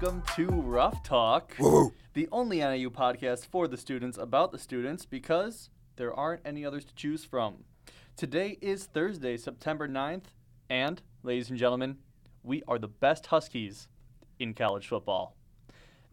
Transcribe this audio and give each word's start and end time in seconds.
Welcome 0.00 0.22
to 0.36 0.46
Rough 0.46 1.02
Talk, 1.02 1.54
the 2.14 2.26
only 2.32 2.60
NIU 2.60 2.88
podcast 2.88 3.44
for 3.44 3.68
the 3.68 3.76
students 3.76 4.16
about 4.16 4.50
the 4.50 4.58
students 4.58 5.04
because 5.04 5.68
there 5.96 6.14
aren't 6.14 6.40
any 6.42 6.64
others 6.64 6.86
to 6.86 6.94
choose 6.94 7.22
from. 7.22 7.64
Today 8.16 8.56
is 8.62 8.84
Thursday, 8.84 9.36
September 9.36 9.86
9th, 9.86 10.32
and, 10.70 11.02
ladies 11.22 11.50
and 11.50 11.58
gentlemen, 11.58 11.98
we 12.42 12.62
are 12.66 12.78
the 12.78 12.88
best 12.88 13.26
Huskies 13.26 13.88
in 14.38 14.54
college 14.54 14.88
football. 14.88 15.36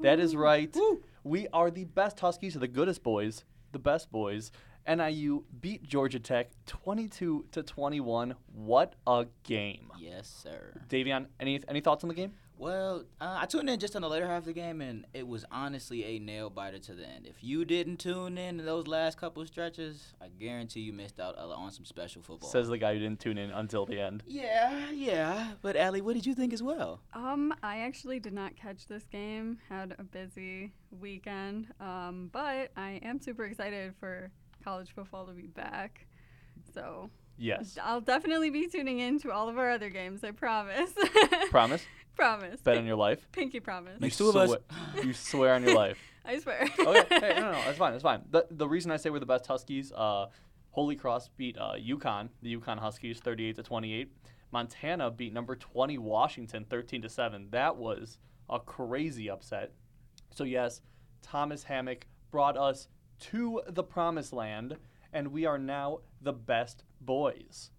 That 0.01 0.19
is 0.19 0.35
right. 0.35 0.75
We 1.23 1.47
are 1.53 1.71
the 1.71 1.85
best 1.85 2.19
Huskies, 2.19 2.55
the 2.55 2.67
goodest 2.67 3.03
boys, 3.03 3.45
the 3.71 3.79
best 3.79 4.11
boys. 4.11 4.51
NIU 4.85 5.45
beat 5.61 5.83
Georgia 5.83 6.19
Tech 6.19 6.49
22 6.65 7.45
to 7.53 7.63
21. 7.63 8.35
What 8.53 8.95
a 9.05 9.27
game. 9.43 9.91
Yes, 9.97 10.27
sir. 10.43 10.73
Davion, 10.89 11.27
any 11.39 11.61
any 11.67 11.81
thoughts 11.81 12.03
on 12.03 12.07
the 12.09 12.15
game? 12.15 12.33
Well, 12.59 13.03
uh, 13.21 13.37
I 13.41 13.45
tuned 13.45 13.69
in 13.69 13.79
just 13.79 13.95
on 13.95 14.01
the 14.01 14.09
later 14.09 14.27
half 14.27 14.39
of 14.39 14.45
the 14.45 14.53
game, 14.53 14.81
and 14.81 15.05
it 15.13 15.27
was 15.27 15.45
honestly 15.51 16.03
a 16.03 16.19
nail 16.19 16.49
biter 16.49 16.79
to 16.79 16.93
the 16.93 17.07
end. 17.07 17.27
If 17.27 17.43
you 17.43 17.65
didn't 17.65 17.97
tune 17.97 18.37
in 18.37 18.57
to 18.57 18.63
those 18.63 18.87
last 18.87 19.19
couple 19.19 19.41
of 19.43 19.47
stretches, 19.47 20.13
I 20.19 20.29
guarantee 20.29 20.79
you 20.79 20.91
missed 20.93 21.19
out 21.19 21.37
on 21.37 21.71
some 21.71 21.85
special 21.85 22.21
football. 22.23 22.49
Says 22.49 22.67
the 22.67 22.77
guy 22.77 22.93
who 22.93 22.99
didn't 22.99 23.19
tune 23.19 23.37
in 23.37 23.51
until 23.51 23.85
the 23.85 23.99
end. 23.99 24.23
yeah, 24.25 24.89
yeah. 24.91 25.51
But 25.61 25.75
Allie, 25.75 26.01
what 26.01 26.15
did 26.15 26.25
you 26.25 26.33
think 26.33 26.51
as 26.51 26.63
well? 26.63 27.01
Um, 27.13 27.53
I 27.61 27.79
actually 27.79 28.19
did 28.19 28.33
not 28.33 28.55
catch 28.55 28.87
this 28.87 29.05
game. 29.05 29.59
Had 29.69 29.95
a 29.99 30.03
busy 30.03 30.73
weekend. 30.99 31.67
Um, 31.79 32.29
but 32.33 32.71
I 32.75 32.99
am 33.03 33.19
super 33.21 33.45
excited 33.45 33.93
for 33.99 34.31
college 34.63 34.89
football 34.95 35.27
to 35.27 35.33
be 35.33 35.47
back. 35.47 36.07
So 36.73 37.09
Yes. 37.37 37.77
I'll 37.83 38.01
definitely 38.01 38.49
be 38.49 38.67
tuning 38.67 38.99
in 38.99 39.19
to 39.19 39.31
all 39.31 39.47
of 39.47 39.57
our 39.59 39.69
other 39.69 39.89
games. 39.89 40.23
I 40.23 40.31
promise. 40.31 40.91
Promise? 41.51 41.85
promise. 42.17 42.61
Bet 42.61 42.77
on 42.77 42.85
your 42.85 42.95
life? 42.95 43.25
pinky 43.31 43.59
promise. 43.59 43.99
Makes 43.99 44.17
two 44.17 44.29
of 44.29 44.35
us. 44.35 44.55
You 45.03 45.13
swear 45.13 45.53
on 45.53 45.63
your 45.63 45.75
life. 45.75 45.97
I 46.25 46.39
swear. 46.39 46.67
Okay, 46.79 47.05
hey, 47.09 47.33
no, 47.35 47.41
no, 47.41 47.51
no, 47.53 47.61
that's 47.65 47.77
fine, 47.77 47.91
that's 47.93 48.03
fine. 48.03 48.21
The, 48.29 48.45
the 48.51 48.67
reason 48.67 48.91
I 48.91 48.97
say 48.97 49.09
we're 49.09 49.19
the 49.19 49.25
best 49.25 49.47
Huskies, 49.47 49.93
uh, 49.93 50.27
Holy 50.71 50.95
Cross 50.95 51.29
beat 51.37 51.57
uh, 51.57 51.73
UConn, 51.75 52.29
the 52.41 52.55
UConn 52.57 52.79
Huskies, 52.79 53.19
38 53.19 53.55
to 53.55 53.63
28. 53.63 54.11
Montana 54.51 55.11
beat 55.11 55.33
number 55.33 55.55
20 55.55 55.97
Washington, 55.97 56.65
13 56.69 57.01
to 57.03 57.09
7. 57.09 57.47
That 57.51 57.77
was 57.77 58.17
a 58.49 58.59
crazy 58.59 59.29
upset. 59.29 59.71
So 60.33 60.43
yes, 60.43 60.81
Thomas 61.21 61.63
Hammock 61.63 62.07
brought 62.31 62.57
us 62.57 62.87
to 63.19 63.61
the 63.67 63.83
promised 63.83 64.33
land, 64.33 64.77
and 65.11 65.29
we 65.29 65.45
are 65.45 65.57
now 65.57 65.99
the 66.21 66.33
best 66.33 66.83
boys. 67.01 67.71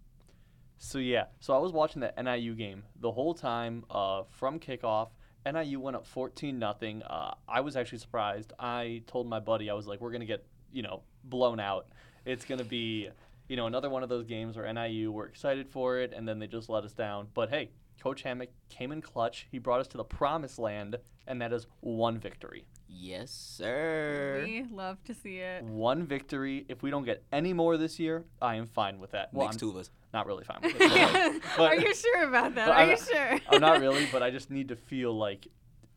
So 0.79 0.99
yeah, 0.99 1.25
so 1.41 1.55
I 1.55 1.59
was 1.59 1.73
watching 1.73 2.01
the 2.01 2.13
NIU 2.23 2.55
game 2.55 2.85
the 3.01 3.11
whole 3.11 3.35
time 3.35 3.85
uh, 3.91 4.23
from 4.31 4.61
kickoff. 4.61 5.09
NIU 5.45 5.81
went 5.81 5.97
up 5.97 6.07
14 6.07 6.59
nothing. 6.59 7.03
Uh, 7.03 7.35
I 7.49 7.61
was 7.61 7.77
actually 7.77 7.99
surprised. 7.99 8.53
I 8.59 9.03
told 9.07 9.29
my 9.29 9.41
buddy 9.41 9.71
I 9.71 9.75
was 9.75 9.87
like, 9.87 10.01
we're 10.01 10.13
gonna 10.13 10.25
get 10.25 10.45
you 10.73 10.83
know 10.83 11.03
blown 11.25 11.59
out. 11.59 11.89
It's 12.25 12.45
gonna 12.45 12.65
be 12.65 13.09
you 13.49 13.57
know 13.57 13.67
another 13.67 13.91
one 13.91 14.03
of 14.03 14.09
those 14.09 14.25
games 14.25 14.57
where 14.57 14.73
NIU 14.73 15.11
we're 15.11 15.27
excited 15.27 15.69
for 15.69 15.99
it 15.99 16.13
and 16.15 16.29
then 16.29 16.39
they 16.39 16.47
just 16.47 16.69
let 16.69 16.85
us 16.85 16.93
down. 16.93 17.29
But 17.35 17.51
hey, 17.51 17.71
Coach 18.01 18.23
Hammock 18.23 18.51
came 18.69 18.93
in 18.93 19.03
clutch. 19.03 19.49
He 19.51 19.59
brought 19.59 19.81
us 19.81 19.89
to 19.89 19.97
the 19.97 20.05
promised 20.05 20.59
land, 20.59 20.97
and 21.27 21.43
that 21.43 21.53
is 21.53 21.67
one 21.81 22.19
victory. 22.19 22.65
Yes, 22.91 23.31
sir. 23.31 24.43
we 24.47 24.65
love 24.73 25.03
to 25.05 25.15
see 25.15 25.37
it. 25.39 25.63
One 25.63 26.07
victory. 26.07 26.65
If 26.69 26.83
we 26.83 26.91
don't 26.91 27.05
get 27.05 27.23
any 27.33 27.53
more 27.53 27.77
this 27.77 27.99
year, 27.99 28.25
I 28.41 28.55
am 28.57 28.67
fine 28.67 28.99
with 28.99 29.11
that. 29.13 29.33
Well, 29.33 29.47
Makes 29.47 29.57
I'm 29.57 29.61
two 29.61 29.71
of 29.71 29.77
us. 29.77 29.91
not 30.13 30.27
really 30.27 30.45
fine 30.45 30.59
with 30.63 30.75
it. 30.81 31.43
but- 31.57 31.73
Are 31.73 31.77
you 31.77 31.95
sure 31.95 32.29
about 32.29 32.55
that? 32.55 32.69
Are 32.69 32.73
I'm 32.75 32.91
you 32.91 32.97
sure? 32.97 33.39
I'm 33.51 33.61
not 33.61 33.81
really, 33.83 34.07
but 34.11 34.23
I 34.23 34.31
just 34.31 34.51
need 34.51 34.69
to 34.69 34.77
feel 34.77 35.13
like 35.17 35.47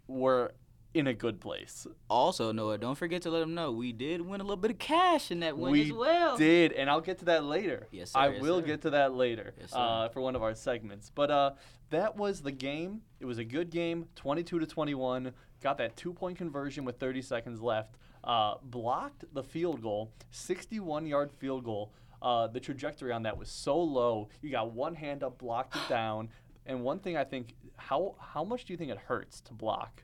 we're 0.08 0.50
in 0.94 1.08
a 1.08 1.14
good 1.14 1.40
place. 1.40 1.88
Also, 2.10 2.52
Noah, 2.52 2.78
don't 2.78 2.98
forget 2.98 3.22
to 3.24 3.30
let 3.30 3.40
them 3.40 3.54
know 3.54 3.72
we 3.72 3.94
did 3.94 4.22
win 4.22 4.42
a 4.42 4.44
little 4.44 4.58
bit 4.58 4.72
of 4.72 4.78
cash 4.78 5.32
in 5.32 5.40
that 5.40 5.58
win 5.58 5.72
we 5.72 5.84
as 5.84 5.92
well. 5.94 6.38
did, 6.38 6.74
and 6.74 6.90
I'll 6.90 7.02
get 7.02 7.20
to 7.20 7.26
that 7.26 7.44
later. 7.44 7.88
Yes, 7.92 8.12
sir, 8.12 8.20
I 8.20 8.30
yes, 8.30 8.42
will 8.42 8.60
sir. 8.60 8.66
get 8.68 8.82
to 8.84 8.90
that 8.92 9.14
later 9.14 9.54
Yes, 9.60 9.74
uh, 9.74 10.10
for 10.10 10.22
one 10.22 10.36
of 10.36 10.44
our 10.44 10.54
segments. 10.54 11.10
But 11.14 11.32
uh, 11.32 11.52
that 11.92 12.18
was 12.18 12.42
the 12.42 12.52
game. 12.52 13.02
It 13.20 13.26
was 13.26 13.38
a 13.38 13.44
good 13.46 13.70
game, 13.70 14.08
22 14.16 14.60
to 14.60 14.66
21. 14.66 15.32
Got 15.62 15.78
that 15.78 15.96
two 15.96 16.14
point 16.14 16.38
conversion 16.38 16.84
with 16.86 17.00
30 17.00 17.22
seconds 17.22 17.62
left. 17.62 17.96
Uh, 18.24 18.56
blocked 18.64 19.24
the 19.34 19.44
field 19.44 19.82
goal, 19.82 20.12
61 20.32 21.06
yard 21.06 21.32
field 21.32 21.64
goal. 21.64 21.92
Uh, 22.22 22.48
the 22.48 22.60
trajectory 22.60 23.12
on 23.12 23.24
that 23.24 23.36
was 23.38 23.50
so 23.50 23.80
low. 23.80 24.30
You 24.42 24.52
got 24.52 24.72
one 24.74 24.94
hand 24.96 25.24
up, 25.24 25.38
blocked 25.40 25.76
it 25.76 25.82
down. 25.90 26.30
And 26.66 26.84
one 26.84 27.00
thing 27.00 27.18
I 27.18 27.24
think, 27.24 27.56
how 27.78 28.16
how 28.20 28.44
much 28.44 28.66
do 28.66 28.74
you 28.74 28.78
think 28.78 28.92
it 28.92 28.98
hurts 28.98 29.42
to 29.42 29.54
block 29.54 30.04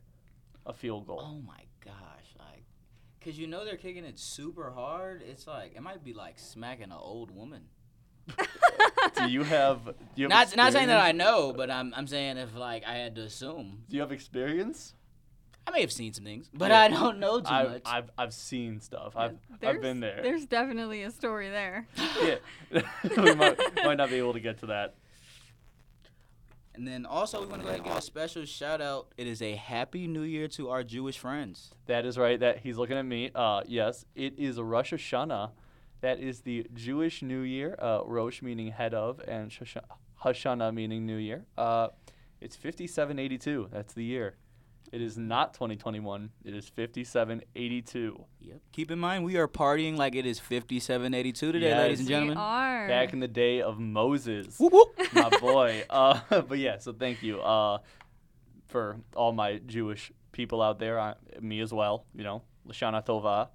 a 0.67 0.73
field 0.73 1.07
goal? 1.07 1.21
Oh 1.23 1.39
my 1.47 1.61
gosh, 1.83 1.95
like, 2.37 2.63
cause 3.23 3.37
you 3.37 3.47
know 3.47 3.65
they're 3.65 3.77
kicking 3.77 4.03
it 4.03 4.19
super 4.19 4.71
hard. 4.71 5.23
It's 5.27 5.47
like 5.47 5.73
it 5.75 5.81
might 5.81 6.03
be 6.03 6.13
like 6.13 6.37
smacking 6.37 6.85
an 6.85 6.91
old 6.91 7.31
woman. 7.31 7.63
do 9.17 9.29
you 9.29 9.43
have? 9.43 9.85
Do 9.85 9.93
you 10.15 10.29
have 10.29 10.29
Not 10.29 10.55
not 10.57 10.73
saying 10.73 10.87
that 10.89 10.99
I 10.99 11.13
know, 11.13 11.53
but 11.53 11.71
I'm 11.71 11.93
I'm 11.95 12.07
saying 12.07 12.37
if 12.37 12.55
like 12.55 12.83
I 12.85 12.95
had 12.95 13.15
to 13.15 13.21
assume, 13.21 13.83
Do 13.89 13.95
you 13.95 14.01
have 14.01 14.11
experience? 14.11 14.93
I 15.65 15.71
may 15.71 15.81
have 15.81 15.91
seen 15.91 16.13
some 16.13 16.23
things, 16.23 16.49
but 16.53 16.71
Yeah. 16.71 16.79
I 16.81 16.87
don't 16.87 17.19
know 17.19 17.39
too 17.41 17.47
I've, 17.47 17.69
much. 17.69 17.81
I've 17.85 18.09
I've 18.17 18.33
seen 18.33 18.79
stuff. 18.81 19.13
I've 19.15 19.37
I've 19.63 19.81
been 19.81 19.99
there. 19.99 20.19
There's 20.21 20.45
definitely 20.45 21.03
a 21.03 21.11
story 21.11 21.49
there. 21.49 21.87
Yeah, 22.21 22.35
we 23.17 23.35
might, 23.35 23.57
might 23.83 23.97
not 23.97 24.09
be 24.09 24.15
able 24.15 24.33
to 24.33 24.39
get 24.39 24.59
to 24.59 24.67
that. 24.67 24.95
And 26.77 26.87
then 26.87 27.05
also 27.05 27.41
we 27.41 27.47
want 27.47 27.61
to 27.61 27.63
go 27.63 27.69
ahead 27.69 27.79
and 27.79 27.87
give 27.87 27.97
a 27.97 28.01
special 28.01 28.45
shout 28.45 28.81
out. 28.81 29.07
It 29.17 29.27
is 29.27 29.41
a 29.41 29.55
happy 29.55 30.07
New 30.07 30.21
Year 30.21 30.47
to 30.49 30.69
our 30.69 30.83
Jewish 30.83 31.17
friends. 31.17 31.71
That 31.87 32.05
is 32.05 32.17
right. 32.17 32.39
That 32.39 32.59
he's 32.59 32.77
looking 32.77 32.97
at 32.97 33.05
me. 33.05 33.31
Uh, 33.33 33.63
yes, 33.65 34.05
it 34.15 34.37
is 34.37 34.59
Rosh 34.59 34.93
Hashanah. 34.93 35.51
That 36.01 36.19
is 36.19 36.41
the 36.41 36.67
Jewish 36.75 37.23
New 37.23 37.41
Year. 37.41 37.75
Uh, 37.79 38.01
Rosh 38.05 38.43
meaning 38.43 38.71
head 38.71 38.93
of, 38.93 39.19
and 39.27 39.51
Hashanah 40.23 40.73
meaning 40.73 41.07
New 41.07 41.17
Year. 41.17 41.45
Uh, 41.57 41.87
it's 42.39 42.55
5782. 42.55 43.69
That's 43.71 43.93
the 43.93 44.03
year. 44.03 44.35
It 44.91 45.01
is 45.01 45.17
not 45.17 45.53
2021. 45.53 46.29
It 46.45 46.53
is 46.53 46.69
5782. 46.69 48.23
Yep. 48.39 48.61
Keep 48.71 48.91
in 48.91 48.99
mind 48.99 49.25
we 49.25 49.35
are 49.37 49.47
partying 49.47 49.97
like 49.97 50.15
it 50.15 50.25
is 50.25 50.39
5782 50.39 51.51
today, 51.51 51.67
Yes. 51.67 51.77
ladies 51.77 51.99
and 51.99 52.07
We 52.07 52.13
gentlemen. 52.13 52.37
are. 52.37 52.87
Back 52.87 53.13
in 53.13 53.19
the 53.19 53.27
day 53.27 53.61
of 53.61 53.79
Moses. 53.79 54.57
Whoop, 54.59 54.71
whoop. 54.73 54.95
my 55.13 55.29
boy. 55.39 55.83
Uh, 55.89 56.19
but 56.41 56.57
yeah, 56.57 56.77
so 56.77 56.93
thank 56.93 57.21
you 57.21 57.41
uh, 57.41 57.79
for 58.67 58.97
all 59.15 59.33
my 59.33 59.57
Jewish 59.65 60.11
people 60.31 60.61
out 60.61 60.79
there, 60.79 60.99
uh, 60.99 61.15
me 61.41 61.59
as 61.59 61.73
well. 61.73 62.05
You 62.15 62.23
know, 62.23 62.43
Lashana 62.67 63.05
Tova. 63.05 63.49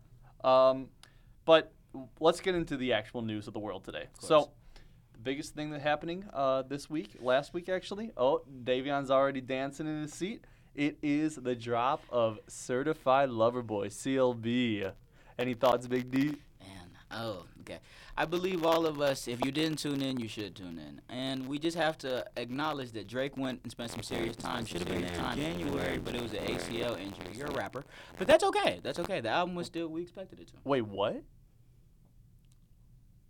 Um, 0.47 0.89
but 1.45 1.73
let's 2.21 2.41
get 2.41 2.55
into 2.55 2.77
the 2.77 2.93
actual 2.93 3.23
news 3.23 3.47
of 3.47 3.55
the 3.55 3.61
world 3.61 3.85
today. 3.85 4.07
So. 4.21 4.51
The 5.15 5.19
biggest 5.31 5.55
thing 5.55 5.71
that's 5.71 5.85
happening 5.85 6.25
uh, 6.33 6.63
this 6.63 6.91
week, 6.91 7.11
last 7.21 7.55
week 7.55 7.69
actually. 7.69 8.11
Oh, 8.17 8.43
Davion's 8.65 9.09
already 9.11 9.41
dancing 9.43 9.87
in 9.87 10.03
his 10.03 10.13
seat. 10.13 10.43
It 10.75 10.97
is 11.03 11.37
the 11.37 11.55
drop 11.55 12.03
of 12.09 12.39
Certified 12.49 13.29
Lover 13.29 13.63
Boy 13.63 13.89
(CLB). 13.89 14.91
Any 15.39 15.55
thoughts, 15.55 15.87
Big 15.87 16.11
D? 16.11 16.25
Man, 16.61 16.91
oh, 17.11 17.45
okay. 17.61 17.79
I 18.17 18.25
believe 18.25 18.65
all 18.65 18.87
of 18.87 19.01
us, 19.01 19.29
if 19.29 19.45
you 19.45 19.53
didn't 19.53 19.79
tune 19.79 20.01
in, 20.01 20.19
you 20.19 20.29
should 20.29 20.55
tune 20.55 20.79
in. 20.79 21.01
And 21.15 21.47
we 21.47 21.59
just 21.59 21.77
have 21.77 21.99
to 21.99 22.25
acknowledge 22.37 22.93
that 22.93 23.07
Drake 23.07 23.37
went 23.37 23.61
and 23.63 23.71
spent 23.71 23.91
some 23.91 24.03
serious 24.03 24.37
time. 24.37 24.65
Should 24.65 24.81
have 24.81 24.89
been 24.89 25.03
there 25.03 25.13
in 25.13 25.37
January, 25.37 25.99
but 25.99 26.15
it 26.15 26.23
was 26.23 26.33
an 26.33 26.45
ACL 26.45 26.99
injury. 26.99 27.33
You're 27.35 27.49
a 27.49 27.55
rapper. 27.55 27.85
But 28.19 28.27
that's 28.27 28.45
okay. 28.45 28.81
That's 28.83 28.99
okay. 28.99 29.21
The 29.21 29.29
album 29.29 29.55
was 29.55 29.67
still, 29.67 29.89
we 29.89 30.03
expected 30.03 30.41
it 30.41 30.49
to. 30.49 30.55
Wait, 30.65 30.87
what? 30.87 31.23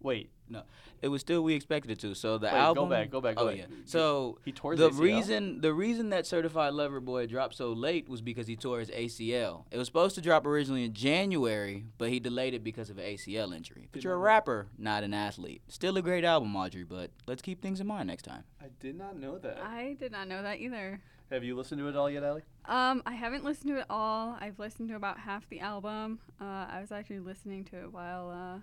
Wait, 0.03 0.31
no, 0.49 0.63
It 1.01 1.09
was 1.09 1.21
still, 1.21 1.43
we 1.43 1.55
expected 1.55 1.91
it 1.91 1.99
to. 2.01 2.15
So 2.15 2.37
the 2.39 2.47
Wait, 2.47 2.53
go 2.53 2.59
back, 2.59 2.75
go 2.77 2.87
back, 2.87 3.11
go 3.11 3.21
back. 3.21 3.35
oh, 3.39 3.47
back. 3.49 3.57
yeah. 3.59 3.65
So 3.87 4.39
he 4.45 4.53
tore 4.53 4.73
his 4.73 4.81
the 4.81 4.91
ACL? 4.91 4.99
reason 5.01 5.61
the 5.61 5.73
reason 5.73 6.11
that 6.11 6.27
Certified 6.27 6.75
Lover 6.75 7.01
Boy 7.01 7.27
dropped 7.27 7.55
so 7.55 7.73
late 7.73 8.09
was 8.09 8.21
because 8.21 8.47
he 8.47 8.57
tore 8.57 8.81
his 8.81 8.91
ACL. 8.91 9.65
It 9.71 9.79
was 9.79 9.87
supposed 9.87 10.15
to 10.17 10.21
drop 10.21 10.45
originally 10.47 10.85
in 10.85 10.93
January, 10.93 11.87
but 11.99 12.11
he 12.11 12.21
delayed 12.21 12.55
it 12.55 12.63
because 12.63 12.91
of 12.91 12.99
an 12.99 13.05
ACL 13.05 13.55
injury. 13.55 13.89
But 13.91 14.01
Didn't 14.01 14.05
you're 14.05 14.15
a 14.15 14.17
know 14.17 14.21
that. 14.23 14.27
rapper, 14.27 14.67
not 14.79 15.03
an 15.05 15.15
athlete. 15.15 15.63
Still 15.69 15.97
a 15.97 16.03
great 16.03 16.25
album, 16.25 16.55
Audrey, 16.57 16.85
but 16.85 17.11
let's 17.27 17.43
keep 17.43 17.63
things 17.63 17.81
in 17.81 17.87
mind 17.87 18.09
next 18.09 18.25
time. 18.25 18.45
I 18.61 18.67
did 18.81 18.97
not 18.99 19.19
know 19.19 19.39
that. 19.39 19.59
I 19.63 19.97
did 19.99 20.13
not 20.13 20.29
know 20.29 20.43
that 20.43 20.59
either. 20.61 21.01
Have 21.31 21.45
you 21.45 21.57
listened 21.57 21.81
to 21.81 21.89
it 21.89 21.97
all 21.97 22.11
yet, 22.11 22.23
Allie? 22.23 22.43
Um, 22.67 23.03
I 23.07 23.13
haven't 23.15 23.43
listened 23.43 23.71
to 23.73 23.79
it 23.81 23.87
all. 23.89 24.37
I've 24.39 24.59
listened 24.59 24.91
to 24.91 24.97
about 24.97 25.19
half 25.19 25.49
the 25.49 25.61
album. 25.61 26.19
Uh, 26.39 26.67
I 26.71 26.79
was 26.83 26.93
actually 26.93 27.21
listening 27.21 27.65
to 27.67 27.77
it 27.85 27.91
while 27.93 28.29
uh, 28.31 28.61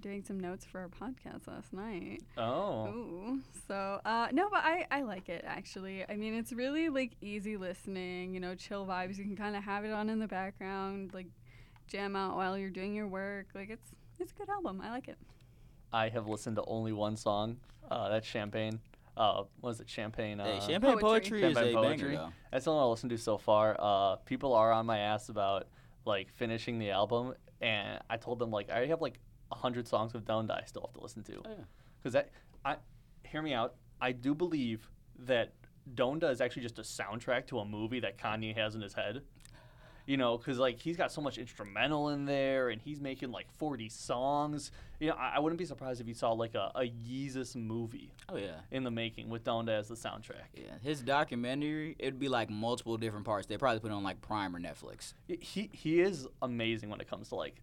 doing 0.00 0.22
some 0.22 0.38
notes 0.38 0.64
for 0.64 0.80
our 0.80 0.88
podcast 0.88 1.46
last 1.46 1.72
night. 1.72 2.22
Oh. 2.36 2.88
Ooh. 2.88 3.40
So, 3.68 4.00
uh, 4.04 4.28
no, 4.32 4.48
but 4.50 4.64
I, 4.64 4.86
I 4.90 5.02
like 5.02 5.28
it 5.28 5.44
actually. 5.46 6.04
I 6.08 6.16
mean, 6.16 6.34
it's 6.34 6.52
really 6.52 6.88
like 6.88 7.12
easy 7.20 7.56
listening, 7.56 8.34
you 8.34 8.40
know, 8.40 8.54
chill 8.54 8.86
vibes. 8.86 9.18
You 9.18 9.24
can 9.24 9.36
kind 9.36 9.56
of 9.56 9.62
have 9.64 9.84
it 9.84 9.92
on 9.92 10.08
in 10.08 10.18
the 10.18 10.28
background, 10.28 11.12
like 11.14 11.26
jam 11.86 12.16
out 12.16 12.36
while 12.36 12.56
you're 12.56 12.70
doing 12.70 12.94
your 12.94 13.08
work. 13.08 13.46
Like 13.54 13.70
it's 13.70 13.90
it's 14.18 14.32
a 14.32 14.34
good 14.34 14.48
album. 14.48 14.80
I 14.82 14.90
like 14.90 15.08
it. 15.08 15.18
I 15.92 16.08
have 16.08 16.26
listened 16.26 16.56
to 16.56 16.64
only 16.66 16.92
one 16.92 17.16
song. 17.16 17.56
Uh, 17.90 18.08
that's 18.08 18.26
Champagne. 18.26 18.80
Uh, 19.16 19.44
what 19.60 19.70
is 19.70 19.80
it? 19.80 19.88
Champagne. 19.88 20.40
Uh, 20.40 20.44
hey, 20.44 20.60
Champagne 20.60 20.98
Poetry. 20.98 21.40
Poetry, 21.40 21.42
is 21.42 21.56
Champagne 21.56 21.76
a 21.76 21.82
banger 21.82 22.16
though. 22.16 22.32
That's 22.52 22.64
the 22.64 22.72
one 22.72 22.82
I 22.82 22.86
listened 22.86 23.10
to 23.10 23.18
so 23.18 23.38
far. 23.38 23.76
Uh, 23.78 24.16
people 24.16 24.54
are 24.54 24.72
on 24.72 24.86
my 24.86 24.98
ass 24.98 25.28
about 25.28 25.66
like 26.04 26.30
finishing 26.30 26.78
the 26.78 26.90
album, 26.90 27.34
and 27.60 28.00
I 28.08 28.16
told 28.16 28.38
them 28.38 28.50
like 28.50 28.70
I 28.70 28.74
already 28.74 28.90
have 28.90 29.02
like 29.02 29.18
hundred 29.52 29.86
songs 29.88 30.14
of 30.14 30.24
Donda 30.24 30.60
I 30.62 30.64
still 30.66 30.82
have 30.82 30.94
to 30.94 31.00
listen 31.00 31.22
to. 31.24 31.36
Oh, 31.44 31.50
yeah. 31.50 31.64
Because 31.98 32.12
that, 32.14 32.30
I, 32.64 32.76
hear 33.24 33.42
me 33.42 33.52
out. 33.52 33.74
I 34.00 34.12
do 34.12 34.34
believe 34.34 34.88
that 35.26 35.52
Donda 35.94 36.30
is 36.30 36.40
actually 36.40 36.62
just 36.62 36.78
a 36.78 36.82
soundtrack 36.82 37.46
to 37.48 37.58
a 37.58 37.64
movie 37.64 38.00
that 38.00 38.18
Kanye 38.18 38.56
has 38.56 38.74
in 38.74 38.80
his 38.80 38.94
head. 38.94 39.22
You 40.06 40.16
know, 40.16 40.36
because 40.38 40.58
like 40.58 40.80
he's 40.80 40.96
got 40.96 41.12
so 41.12 41.20
much 41.20 41.38
instrumental 41.38 42.08
in 42.08 42.24
there, 42.24 42.70
and 42.70 42.80
he's 42.82 43.00
making 43.00 43.30
like 43.30 43.46
forty 43.58 43.88
songs. 43.88 44.72
You 44.98 45.10
know, 45.10 45.14
I, 45.14 45.34
I 45.36 45.38
wouldn't 45.38 45.58
be 45.58 45.64
surprised 45.64 46.00
if 46.00 46.08
you 46.08 46.14
saw 46.14 46.32
like 46.32 46.56
a, 46.56 46.72
a 46.74 46.80
Yeezus 46.80 47.54
movie 47.54 48.10
Oh 48.28 48.36
yeah. 48.36 48.56
in 48.72 48.82
the 48.82 48.90
making 48.90 49.28
with 49.28 49.44
Donda 49.44 49.78
as 49.78 49.86
the 49.86 49.94
soundtrack. 49.94 50.48
Yeah, 50.54 50.64
his 50.82 51.00
documentary, 51.02 51.94
it'd 51.98 52.18
be 52.18 52.28
like 52.28 52.50
multiple 52.50 52.96
different 52.96 53.24
parts. 53.24 53.46
They 53.46 53.56
probably 53.56 53.78
put 53.78 53.92
it 53.92 53.94
on 53.94 54.02
like 54.02 54.20
Prime 54.20 54.56
or 54.56 54.58
Netflix. 54.58 55.14
he 55.28 55.70
he 55.72 56.00
is 56.00 56.26
amazing 56.42 56.88
when 56.88 57.00
it 57.00 57.08
comes 57.08 57.28
to 57.28 57.36
like 57.36 57.62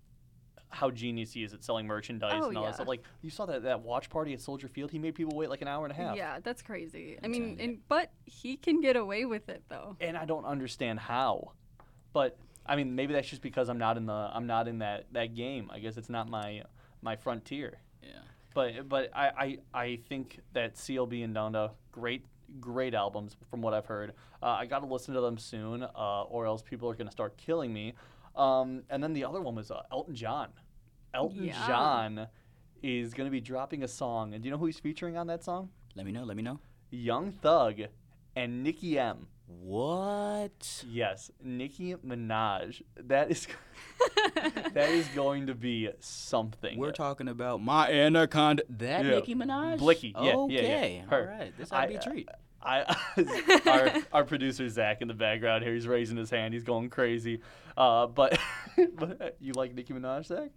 how 0.70 0.92
genius 0.92 1.32
he 1.34 1.44
is 1.44 1.54
at 1.54 1.64
selling 1.64 1.88
merchandise 1.88 2.34
Oh, 2.44 2.50
and 2.50 2.58
all 2.58 2.64
yeah. 2.64 2.70
that 2.70 2.76
stuff. 2.76 2.88
Like 2.88 3.04
you 3.22 3.30
saw 3.30 3.46
that 3.46 3.64
that 3.64 3.82
watch 3.82 4.10
party 4.10 4.34
at 4.34 4.42
Soldier 4.42 4.68
Field, 4.68 4.92
he 4.92 5.00
made 5.00 5.16
people 5.16 5.36
wait 5.38 5.50
like 5.50 5.62
an 5.62 5.68
hour 5.68 5.86
and 5.86 5.92
a 5.92 5.96
half. 5.96 6.16
Yeah, 6.18 6.40
that's 6.44 6.62
crazy. 6.62 7.18
I 7.22 7.26
I'm 7.26 7.32
mean, 7.32 7.58
and 7.60 7.80
but 7.88 8.12
he 8.26 8.58
can 8.58 8.82
get 8.82 8.96
away 8.96 9.26
with 9.26 9.48
it 9.50 9.64
though. 9.70 9.96
And 10.02 10.18
I 10.18 10.26
don't 10.26 10.46
understand 10.46 11.00
how. 11.00 11.52
But 12.14 12.38
I 12.66 12.76
mean, 12.76 12.96
maybe 12.96 13.14
that's 13.14 13.30
just 13.30 13.42
because 13.42 13.70
I'm 13.70 13.78
not 13.78 13.98
in 13.98 14.06
the 14.06 14.14
I'm 14.14 14.48
not 14.48 14.68
in 14.68 14.80
that 14.80 15.06
that 15.14 15.36
game. 15.36 15.70
I 15.74 15.80
guess 15.80 15.98
it's 15.98 16.10
not 16.10 16.30
my 16.30 16.64
my 17.02 17.16
frontier. 17.16 17.80
Yeah. 18.04 18.10
But 18.54 18.90
but 18.90 19.10
I 19.16 19.58
I, 19.74 19.82
I 19.82 20.00
think 20.10 20.40
that 20.54 20.76
CLB 20.76 21.24
and 21.24 21.36
Donda 21.36 21.72
great 21.92 22.26
great 22.60 22.94
albums 22.94 23.36
from 23.50 23.62
what 23.62 23.74
I've 23.74 23.86
heard. 23.86 24.14
Uh, 24.42 24.48
I 24.48 24.66
got 24.68 24.80
to 24.80 24.86
listen 24.86 25.14
to 25.16 25.22
them 25.22 25.38
soon, 25.38 25.84
uh, 25.84 26.24
or 26.24 26.46
else 26.46 26.62
people 26.62 26.90
are 26.90 26.96
gonna 26.96 27.12
start 27.12 27.38
killing 27.38 27.74
me. 27.74 27.94
Um, 28.38 28.84
and 28.90 29.04
then 29.04 29.14
the 29.14 29.24
other 29.26 29.42
one 29.42 29.56
was 29.56 29.72
uh, 29.72 29.82
Elton 29.92 30.16
John. 30.16 30.50
Elton 31.14 31.46
Yeah. 31.46 31.68
John 31.68 32.28
is 32.84 33.14
gonna 33.14 33.30
be 33.32 33.42
dropping 33.42 33.84
a 33.84 33.88
song, 33.88 34.34
and 34.34 34.44
do 34.44 34.48
you 34.48 34.52
know 34.52 34.58
who 34.60 34.68
he's 34.68 34.80
featuring 34.80 35.18
on 35.18 35.28
that 35.28 35.44
song? 35.44 35.70
Let 35.96 36.06
me 36.06 36.12
know. 36.12 36.24
Let 36.24 36.38
me 36.38 36.44
know. 36.44 36.60
Young 36.92 37.32
Thug 37.32 37.82
and 38.36 38.64
Nicki 38.64 39.00
M. 39.00 39.28
What? 39.48 40.84
Yes, 40.88 41.32
Nicki 41.44 41.96
Minaj. 41.96 42.82
That 42.98 43.32
is 43.32 43.48
that 44.74 44.90
is 44.90 45.08
going 45.10 45.48
to 45.48 45.56
be 45.56 45.90
something. 46.00 46.78
We're 46.78 46.92
talking 46.92 47.28
about 47.30 47.62
my 47.62 47.90
anaconda. 47.90 48.64
That 48.70 49.06
Yeah. 49.06 49.12
Nicki 49.12 49.36
Minaj. 49.36 49.80
Blicky, 49.80 50.14
yeah, 50.22 50.24
yeah, 50.50 50.62
yeah. 50.62 50.66
Okay. 50.68 51.04
All 51.12 51.22
right. 51.22 51.54
This 51.58 51.72
ought 51.72 51.82
to 51.84 51.88
be 51.88 51.96
a 51.96 52.00
I- 52.00 52.04
treat. 52.04 52.30
I 52.68 52.96
our 53.66 54.04
our 54.12 54.24
producer 54.26 54.68
Zach 54.68 55.02
in 55.02 55.08
the 55.08 55.14
background 55.14 55.64
here. 55.64 55.74
He's 55.74 55.88
raising 55.88 56.18
his 56.18 56.30
hand. 56.30 56.54
He's 56.54 56.64
going 56.64 56.90
crazy. 56.90 57.42
Uh, 57.76 58.08
but 58.08 58.38
but 58.96 59.38
you 59.40 59.54
like 59.54 59.74
Nicki 59.74 59.94
Minaj, 59.94 60.26
Zach? 60.26 60.50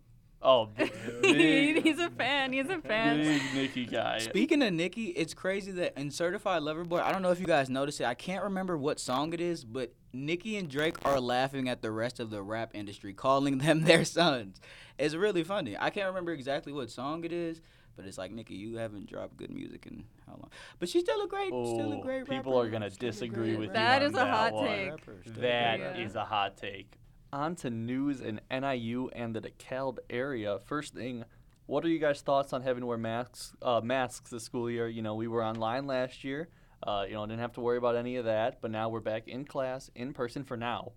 Oh, 0.43 0.71
big, 1.23 1.83
He's 1.83 1.99
a 1.99 2.09
fan. 2.09 2.55
He's 2.55 2.69
a 2.71 2.79
fan. 2.79 3.19
big 3.19 3.43
Nicki 3.55 3.85
guy. 3.85 4.19
Speaking 4.19 4.63
of 4.63 4.73
Nicki, 4.73 5.09
it's 5.09 5.35
crazy 5.35 5.71
that 5.73 5.99
in 5.99 6.11
Certified 6.11 6.63
Lover 6.63 6.83
Boy, 6.83 7.01
I 7.01 7.13
don't 7.13 7.21
know 7.21 7.31
if 7.31 7.41
you 7.41 7.47
guys 7.47 7.69
noticed 7.69 8.01
it. 8.01 8.07
I 8.07 8.15
can't 8.15 8.45
remember 8.45 8.79
what 8.79 8.99
song 8.99 9.35
it 9.35 9.41
is, 9.43 9.65
but 9.65 9.93
Nicki 10.15 10.57
and 10.57 10.71
Drake 10.71 10.97
are 11.05 11.21
laughing 11.21 11.69
at 11.69 11.83
the 11.83 11.91
rest 11.91 12.21
of 12.21 12.31
the 12.31 12.43
rap 12.43 12.71
industry, 12.73 13.13
calling 13.13 13.59
them 13.59 13.83
their 13.83 14.03
sons. 14.05 14.63
It's 14.99 15.15
really 15.15 15.45
funny. 15.45 15.77
I 15.79 15.91
can't 15.91 16.07
remember 16.09 16.33
exactly 16.33 16.73
what 16.73 16.91
song 16.91 17.25
it 17.25 17.33
is, 17.33 17.61
but 18.01 18.09
it's 18.09 18.19
like 18.19 18.33
Nicki, 18.33 18.55
you 18.55 18.77
haven't 18.77 19.07
dropped 19.09 19.37
good 19.37 19.51
music 19.51 19.87
in 19.87 20.05
how 20.27 20.33
long? 20.33 20.51
But 20.79 20.89
she's 20.89 21.03
still 21.03 21.21
a 21.23 21.29
great, 21.29 21.49
still 21.49 21.93
a 21.93 21.97
Oh, 21.99 22.01
great 22.03 22.27
people 22.27 22.55
rapper. 22.55 22.67
are 22.67 22.71
gonna 22.71 22.91
Still 22.91 23.11
disagree 23.11 23.55
great 23.57 23.59
with 23.59 23.69
you. 23.71 23.75
rapper. 23.75 24.01
That 24.01 24.03
on 24.03 24.09
is 24.11 24.15
a 24.17 24.27
hot 24.27 24.53
one. 24.55 24.67
take. 24.67 24.91
Rapper, 24.91 25.17
still 25.23 25.37
a 25.37 25.41
That 25.41 25.77
great 25.79 26.07
is 26.07 26.15
a 26.17 26.25
hot 26.25 26.57
take. 26.57 26.97
On 27.33 27.55
to 27.57 27.71
news 27.71 28.21
in 28.21 28.41
NIU 28.51 29.09
and 29.13 29.35
the 29.37 29.41
DeKalb 29.41 29.99
area. 30.09 30.59
First 30.59 30.95
thing, 30.95 31.25
what 31.67 31.85
are 31.85 31.89
you 31.89 31.99
guys' 32.01 32.21
thoughts 32.23 32.53
on 32.53 32.63
having 32.63 32.81
to 32.81 32.87
wear 32.87 32.99
masks? 32.99 33.55
Uh, 33.63 33.81
masks 33.81 34.31
this 34.31 34.43
school 34.43 34.69
year. 34.69 34.89
You 34.89 35.03
know, 35.03 35.15
we 35.15 35.29
were 35.29 35.45
online 35.45 35.87
last 35.87 36.25
year. 36.25 36.49
Uh, 36.83 37.05
you 37.07 37.15
know, 37.15 37.25
didn't 37.27 37.41
have 37.41 37.53
to 37.53 37.61
worry 37.61 37.77
about 37.77 37.95
any 37.95 38.17
of 38.17 38.25
that. 38.25 38.61
But 38.61 38.71
now 38.73 38.89
we're 38.89 38.99
back 39.01 39.29
in 39.29 39.45
class, 39.45 39.91
in 39.95 40.13
person 40.13 40.43
for 40.43 40.57
now, 40.57 40.93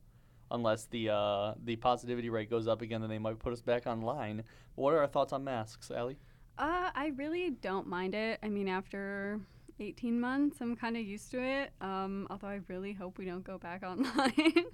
unless 0.49 0.85
the 0.85 1.09
uh, 1.09 1.53
the 1.63 1.75
positivity 1.75 2.29
rate 2.31 2.49
goes 2.49 2.67
up 2.67 2.81
again, 2.81 3.01
then 3.01 3.09
they 3.11 3.19
might 3.19 3.37
put 3.37 3.53
us 3.53 3.61
back 3.61 3.85
online. 3.85 4.43
What 4.75 4.93
are 4.95 4.99
our 4.99 5.07
thoughts 5.07 5.33
on 5.33 5.43
masks, 5.43 5.91
Allie? 5.91 6.17
Uh, 6.57 6.91
I 6.93 7.11
really 7.15 7.49
don't 7.49 7.87
mind 7.87 8.13
it. 8.13 8.39
I 8.43 8.49
mean, 8.49 8.67
after 8.67 9.39
18 9.79 10.19
months, 10.19 10.57
I'm 10.61 10.75
kind 10.75 10.95
of 10.95 11.03
used 11.03 11.31
to 11.31 11.41
it. 11.41 11.71
Um, 11.81 12.27
although 12.29 12.47
I 12.47 12.59
really 12.67 12.93
hope 12.93 13.17
we 13.17 13.25
don't 13.25 13.43
go 13.43 13.57
back 13.57 13.83
online. 13.87 14.65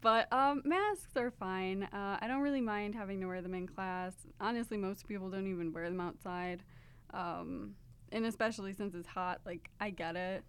but 0.00 0.32
um, 0.32 0.62
masks 0.64 1.16
are 1.16 1.30
fine. 1.30 1.84
Uh, 1.84 2.18
I 2.20 2.26
don't 2.26 2.40
really 2.40 2.60
mind 2.60 2.94
having 2.94 3.20
to 3.20 3.26
wear 3.26 3.42
them 3.42 3.54
in 3.54 3.66
class. 3.66 4.14
Honestly, 4.40 4.76
most 4.76 5.06
people 5.06 5.30
don't 5.30 5.46
even 5.46 5.72
wear 5.72 5.88
them 5.88 6.00
outside. 6.00 6.62
Um, 7.12 7.74
and 8.10 8.24
especially 8.24 8.72
since 8.72 8.94
it's 8.94 9.08
hot, 9.08 9.40
like, 9.44 9.70
I 9.80 9.90
get 9.90 10.16
it. 10.16 10.44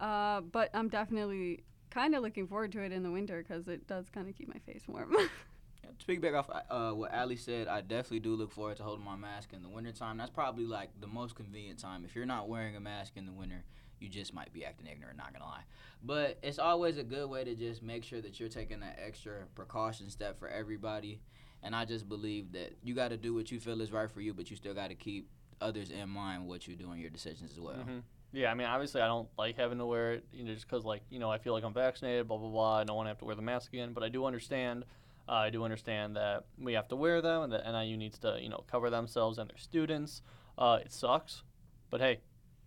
Uh, 0.00 0.40
but 0.40 0.70
I'm 0.74 0.88
definitely 0.88 1.62
kind 1.90 2.14
of 2.14 2.22
looking 2.22 2.48
forward 2.48 2.72
to 2.72 2.80
it 2.80 2.90
in 2.90 3.02
the 3.02 3.10
winter 3.10 3.44
because 3.46 3.68
it 3.68 3.86
does 3.86 4.06
kind 4.08 4.28
of 4.28 4.34
keep 4.34 4.48
my 4.48 4.60
face 4.66 4.82
warm. 4.88 5.14
Speak 5.98 6.20
back 6.20 6.34
off 6.34 6.50
uh, 6.70 6.92
what 6.92 7.12
Allie 7.12 7.36
said, 7.36 7.68
I 7.68 7.80
definitely 7.80 8.20
do 8.20 8.34
look 8.34 8.50
forward 8.50 8.76
to 8.78 8.82
holding 8.82 9.04
my 9.04 9.16
mask 9.16 9.52
in 9.52 9.62
the 9.62 9.68
wintertime. 9.68 10.16
That's 10.16 10.30
probably 10.30 10.64
like 10.66 10.90
the 11.00 11.06
most 11.06 11.34
convenient 11.36 11.78
time. 11.78 12.04
If 12.04 12.14
you're 12.16 12.26
not 12.26 12.48
wearing 12.48 12.76
a 12.76 12.80
mask 12.80 13.12
in 13.16 13.26
the 13.26 13.32
winter, 13.32 13.64
you 14.00 14.08
just 14.08 14.34
might 14.34 14.52
be 14.52 14.64
acting 14.64 14.86
ignorant, 14.86 15.16
not 15.16 15.32
gonna 15.32 15.44
lie. 15.44 15.62
But 16.02 16.38
it's 16.42 16.58
always 16.58 16.98
a 16.98 17.04
good 17.04 17.28
way 17.30 17.44
to 17.44 17.54
just 17.54 17.82
make 17.82 18.02
sure 18.02 18.20
that 18.20 18.40
you're 18.40 18.48
taking 18.48 18.80
that 18.80 18.98
extra 19.04 19.44
precaution 19.54 20.10
step 20.10 20.38
for 20.38 20.48
everybody. 20.48 21.20
And 21.62 21.76
I 21.76 21.84
just 21.84 22.08
believe 22.08 22.50
that 22.52 22.72
you 22.82 22.94
got 22.94 23.08
to 23.08 23.16
do 23.16 23.34
what 23.34 23.52
you 23.52 23.60
feel 23.60 23.80
is 23.80 23.92
right 23.92 24.10
for 24.10 24.20
you, 24.20 24.34
but 24.34 24.50
you 24.50 24.56
still 24.56 24.74
got 24.74 24.88
to 24.88 24.96
keep 24.96 25.28
others 25.60 25.90
in 25.90 26.08
mind 26.08 26.48
what 26.48 26.66
you 26.66 26.74
do 26.74 26.90
in 26.90 26.98
your 26.98 27.10
decisions 27.10 27.52
as 27.52 27.60
well. 27.60 27.76
Mhm. 27.76 28.02
Yeah, 28.32 28.50
I 28.50 28.54
mean, 28.54 28.66
obviously, 28.66 29.00
I 29.00 29.06
don't 29.06 29.28
like 29.38 29.56
having 29.56 29.78
to 29.78 29.86
wear 29.86 30.14
it, 30.14 30.24
you 30.32 30.42
know, 30.42 30.54
just 30.54 30.66
because, 30.66 30.84
like, 30.84 31.02
you 31.10 31.20
know, 31.20 31.30
I 31.30 31.38
feel 31.38 31.52
like 31.52 31.62
I'm 31.62 31.74
vaccinated, 31.74 32.26
blah 32.26 32.38
blah 32.38 32.48
blah. 32.48 32.78
I 32.78 32.84
don't 32.84 32.96
want 32.96 33.06
to 33.06 33.10
have 33.10 33.18
to 33.18 33.24
wear 33.26 33.36
the 33.36 33.42
mask 33.42 33.72
again, 33.72 33.92
but 33.92 34.02
I 34.02 34.08
do 34.08 34.24
understand. 34.24 34.84
Uh, 35.32 35.36
I 35.36 35.50
do 35.50 35.64
understand 35.64 36.16
that 36.16 36.44
we 36.58 36.74
have 36.74 36.88
to 36.88 36.96
wear 36.96 37.22
them, 37.22 37.44
and 37.44 37.52
that 37.54 37.64
NIU 37.64 37.96
needs 37.96 38.18
to, 38.18 38.38
you 38.38 38.50
know, 38.50 38.64
cover 38.70 38.90
themselves 38.90 39.38
and 39.38 39.48
their 39.48 39.56
students. 39.56 40.20
Uh, 40.58 40.80
it 40.84 40.92
sucks, 40.92 41.42
but 41.88 42.02
hey, 42.02 42.20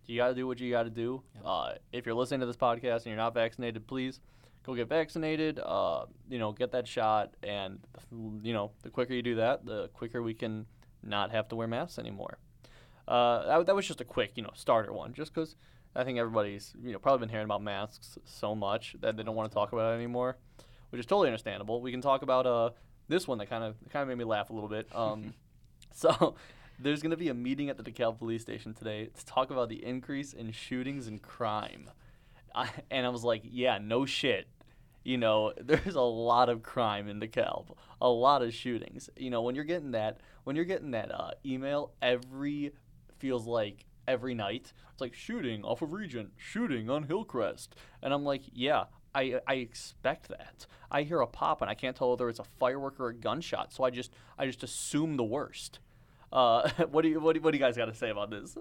you 0.06 0.16
got 0.16 0.28
to 0.28 0.34
do 0.34 0.48
what 0.48 0.58
you 0.58 0.72
got 0.72 0.82
to 0.82 0.90
do. 0.90 1.22
Uh, 1.44 1.74
if 1.92 2.04
you're 2.04 2.14
listening 2.16 2.40
to 2.40 2.46
this 2.46 2.56
podcast 2.56 2.96
and 2.96 3.06
you're 3.06 3.16
not 3.16 3.34
vaccinated, 3.34 3.86
please 3.86 4.18
go 4.64 4.74
get 4.74 4.88
vaccinated. 4.88 5.60
Uh, 5.64 6.06
you 6.28 6.40
know, 6.40 6.50
get 6.50 6.72
that 6.72 6.88
shot, 6.88 7.34
and 7.44 7.78
you 8.42 8.52
know, 8.52 8.72
the 8.82 8.90
quicker 8.90 9.14
you 9.14 9.22
do 9.22 9.36
that, 9.36 9.64
the 9.64 9.86
quicker 9.94 10.20
we 10.20 10.34
can 10.34 10.66
not 11.04 11.30
have 11.30 11.46
to 11.50 11.54
wear 11.54 11.68
masks 11.68 12.00
anymore. 12.00 12.38
Uh, 13.06 13.46
that, 13.46 13.66
that 13.66 13.76
was 13.76 13.86
just 13.86 14.00
a 14.00 14.04
quick, 14.04 14.32
you 14.34 14.42
know, 14.42 14.50
starter 14.54 14.92
one, 14.92 15.14
just 15.14 15.32
because 15.32 15.54
I 15.94 16.02
think 16.02 16.18
everybody's, 16.18 16.74
you 16.82 16.92
know, 16.92 16.98
probably 16.98 17.26
been 17.26 17.28
hearing 17.28 17.44
about 17.44 17.62
masks 17.62 18.18
so 18.24 18.56
much 18.56 18.96
that 19.02 19.16
they 19.16 19.22
don't 19.22 19.36
want 19.36 19.48
to 19.52 19.54
talk 19.54 19.72
about 19.72 19.92
it 19.92 19.94
anymore, 19.94 20.36
which 20.90 21.00
is 21.00 21.06
totally 21.06 21.28
understandable. 21.28 21.80
We 21.80 21.90
can 21.90 22.00
talk 22.00 22.22
about 22.22 22.46
uh 22.46 22.70
this 23.08 23.28
one 23.28 23.38
that 23.38 23.48
kind 23.48 23.64
of 23.64 23.76
kind 23.90 24.02
of 24.02 24.08
made 24.08 24.18
me 24.18 24.24
laugh 24.24 24.50
a 24.50 24.52
little 24.52 24.68
bit. 24.68 24.88
Um, 24.94 25.34
so 25.94 26.34
there's 26.78 27.02
gonna 27.02 27.16
be 27.16 27.28
a 27.28 27.34
meeting 27.34 27.70
at 27.70 27.76
the 27.76 27.82
DeKalb 27.82 28.18
police 28.18 28.42
station 28.42 28.74
today 28.74 29.06
to 29.16 29.26
talk 29.26 29.50
about 29.50 29.68
the 29.68 29.84
increase 29.84 30.32
in 30.32 30.52
shootings 30.52 31.06
and 31.06 31.22
crime, 31.22 31.90
I, 32.54 32.68
and 32.90 33.06
I 33.06 33.08
was 33.10 33.24
like, 33.24 33.42
yeah, 33.44 33.78
no 33.78 34.06
shit. 34.06 34.48
You 35.04 35.18
know, 35.18 35.52
there's 35.60 35.94
a 35.94 36.00
lot 36.00 36.48
of 36.48 36.62
crime 36.62 37.08
in 37.08 37.20
DeKalb, 37.20 37.76
a 38.00 38.08
lot 38.08 38.42
of 38.42 38.52
shootings. 38.52 39.08
You 39.16 39.30
know, 39.30 39.42
when 39.42 39.54
you're 39.54 39.64
getting 39.64 39.92
that, 39.92 40.20
when 40.44 40.56
you're 40.56 40.64
getting 40.64 40.92
that 40.92 41.12
uh, 41.12 41.30
email 41.44 41.92
every 42.02 42.72
feels 43.18 43.46
like 43.46 43.86
every 44.08 44.34
night. 44.34 44.72
It's 44.92 45.00
like 45.00 45.14
shooting 45.14 45.62
off 45.64 45.82
of 45.82 45.92
Regent, 45.92 46.30
shooting 46.36 46.88
on 46.88 47.04
Hillcrest, 47.04 47.74
and 48.02 48.14
I'm 48.14 48.24
like, 48.24 48.42
yeah, 48.52 48.84
I 49.16 49.40
I 49.46 49.54
expect 49.54 50.28
that. 50.28 50.66
I 50.90 51.02
hear 51.02 51.20
a 51.20 51.26
pop 51.26 51.62
and 51.62 51.70
I 51.70 51.74
can't 51.74 51.96
tell 51.96 52.10
whether 52.10 52.28
it's 52.28 52.38
a 52.38 52.44
firework 52.60 53.00
or 53.00 53.08
a 53.08 53.14
gunshot, 53.14 53.72
so 53.72 53.84
I 53.84 53.90
just 53.90 54.12
I 54.38 54.46
just 54.46 54.62
assume 54.62 55.16
the 55.16 55.24
worst. 55.24 55.80
Uh, 56.32 56.68
what 56.90 57.02
do 57.02 57.08
you 57.08 57.20
what 57.20 57.34
do, 57.34 57.40
what 57.40 57.52
do 57.52 57.58
you 57.58 57.64
guys 57.64 57.76
got 57.76 57.86
to 57.86 57.94
say 57.94 58.10
about 58.10 58.30
this? 58.30 58.56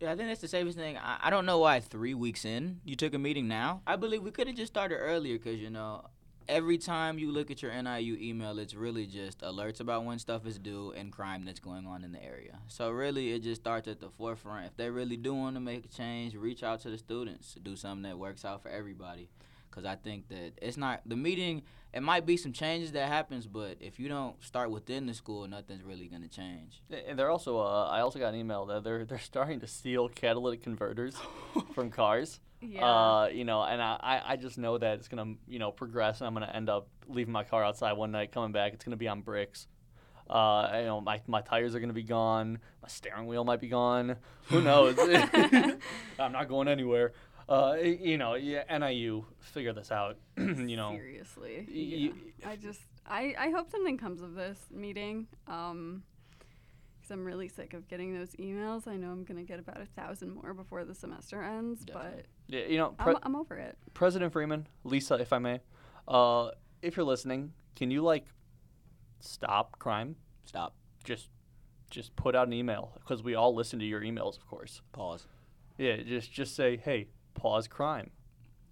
Yeah, 0.00 0.10
I 0.10 0.16
think 0.16 0.28
that's 0.28 0.40
the 0.40 0.48
safest 0.48 0.76
thing. 0.76 0.96
I, 0.96 1.18
I 1.24 1.30
don't 1.30 1.46
know 1.46 1.58
why 1.58 1.78
three 1.78 2.14
weeks 2.14 2.44
in 2.44 2.80
you 2.84 2.96
took 2.96 3.14
a 3.14 3.18
meeting 3.18 3.46
now. 3.46 3.82
I 3.86 3.96
believe 3.96 4.22
we 4.22 4.30
could 4.30 4.48
have 4.48 4.56
just 4.56 4.72
started 4.72 4.96
earlier 4.96 5.38
because 5.38 5.60
you 5.60 5.70
know 5.70 6.06
every 6.48 6.78
time 6.78 7.18
you 7.18 7.30
look 7.30 7.50
at 7.50 7.62
your 7.62 7.70
NIU 7.82 8.16
email, 8.20 8.58
it's 8.58 8.74
really 8.74 9.06
just 9.06 9.40
alerts 9.40 9.80
about 9.80 10.04
when 10.04 10.18
stuff 10.18 10.46
is 10.46 10.58
due 10.58 10.92
and 10.92 11.12
crime 11.12 11.44
that's 11.44 11.60
going 11.60 11.86
on 11.86 12.04
in 12.04 12.12
the 12.12 12.22
area. 12.22 12.58
So 12.68 12.90
really, 12.90 13.32
it 13.32 13.42
just 13.42 13.62
starts 13.62 13.88
at 13.88 14.00
the 14.00 14.08
forefront. 14.10 14.66
If 14.66 14.76
they 14.76 14.90
really 14.90 15.16
do 15.16 15.34
want 15.34 15.56
to 15.56 15.60
make 15.60 15.84
a 15.84 15.88
change, 15.88 16.34
reach 16.34 16.62
out 16.62 16.80
to 16.80 16.90
the 16.90 16.98
students, 16.98 17.54
to 17.54 17.60
do 17.60 17.76
something 17.76 18.02
that 18.02 18.18
works 18.18 18.44
out 18.44 18.62
for 18.62 18.68
everybody. 18.68 19.28
Because 19.72 19.86
I 19.86 19.96
think 19.96 20.28
that 20.28 20.52
it's 20.60 20.76
not 20.76 21.00
the 21.06 21.16
meeting. 21.16 21.62
It 21.94 22.02
might 22.02 22.24
be 22.26 22.36
some 22.36 22.52
changes 22.52 22.92
that 22.92 23.08
happens, 23.08 23.46
but 23.46 23.76
if 23.80 23.98
you 23.98 24.08
don't 24.08 24.42
start 24.44 24.70
within 24.70 25.06
the 25.06 25.14
school, 25.14 25.46
nothing's 25.48 25.82
really 25.82 26.06
gonna 26.06 26.28
change. 26.28 26.82
And 27.08 27.18
they're 27.18 27.30
also. 27.30 27.58
Uh, 27.58 27.88
I 27.88 28.00
also 28.00 28.18
got 28.18 28.34
an 28.34 28.40
email 28.40 28.66
that 28.66 28.84
they're 28.84 29.04
they're 29.04 29.18
starting 29.18 29.60
to 29.60 29.66
steal 29.66 30.08
catalytic 30.08 30.62
converters 30.62 31.16
from 31.74 31.90
cars. 31.90 32.40
Yeah. 32.60 32.86
Uh, 32.86 33.26
you 33.32 33.44
know, 33.44 33.62
and 33.62 33.82
I, 33.82 33.96
I- 34.00 34.22
I 34.32 34.36
just 34.36 34.56
know 34.56 34.78
that 34.78 34.98
it's 34.98 35.08
gonna 35.08 35.34
you 35.48 35.58
know 35.58 35.72
progress, 35.72 36.20
and 36.20 36.28
I'm 36.28 36.34
gonna 36.34 36.50
end 36.54 36.70
up 36.70 36.88
leaving 37.08 37.32
my 37.32 37.44
car 37.44 37.64
outside 37.64 37.92
one 37.94 38.12
night, 38.12 38.30
coming 38.32 38.52
back, 38.52 38.72
it's 38.72 38.84
gonna 38.84 38.96
be 38.96 39.08
on 39.08 39.20
bricks. 39.22 39.66
Uh, 40.30 40.70
you 40.78 40.84
know, 40.86 41.00
my, 41.00 41.20
my 41.26 41.42
tires 41.42 41.74
are 41.74 41.80
gonna 41.80 41.92
be 41.92 42.04
gone. 42.04 42.58
My 42.80 42.88
steering 42.88 43.26
wheel 43.26 43.44
might 43.44 43.60
be 43.60 43.68
gone. 43.68 44.16
Who 44.46 44.62
knows? 44.62 44.96
I'm 46.18 46.32
not 46.32 46.48
going 46.48 46.68
anywhere. 46.68 47.12
Uh, 47.52 47.74
you 47.82 48.16
know, 48.16 48.34
yeah, 48.34 48.64
NIU, 48.78 49.24
figure 49.40 49.72
this 49.74 49.90
out. 49.92 50.16
you 50.38 50.76
know, 50.76 50.90
Seriously. 50.92 51.66
y- 51.68 51.74
yeah. 51.74 52.10
y- 52.44 52.52
I 52.52 52.56
just 52.56 52.80
I, 53.06 53.34
I 53.38 53.50
hope 53.50 53.70
something 53.70 53.98
comes 53.98 54.22
of 54.22 54.34
this 54.34 54.58
meeting. 54.70 55.26
Um, 55.46 56.02
because 57.00 57.10
I'm 57.10 57.24
really 57.24 57.48
sick 57.48 57.74
of 57.74 57.88
getting 57.88 58.14
those 58.16 58.30
emails. 58.36 58.86
I 58.88 58.96
know 58.96 59.10
I'm 59.10 59.24
gonna 59.24 59.42
get 59.42 59.58
about 59.58 59.80
a 59.80 59.86
thousand 59.86 60.34
more 60.34 60.54
before 60.54 60.84
the 60.84 60.94
semester 60.94 61.42
ends, 61.42 61.84
Definitely. 61.84 62.22
yeah, 62.46 62.64
you 62.66 62.78
know, 62.78 62.90
pre- 62.90 63.14
I'm, 63.14 63.18
I'm 63.24 63.36
over 63.36 63.56
it. 63.56 63.76
President 63.92 64.32
Freeman, 64.32 64.66
Lisa, 64.84 65.14
if 65.16 65.32
I 65.32 65.38
may, 65.38 65.60
uh, 66.08 66.50
if 66.80 66.96
you're 66.96 67.04
listening, 67.04 67.52
can 67.76 67.90
you 67.90 68.02
like 68.02 68.24
stop 69.20 69.78
crime? 69.78 70.16
Stop. 70.44 70.74
Just, 71.04 71.28
just 71.90 72.14
put 72.16 72.34
out 72.36 72.46
an 72.46 72.52
email 72.52 72.92
because 73.00 73.22
we 73.22 73.34
all 73.34 73.54
listen 73.54 73.78
to 73.80 73.84
your 73.84 74.00
emails, 74.00 74.36
of 74.36 74.46
course. 74.46 74.80
Pause. 74.92 75.26
Yeah, 75.78 75.96
just 75.98 76.32
just 76.32 76.54
say, 76.54 76.76
hey, 76.76 77.08
pause 77.34 77.68
crime, 77.68 78.10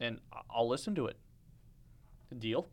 and 0.01 0.21
I- 0.33 0.41
I'll 0.51 0.69
listen 0.69 0.95
to 0.97 1.07
it. 1.07 1.17
Deal. 2.39 2.69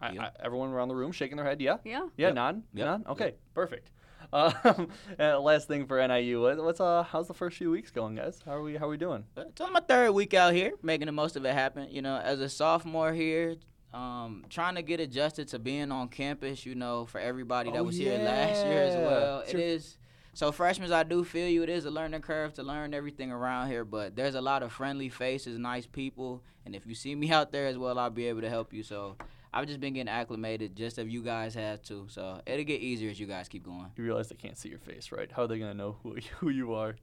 I, 0.00 0.12
Deal. 0.12 0.22
I, 0.22 0.30
everyone 0.42 0.70
around 0.70 0.88
the 0.88 0.96
room 0.96 1.12
shaking 1.12 1.36
their 1.36 1.46
head. 1.46 1.60
Yeah. 1.60 1.76
Yeah. 1.84 2.00
Yeah. 2.16 2.26
Yep. 2.28 2.34
Nod. 2.34 2.62
Yep. 2.74 2.86
Nod. 2.86 3.06
Okay. 3.12 3.34
Perfect. 3.54 3.90
Um, 4.32 4.88
uh, 5.18 5.38
last 5.40 5.68
thing 5.68 5.86
for 5.86 6.06
NIU. 6.06 6.40
What's 6.62 6.80
uh? 6.80 7.02
How's 7.04 7.28
the 7.28 7.34
first 7.34 7.58
few 7.58 7.70
weeks 7.70 7.90
going, 7.90 8.14
guys? 8.14 8.40
How 8.44 8.52
are 8.56 8.62
we? 8.62 8.76
How 8.76 8.86
are 8.86 8.90
we 8.90 8.96
doing? 8.96 9.24
It's 9.36 9.60
on 9.60 9.72
my 9.72 9.80
third 9.80 10.12
week 10.12 10.32
out 10.34 10.54
here, 10.54 10.72
making 10.82 11.06
the 11.06 11.12
most 11.12 11.36
of 11.36 11.44
it 11.44 11.52
happen. 11.52 11.88
You 11.90 12.00
know, 12.02 12.16
as 12.16 12.40
a 12.40 12.48
sophomore 12.48 13.12
here, 13.12 13.56
um, 13.92 14.44
trying 14.48 14.76
to 14.76 14.82
get 14.82 14.98
adjusted 15.00 15.48
to 15.48 15.58
being 15.58 15.92
on 15.92 16.08
campus. 16.08 16.64
You 16.64 16.74
know, 16.74 17.04
for 17.04 17.20
everybody 17.20 17.70
that 17.70 17.78
Oh, 17.78 17.84
was 17.84 17.96
here 17.98 18.18
last 18.18 18.64
year 18.66 18.82
as 18.84 18.96
well. 18.96 19.40
It's 19.40 19.50
It 19.52 19.58
your- 19.58 19.66
is. 19.68 19.98
So 20.34 20.50
freshmen, 20.50 20.92
I 20.92 21.04
do 21.04 21.22
feel 21.24 21.48
you. 21.48 21.62
It 21.62 21.68
is 21.68 21.84
a 21.84 21.90
learning 21.90 22.22
curve 22.22 22.54
to 22.54 22.62
learn 22.64 22.92
everything 22.92 23.30
around 23.30 23.68
here, 23.68 23.84
but 23.84 24.16
there's 24.16 24.34
a 24.34 24.40
lot 24.40 24.62
of 24.64 24.72
friendly 24.72 25.08
faces, 25.08 25.58
nice 25.58 25.86
people, 25.86 26.42
and 26.66 26.74
if 26.74 26.86
you 26.86 26.94
see 26.94 27.14
me 27.14 27.30
out 27.38 27.52
there 27.52 27.66
as 27.66 27.78
well, 27.78 27.98
I'll 27.98 28.10
be 28.10 28.26
able 28.26 28.40
to 28.40 28.50
help 28.50 28.72
you. 28.72 28.82
So 28.82 29.16
I've 29.52 29.66
just 29.68 29.78
been 29.78 29.94
getting 29.94 30.08
acclimated, 30.08 30.74
just 30.74 30.98
as 30.98 31.06
you 31.06 31.22
guys 31.22 31.54
have 31.54 31.82
too. 31.82 32.06
So 32.08 32.40
it'll 32.46 32.64
get 32.64 32.80
easier 32.80 33.10
as 33.10 33.20
you 33.20 33.26
guys 33.28 33.48
keep 33.48 33.64
going. 33.64 33.86
You 33.96 34.02
realize 34.04 34.28
they 34.28 34.34
can't 34.34 34.58
see 34.58 34.68
your 34.68 34.80
face, 34.80 35.12
right? 35.12 35.30
How 35.30 35.42
are 35.42 35.46
they 35.46 35.58
gonna 35.60 35.72
know 35.74 35.96
who 36.02 36.16
who 36.40 36.48
you 36.50 36.74
are? 36.74 36.96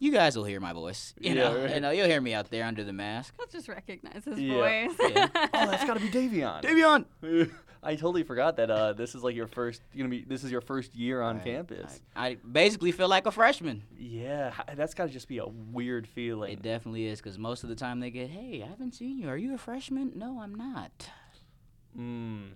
You 0.00 0.12
guys 0.12 0.36
will 0.36 0.44
hear 0.44 0.60
my 0.60 0.72
voice. 0.74 1.12
You 1.18 1.30
Yeah, 1.30 1.34
know, 1.42 1.60
right. 1.62 1.74
you 1.74 1.80
know, 1.80 1.90
you'll 1.90 2.06
hear 2.06 2.20
me 2.20 2.32
out 2.34 2.50
there 2.50 2.64
under 2.64 2.84
the 2.84 2.92
mask. 2.92 3.34
I'll 3.40 3.46
just 3.48 3.66
recognize 3.68 4.24
his 4.26 4.38
Yeah. 4.38 4.54
voice. 4.86 4.96
Yeah. 5.00 5.28
Oh, 5.54 5.66
that's 5.70 5.84
gotta 5.86 5.98
be 6.00 6.08
Davion. 6.08 6.62
Davion. 6.62 7.48
I 7.82 7.94
totally 7.94 8.22
forgot 8.24 8.56
that 8.56 8.70
uh, 8.70 8.92
this 8.92 9.14
is 9.14 9.22
like 9.22 9.36
your 9.36 9.46
first. 9.46 9.82
You're 9.92 10.06
gonna 10.06 10.16
be. 10.16 10.24
This 10.24 10.42
is 10.44 10.50
your 10.50 10.60
first 10.60 10.94
year 10.94 11.20
on 11.22 11.36
Right. 11.36 11.44
campus. 11.44 12.00
I, 12.16 12.26
I 12.26 12.34
basically 12.36 12.92
feel 12.92 13.08
like 13.08 13.26
a 13.26 13.30
freshman. 13.30 13.82
Yeah, 13.96 14.52
that's 14.74 14.94
gotta 14.94 15.10
just 15.10 15.28
be 15.28 15.38
a 15.38 15.46
weird 15.46 16.06
feeling. 16.08 16.52
It 16.52 16.62
definitely 16.62 17.06
is, 17.06 17.20
because 17.20 17.38
most 17.38 17.62
of 17.62 17.68
the 17.68 17.76
time 17.76 18.00
they 18.00 18.10
get, 18.10 18.30
"Hey, 18.30 18.62
I 18.64 18.68
haven't 18.68 18.94
seen 18.94 19.18
you. 19.18 19.28
Are 19.28 19.36
you 19.36 19.54
a 19.54 19.58
freshman?" 19.58 20.12
No, 20.16 20.40
I'm 20.40 20.54
not. 20.54 21.08
Mm, 21.96 22.50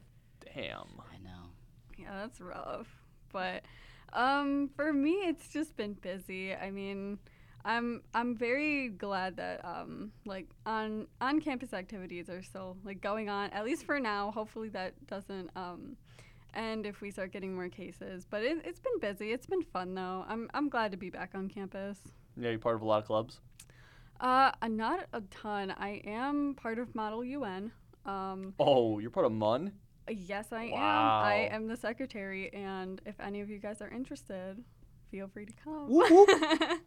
damn. 0.55 0.89
I 1.11 1.19
know. 1.23 1.51
Yeah, 1.99 2.15
that's 2.21 2.41
rough. 2.41 2.89
But 3.33 3.65
um, 4.13 4.71
for 4.77 4.93
me, 4.93 5.13
it's 5.29 5.49
just 5.49 5.77
been 5.77 5.95
busy. 5.95 6.55
I 6.55 6.71
mean, 6.71 7.19
I'm 7.65 8.03
I'm 8.15 8.37
very 8.37 8.89
glad 8.89 9.37
that 9.37 9.65
um, 9.65 10.13
like 10.27 10.49
on 10.67 11.07
on 11.21 11.41
campus 11.41 11.73
activities 11.73 12.29
are 12.29 12.43
still 12.43 12.77
like 12.85 13.01
going 13.01 13.29
on 13.29 13.51
at 13.51 13.65
least 13.65 13.85
for 13.85 14.01
now. 14.01 14.31
Hopefully 14.31 14.69
that 14.71 14.95
doesn't 15.07 15.51
um, 15.55 15.97
end 16.55 16.87
if 16.87 17.01
we 17.01 17.11
start 17.11 17.33
getting 17.33 17.55
more 17.55 17.69
cases. 17.69 18.27
But 18.29 18.43
it, 18.43 18.59
it's 18.65 18.81
been 18.81 18.99
busy. 19.01 19.33
It's 19.33 19.47
been 19.47 19.63
fun 19.63 19.95
though. 19.95 20.25
I'm 20.29 20.51
I'm 20.55 20.69
glad 20.69 20.91
to 20.93 20.97
be 20.97 21.11
back 21.11 21.31
on 21.35 21.49
campus. 21.49 21.99
Yeah, 22.37 22.51
you're 22.51 22.59
part 22.59 22.75
of 22.75 22.83
a 22.83 22.87
lot 22.87 22.99
of 23.01 23.07
clubs. 23.07 23.41
Uh, 24.21 24.53
uh, 24.61 24.69
not 24.69 25.07
a 25.13 25.21
ton. 25.31 25.73
I 25.77 26.01
am 26.05 26.55
part 26.55 26.79
of 26.79 26.95
Model 26.95 27.25
UN. 27.25 27.73
Um, 28.07 28.55
Oh, 28.59 28.99
you're 28.99 29.11
part 29.11 29.27
of 29.27 29.33
MUN. 29.33 29.73
Yes, 30.09 30.53
I 30.53 30.65
am. 30.65 30.73
I 30.75 31.49
am 31.53 31.69
the 31.69 31.77
secretary, 31.77 32.53
and 32.53 33.01
if 33.07 33.19
any 33.21 33.41
of 33.41 33.49
you 33.49 33.59
guys 33.59 33.81
are 33.81 33.89
interested, 33.89 34.63
feel 35.11 35.29
free 35.29 35.47
to 35.47 35.53
come. 35.53 35.89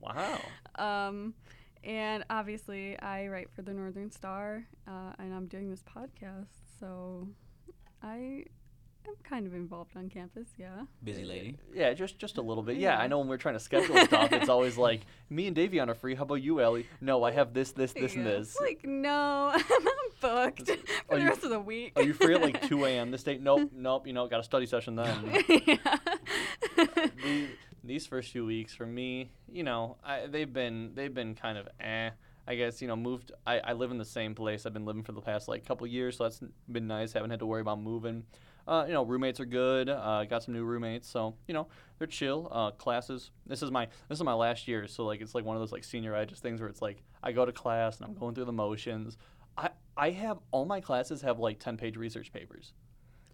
Whoop, 0.00 0.14
Wow. 0.16 0.40
um, 1.08 1.34
and 1.82 2.24
obviously, 2.30 2.98
I 2.98 3.28
write 3.28 3.48
for 3.54 3.62
the 3.62 3.72
Northern 3.72 4.10
Star, 4.10 4.64
uh, 4.88 5.12
and 5.18 5.34
I'm 5.34 5.46
doing 5.46 5.68
this 5.70 5.82
podcast, 5.82 6.46
so 6.80 7.28
I 8.02 8.44
am 9.06 9.14
kind 9.22 9.46
of 9.46 9.52
involved 9.54 9.94
on 9.96 10.08
campus. 10.08 10.48
Yeah. 10.58 10.84
Busy 11.02 11.24
lady. 11.26 11.58
Yeah, 11.74 11.92
just 11.92 12.18
just 12.18 12.38
a 12.38 12.42
little 12.42 12.62
bit. 12.62 12.78
Yeah, 12.78 12.96
I 12.98 13.06
know 13.06 13.18
when 13.18 13.28
we're 13.28 13.36
trying 13.36 13.56
to 13.56 13.60
schedule 13.60 13.96
stuff, 14.06 14.32
it's 14.32 14.48
always 14.48 14.78
like 14.78 15.02
me 15.28 15.46
and 15.46 15.54
Davion 15.54 15.88
are 15.88 15.94
free. 15.94 16.14
How 16.14 16.22
about 16.22 16.36
you, 16.36 16.60
Ellie? 16.62 16.86
No, 17.02 17.22
I 17.22 17.32
have 17.32 17.52
this, 17.52 17.72
this, 17.72 17.92
this, 17.92 18.14
and 18.14 18.24
this. 18.24 18.56
Like, 18.58 18.84
no, 18.86 19.50
I'm 19.54 19.62
booked 20.22 20.70
Are 20.70 20.76
for 20.76 21.16
the 21.16 21.20
you- 21.20 21.28
rest 21.28 21.44
of 21.44 21.50
the 21.50 21.60
week. 21.60 21.92
Are 21.96 22.02
you 22.02 22.14
free 22.14 22.34
at 22.34 22.40
like 22.40 22.66
2 22.66 22.82
a.m. 22.86 23.10
this 23.10 23.22
day? 23.24 23.36
Nope, 23.38 23.70
nope. 23.74 24.06
You 24.06 24.14
know, 24.14 24.26
got 24.26 24.40
a 24.40 24.44
study 24.44 24.64
session 24.64 24.96
then. 24.96 25.44
yeah. 25.66 25.98
the, 26.76 27.48
these 27.84 28.06
first 28.06 28.32
few 28.32 28.46
weeks 28.46 28.74
for 28.74 28.86
me, 28.86 29.30
you 29.50 29.62
know, 29.62 29.96
I, 30.04 30.26
they've 30.26 30.52
been 30.52 30.92
they've 30.94 31.14
been 31.14 31.34
kind 31.34 31.58
of 31.58 31.68
eh. 31.80 32.10
I 32.46 32.56
guess 32.56 32.82
you 32.82 32.88
know 32.88 32.96
moved. 32.96 33.32
I, 33.46 33.58
I 33.60 33.72
live 33.72 33.90
in 33.90 33.98
the 33.98 34.04
same 34.04 34.34
place. 34.34 34.66
I've 34.66 34.74
been 34.74 34.84
living 34.84 35.02
for 35.02 35.12
the 35.12 35.20
past 35.20 35.48
like 35.48 35.64
couple 35.64 35.86
years, 35.86 36.18
so 36.18 36.24
that's 36.24 36.40
been 36.70 36.86
nice. 36.86 37.12
Haven't 37.12 37.30
had 37.30 37.38
to 37.40 37.46
worry 37.46 37.62
about 37.62 37.80
moving. 37.80 38.24
Uh, 38.66 38.84
you 38.86 38.94
know, 38.94 39.04
roommates 39.04 39.40
are 39.40 39.46
good. 39.46 39.88
Uh, 39.88 40.24
got 40.24 40.42
some 40.42 40.54
new 40.54 40.64
roommates, 40.64 41.08
so 41.08 41.34
you 41.46 41.54
know 41.54 41.68
they're 41.98 42.06
chill. 42.06 42.48
Uh, 42.50 42.70
classes. 42.72 43.30
This 43.46 43.62
is 43.62 43.70
my 43.70 43.86
this 44.08 44.18
is 44.18 44.24
my 44.24 44.34
last 44.34 44.68
year, 44.68 44.86
so 44.86 45.04
like 45.04 45.20
it's 45.20 45.34
like 45.34 45.44
one 45.44 45.56
of 45.56 45.62
those 45.62 45.72
like 45.72 45.84
senior 45.84 46.24
just 46.26 46.42
things 46.42 46.60
where 46.60 46.68
it's 46.68 46.82
like 46.82 47.02
I 47.22 47.32
go 47.32 47.44
to 47.44 47.52
class 47.52 47.98
and 47.98 48.06
I'm 48.06 48.14
going 48.14 48.34
through 48.34 48.46
the 48.46 48.52
motions. 48.52 49.16
I 49.56 49.70
I 49.96 50.10
have 50.10 50.38
all 50.50 50.64
my 50.64 50.80
classes 50.80 51.22
have 51.22 51.38
like 51.38 51.60
ten 51.60 51.76
page 51.76 51.96
research 51.96 52.32
papers, 52.32 52.72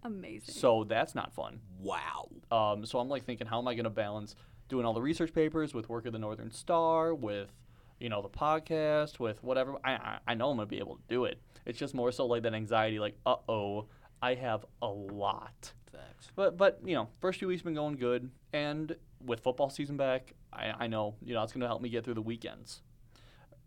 Amazing. 0.03 0.55
so 0.55 0.85
that's 0.85 1.15
not 1.15 1.33
fun. 1.35 1.61
Wow. 1.79 2.29
Um, 2.51 2.87
so 2.87 2.99
I'm 2.99 3.09
like 3.09 3.25
thinking, 3.25 3.47
how 3.47 3.59
am 3.59 3.69
I 3.69 3.75
going 3.75 3.85
to 3.85 3.91
balance 3.91 4.35
doing 4.69 4.87
all 4.87 4.95
the 4.95 5.03
research 5.03 5.33
papers 5.35 5.75
with 5.75 5.89
work 5.89 6.07
at 6.07 6.13
the 6.13 6.19
Northern 6.19 6.51
Star, 6.51 7.15
with 7.15 7.51
you 7.99 8.09
know 8.09 8.23
the 8.23 8.29
podcast, 8.29 9.19
with 9.19 9.43
whatever? 9.43 9.77
I 9.85 9.93
I, 9.93 10.19
I 10.29 10.35
know 10.35 10.51
I'm 10.51 10.57
going 10.57 10.69
to 10.69 10.71
be 10.71 10.79
able 10.79 10.97
to 10.97 11.03
do 11.09 11.25
it. 11.25 11.41
It's 11.67 11.79
just 11.79 11.95
more 11.95 12.13
so 12.13 12.27
like 12.27 12.43
that 12.45 12.55
anxiety, 12.55 12.99
like 12.99 13.17
uh 13.27 13.37
oh, 13.49 13.87
I 14.23 14.35
have 14.35 14.65
a 14.83 14.89
lot. 14.89 15.73
Facts. 15.93 16.31
But 16.35 16.57
but 16.57 16.81
you 16.85 16.95
know, 16.95 17.09
first 17.21 17.39
few 17.39 17.49
weeks 17.49 17.63
been 17.63 17.75
going 17.75 17.97
good, 17.97 18.31
and 18.53 18.95
with 19.25 19.41
football 19.41 19.71
season 19.71 19.97
back, 19.97 20.33
I 20.53 20.73
I 20.79 20.87
know 20.87 21.17
you 21.23 21.35
know 21.35 21.43
it's 21.43 21.53
going 21.53 21.63
to 21.63 21.67
help 21.67 21.83
me 21.83 21.89
get 21.89 22.05
through 22.05 22.15
the 22.15 22.23
weekends. 22.23 22.81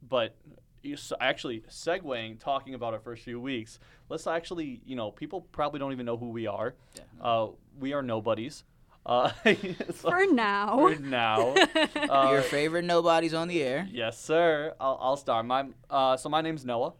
But 0.07 0.35
you 0.45 0.53
s 0.55 0.72
actually 1.19 1.61
segueing, 1.69 2.39
talking 2.39 2.73
about 2.73 2.93
our 2.93 2.99
first 2.99 3.23
few 3.23 3.39
weeks, 3.39 3.79
let's 4.09 4.27
actually 4.27 4.81
you 4.85 4.95
know 4.95 5.11
people 5.11 5.41
probably 5.41 5.79
don't 5.79 5.91
even 5.91 6.05
know 6.05 6.17
who 6.17 6.29
we 6.29 6.47
are. 6.47 6.75
Definitely. 6.95 7.19
Uh, 7.21 7.47
we 7.79 7.93
are 7.93 8.01
nobodies. 8.01 8.63
Uh, 9.05 9.31
so- 9.45 10.09
for 10.11 10.25
now. 10.31 10.77
for 10.77 10.95
now. 10.95 11.55
Uh, 11.95 12.29
Your 12.31 12.41
favorite 12.41 12.85
nobodies 12.85 13.33
on 13.33 13.47
the 13.47 13.61
air. 13.63 13.87
yes, 13.91 14.19
sir. 14.19 14.73
I'll, 14.79 14.97
I'll 15.01 15.17
start. 15.17 15.45
My 15.45 15.65
uh, 15.89 16.15
so 16.17 16.29
my 16.29 16.41
name's 16.41 16.63
Noah. 16.65 16.93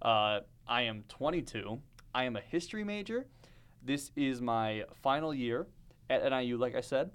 Uh, 0.00 0.40
I 0.68 0.82
am 0.82 1.04
22. 1.08 1.80
I 2.14 2.24
am 2.24 2.36
a 2.36 2.40
history 2.40 2.84
major. 2.84 3.26
This 3.82 4.10
is 4.16 4.40
my 4.40 4.84
final 5.02 5.32
year 5.34 5.66
at 6.08 6.22
NIU. 6.30 6.56
Like 6.56 6.74
I 6.74 6.80
said, 6.82 7.10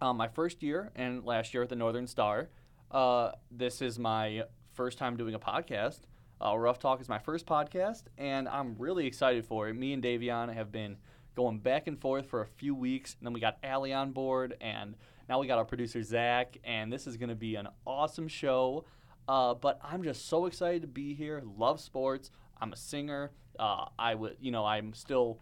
um, 0.00 0.16
my 0.16 0.28
first 0.28 0.62
year 0.62 0.90
and 0.96 1.24
last 1.24 1.54
year 1.54 1.62
at 1.62 1.68
the 1.68 1.76
Northern 1.76 2.06
Star. 2.06 2.48
Uh, 2.90 3.32
this 3.50 3.80
is 3.80 3.98
my 3.98 4.42
first 4.82 4.98
time 4.98 5.16
doing 5.16 5.32
a 5.32 5.38
podcast. 5.38 6.00
Uh, 6.44 6.58
Rough 6.58 6.80
Talk 6.80 7.00
is 7.00 7.08
my 7.08 7.20
first 7.20 7.46
podcast, 7.46 8.02
and 8.18 8.48
I'm 8.48 8.74
really 8.80 9.06
excited 9.06 9.46
for 9.46 9.68
it. 9.68 9.74
Me 9.74 9.92
and 9.92 10.02
Davion 10.02 10.52
have 10.52 10.72
been 10.72 10.96
going 11.36 11.60
back 11.60 11.86
and 11.86 11.96
forth 11.96 12.26
for 12.26 12.40
a 12.40 12.46
few 12.48 12.74
weeks, 12.74 13.14
and 13.16 13.24
then 13.24 13.32
we 13.32 13.38
got 13.38 13.58
Allie 13.62 13.92
on 13.92 14.10
board, 14.10 14.56
and 14.60 14.96
now 15.28 15.38
we 15.38 15.46
got 15.46 15.58
our 15.58 15.64
producer 15.64 16.02
Zach, 16.02 16.58
and 16.64 16.92
this 16.92 17.06
is 17.06 17.16
going 17.16 17.28
to 17.28 17.36
be 17.36 17.54
an 17.54 17.68
awesome 17.86 18.26
show. 18.26 18.84
Uh, 19.28 19.54
but 19.54 19.78
I'm 19.84 20.02
just 20.02 20.28
so 20.28 20.46
excited 20.46 20.82
to 20.82 20.88
be 20.88 21.14
here. 21.14 21.44
Love 21.56 21.78
sports. 21.78 22.32
I'm 22.60 22.72
a 22.72 22.76
singer. 22.76 23.30
Uh, 23.60 23.84
I 23.96 24.16
would, 24.16 24.36
you 24.40 24.50
know, 24.50 24.64
I'm 24.64 24.94
still, 24.94 25.38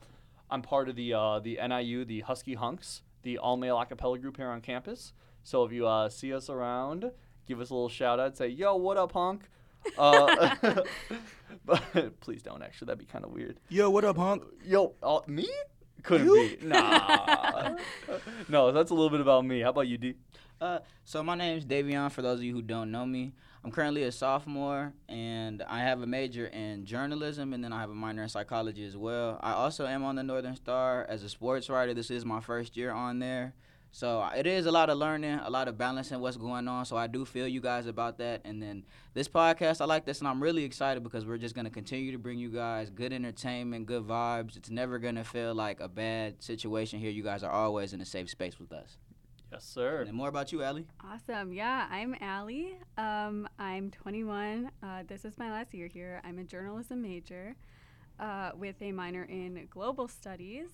I'm 0.50 0.61
part 0.61 0.90
of 0.90 0.97
the 0.97 1.14
uh, 1.14 1.38
the 1.38 1.59
NIU, 1.66 2.04
the 2.04 2.20
Husky 2.20 2.52
Hunks, 2.52 3.00
the 3.23 3.38
all 3.38 3.56
male 3.56 3.80
a 3.80 3.87
cappella 3.87 4.18
group 4.18 4.37
here 4.37 4.50
on 4.50 4.61
campus. 4.61 5.14
So 5.44 5.64
if 5.64 5.73
you 5.73 5.87
uh, 5.87 6.11
see 6.11 6.35
us 6.35 6.50
around, 6.50 7.11
give 7.47 7.61
us 7.61 7.70
a 7.70 7.75
little 7.75 7.88
shout 7.88 8.20
out. 8.20 8.37
Say, 8.37 8.49
yo, 8.49 8.76
what 8.76 8.97
up, 8.97 9.12
honk? 9.12 9.42
Uh, 9.97 10.54
but 11.64 12.20
Please 12.20 12.42
don't. 12.42 12.62
Actually, 12.62 12.87
that'd 12.87 12.99
be 12.99 13.06
kind 13.06 13.25
of 13.25 13.32
weird. 13.32 13.59
Yo, 13.68 13.90
what 13.90 14.04
up, 14.04 14.16
honk? 14.16 14.42
Yo, 14.64 14.94
uh, 15.02 15.20
me? 15.26 15.49
Couldn't 16.02 16.26
You? 16.26 16.56
be. 16.61 16.66
Nah. 16.66 17.76
no, 18.49 18.73
that's 18.73 18.90
a 18.90 18.94
little 18.94 19.11
bit 19.11 19.20
about 19.20 19.44
me. 19.44 19.61
How 19.61 19.70
about 19.70 19.88
you, 19.88 19.99
D? 19.99 20.14
Uh, 20.61 20.78
so 21.04 21.23
my 21.23 21.35
name's 21.35 21.64
Davion. 21.64 22.11
For 22.11 22.23
those 22.23 22.38
of 22.38 22.44
you 22.44 22.52
who 22.54 22.62
don't 22.62 22.90
know 22.90 23.06
me, 23.06 23.32
I'm 23.64 23.70
currently 23.70 24.02
a 24.04 24.12
sophomore, 24.12 24.92
and 25.09 25.62
I 25.62 25.80
have 25.80 26.00
a 26.02 26.06
major 26.06 26.47
in 26.47 26.85
journalism, 26.87 27.52
and 27.52 27.62
then 27.62 27.73
I 27.73 27.80
have 27.80 27.90
a 27.90 27.94
minor 27.94 28.23
in 28.23 28.28
psychology 28.28 28.85
as 28.87 28.97
well. 28.97 29.38
I 29.42 29.52
also 29.52 29.87
am 29.87 30.04
on 30.04 30.16
the 30.16 30.23
Northern 30.23 30.56
Star 30.56 31.06
as 31.09 31.23
a 31.23 31.28
sports 31.28 31.68
writer. 31.68 31.92
This 31.94 32.11
is 32.11 32.25
my 32.25 32.40
first 32.40 32.76
year 32.76 32.90
on 32.90 33.18
there, 33.18 33.54
so 33.92 34.28
it 34.37 34.47
is 34.47 34.66
a 34.66 34.70
lot 34.70 34.88
of 34.88 34.99
learning, 34.99 35.40
a 35.42 35.50
lot 35.50 35.66
of 35.66 35.76
balancing 35.76 36.20
what's 36.20 36.37
going 36.37 36.68
on. 36.68 36.85
So 36.85 36.97
I 36.97 37.06
do 37.06 37.25
feel 37.25 37.49
you 37.49 37.61
guys 37.61 37.87
about 37.87 38.18
that. 38.18 38.42
And 38.44 38.62
then 38.62 38.85
this 39.14 39.28
podcast, 39.28 39.80
I 39.80 39.85
like 39.85 40.04
this, 40.04 40.20
and 40.20 40.28
I'm 40.28 40.42
really 40.42 40.64
excited 40.64 41.02
because 41.02 41.26
we're 41.26 41.38
just 41.38 41.54
gonna 41.54 41.70
continue 41.70 42.12
to 42.12 42.18
bring 42.18 42.38
you 42.38 42.50
guys 42.50 42.88
good 42.90 43.12
entertainment, 43.12 43.87
good 43.87 44.04
vibes. 44.06 44.56
It's 44.56 44.70
never 44.70 44.99
gonna 44.99 45.25
feel 45.25 45.54
like 45.54 45.80
a 45.80 45.88
bad 45.88 46.42
situation 46.42 47.00
here. 47.00 47.11
You 47.11 47.25
guys 47.25 47.42
are 47.42 47.50
always 47.50 47.92
in 47.92 48.00
a 48.00 48.06
safe 48.06 48.30
space 48.30 48.61
with 48.61 48.73
us. 48.73 48.99
Yes, 49.52 49.64
sir. 49.64 50.02
And 50.02 50.12
more 50.12 50.28
about 50.28 50.52
you, 50.52 50.62
Allie. 50.62 50.87
Awesome. 51.04 51.52
Yeah, 51.52 51.88
I'm 51.90 52.14
Allie. 52.20 52.76
Um, 52.97 53.49
I'm 53.59 53.90
21. 53.90 54.70
Uh, 54.80 55.02
this 55.09 55.25
is 55.25 55.37
my 55.38 55.50
last 55.50 55.75
year 55.75 55.88
here. 55.88 56.20
I'm 56.23 56.38
a 56.38 56.44
journalism 56.44 57.02
major 57.02 57.56
uh, 58.20 58.52
with 58.54 58.76
a 58.80 58.92
minor 58.92 59.25
in 59.25 59.66
global 59.68 60.06
studies. 60.06 60.68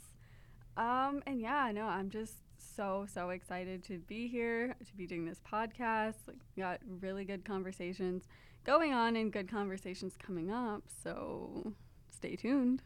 Um, 0.77 1.23
and 1.27 1.41
yeah, 1.41 1.71
no, 1.73 1.87
I'm 1.87 2.11
just 2.11 2.35
so, 2.75 3.07
so 3.13 3.31
excited 3.31 3.83
to 3.85 3.99
be 3.99 4.29
here, 4.29 4.75
to 4.87 4.95
be 4.95 5.07
doing 5.07 5.25
this 5.25 5.41
podcast. 5.51 6.15
Like, 6.27 6.39
got 6.59 6.81
really 7.01 7.25
good 7.25 7.45
conversations 7.45 8.25
going 8.65 8.93
on 8.93 9.17
and 9.17 9.33
good 9.33 9.49
conversations 9.51 10.15
coming 10.19 10.51
up. 10.51 10.83
So 11.03 11.73
stay 12.11 12.37
tuned. 12.37 12.83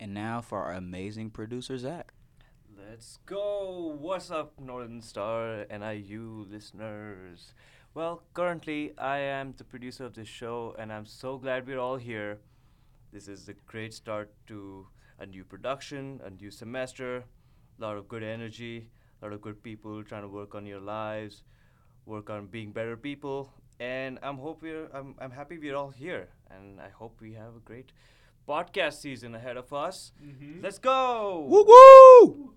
And 0.00 0.14
now 0.14 0.40
for 0.40 0.62
our 0.62 0.74
amazing 0.74 1.30
producer, 1.30 1.78
Zach. 1.78 2.12
Let's 2.76 3.18
go! 3.26 3.96
What's 3.98 4.30
up, 4.30 4.58
Northern 4.60 5.02
Star 5.02 5.66
NIU 5.70 6.46
listeners? 6.48 7.52
Well, 7.94 8.22
currently 8.34 8.92
I 8.96 9.18
am 9.18 9.54
the 9.56 9.64
producer 9.64 10.04
of 10.04 10.14
this 10.14 10.28
show, 10.28 10.74
and 10.78 10.92
I'm 10.92 11.06
so 11.06 11.36
glad 11.38 11.66
we're 11.66 11.80
all 11.80 11.96
here. 11.96 12.38
This 13.12 13.26
is 13.26 13.48
a 13.48 13.54
great 13.66 13.92
start 13.92 14.32
to 14.46 14.86
a 15.18 15.26
new 15.26 15.44
production, 15.44 16.20
a 16.24 16.30
new 16.30 16.50
semester, 16.50 17.24
a 17.78 17.82
lot 17.82 17.96
of 17.96 18.08
good 18.08 18.22
energy, 18.22 18.88
a 19.20 19.24
lot 19.24 19.32
of 19.32 19.40
good 19.40 19.62
people 19.62 20.02
trying 20.02 20.22
to 20.22 20.28
work 20.28 20.54
on 20.54 20.66
your 20.66 20.80
lives, 20.80 21.42
work 22.06 22.30
on 22.30 22.46
being 22.46 22.72
better 22.72 22.96
people, 22.96 23.52
and 23.80 24.18
I'm 24.22 24.38
hope 24.38 24.62
we're 24.62 24.88
I'm 24.92 25.14
I'm 25.18 25.30
happy 25.30 25.58
we're 25.58 25.76
all 25.76 25.90
here, 25.90 26.28
and 26.50 26.80
I 26.80 26.88
hope 26.88 27.20
we 27.20 27.34
have 27.34 27.54
a 27.56 27.60
great 27.64 27.92
podcast 28.48 28.94
season 28.94 29.34
ahead 29.34 29.56
of 29.56 29.72
us. 29.72 30.12
Mm-hmm. 30.24 30.62
Let's 30.62 30.78
go! 30.78 31.46
Woo 31.48 31.64
woo! 31.64 32.54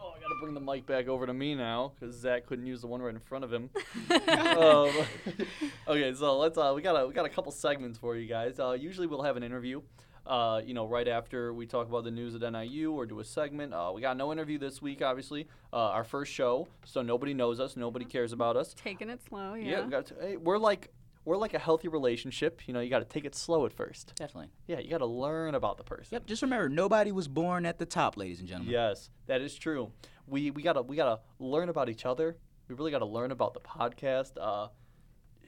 Oh, 0.00 0.14
I 0.16 0.20
gotta 0.20 0.34
bring 0.40 0.54
the 0.54 0.60
mic 0.60 0.86
back 0.86 1.08
over 1.08 1.26
to 1.26 1.34
me 1.34 1.54
now 1.54 1.92
because 1.98 2.16
Zach 2.16 2.46
couldn't 2.46 2.66
use 2.66 2.80
the 2.80 2.86
one 2.86 3.02
right 3.02 3.14
in 3.14 3.20
front 3.20 3.44
of 3.44 3.52
him. 3.52 3.70
um, 4.10 4.90
okay, 5.88 6.14
so 6.14 6.38
let's. 6.38 6.56
Uh, 6.56 6.72
we 6.74 6.82
got 6.82 6.94
a 6.94 7.06
we 7.06 7.12
got 7.12 7.26
a 7.26 7.28
couple 7.28 7.52
segments 7.52 7.98
for 7.98 8.16
you 8.16 8.26
guys. 8.26 8.58
Uh, 8.58 8.72
usually 8.72 9.06
we'll 9.06 9.22
have 9.22 9.36
an 9.36 9.42
interview. 9.42 9.82
Uh, 10.26 10.60
you 10.64 10.72
know, 10.72 10.86
right 10.86 11.08
after 11.08 11.52
we 11.52 11.66
talk 11.66 11.88
about 11.88 12.04
the 12.04 12.10
news 12.10 12.34
at 12.40 12.52
NIU 12.52 12.92
or 12.92 13.06
do 13.06 13.18
a 13.18 13.24
segment. 13.24 13.74
Uh, 13.74 13.90
we 13.94 14.00
got 14.00 14.16
no 14.16 14.30
interview 14.30 14.56
this 14.58 14.80
week, 14.80 15.02
obviously. 15.02 15.48
Uh, 15.72 15.76
our 15.76 16.04
first 16.04 16.32
show, 16.32 16.68
so 16.84 17.02
nobody 17.02 17.34
knows 17.34 17.58
us, 17.58 17.76
nobody 17.76 18.04
cares 18.04 18.32
about 18.32 18.56
us. 18.56 18.72
Taking 18.74 19.10
it 19.10 19.20
slow, 19.28 19.54
Yeah, 19.54 19.70
yeah. 19.70 19.84
we 19.84 19.90
got. 19.90 20.06
To, 20.06 20.14
hey, 20.20 20.36
we're 20.36 20.58
like 20.58 20.92
we're 21.24 21.36
like 21.36 21.54
a 21.54 21.58
healthy 21.58 21.88
relationship. 21.88 22.62
You 22.66 22.74
know, 22.74 22.80
you 22.80 22.90
got 22.90 23.00
to 23.00 23.04
take 23.04 23.24
it 23.24 23.34
slow 23.34 23.66
at 23.66 23.72
first. 23.72 24.12
Definitely. 24.16 24.50
Yeah, 24.66 24.78
you 24.80 24.90
got 24.90 24.98
to 24.98 25.06
learn 25.06 25.54
about 25.54 25.76
the 25.76 25.84
person. 25.84 26.08
Yep. 26.12 26.26
Just 26.26 26.42
remember, 26.42 26.68
nobody 26.68 27.12
was 27.12 27.28
born 27.28 27.66
at 27.66 27.78
the 27.78 27.86
top, 27.86 28.16
ladies 28.16 28.38
and 28.40 28.48
gentlemen. 28.48 28.72
Yes, 28.72 29.10
that 29.26 29.40
is 29.40 29.54
true. 29.56 29.90
We 30.26 30.50
we 30.52 30.62
gotta 30.62 30.82
we 30.82 30.94
gotta 30.96 31.20
learn 31.40 31.68
about 31.68 31.88
each 31.88 32.06
other. 32.06 32.36
We 32.68 32.76
really 32.76 32.92
gotta 32.92 33.06
learn 33.06 33.32
about 33.32 33.54
the 33.54 33.60
podcast. 33.60 34.32
Uh, 34.40 34.68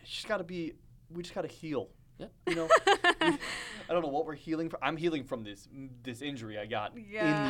it's 0.03 0.11
just 0.11 0.27
gotta 0.29 0.45
be. 0.45 0.73
We 1.11 1.23
just 1.23 1.35
gotta 1.35 1.49
heal. 1.49 1.91
Yep. 2.19 2.33
You 2.49 2.55
know, 2.55 2.69
I 2.87 3.39
don't 3.89 4.03
know 4.03 4.09
what 4.09 4.27
we're 4.27 4.35
healing 4.35 4.69
from. 4.71 4.81
I'm 4.83 4.97
healing 4.97 5.25
from 5.25 5.43
this 5.45 5.69
this 6.03 6.23
injury 6.23 6.59
I 6.59 6.67
got 6.67 6.97
in 6.97 7.03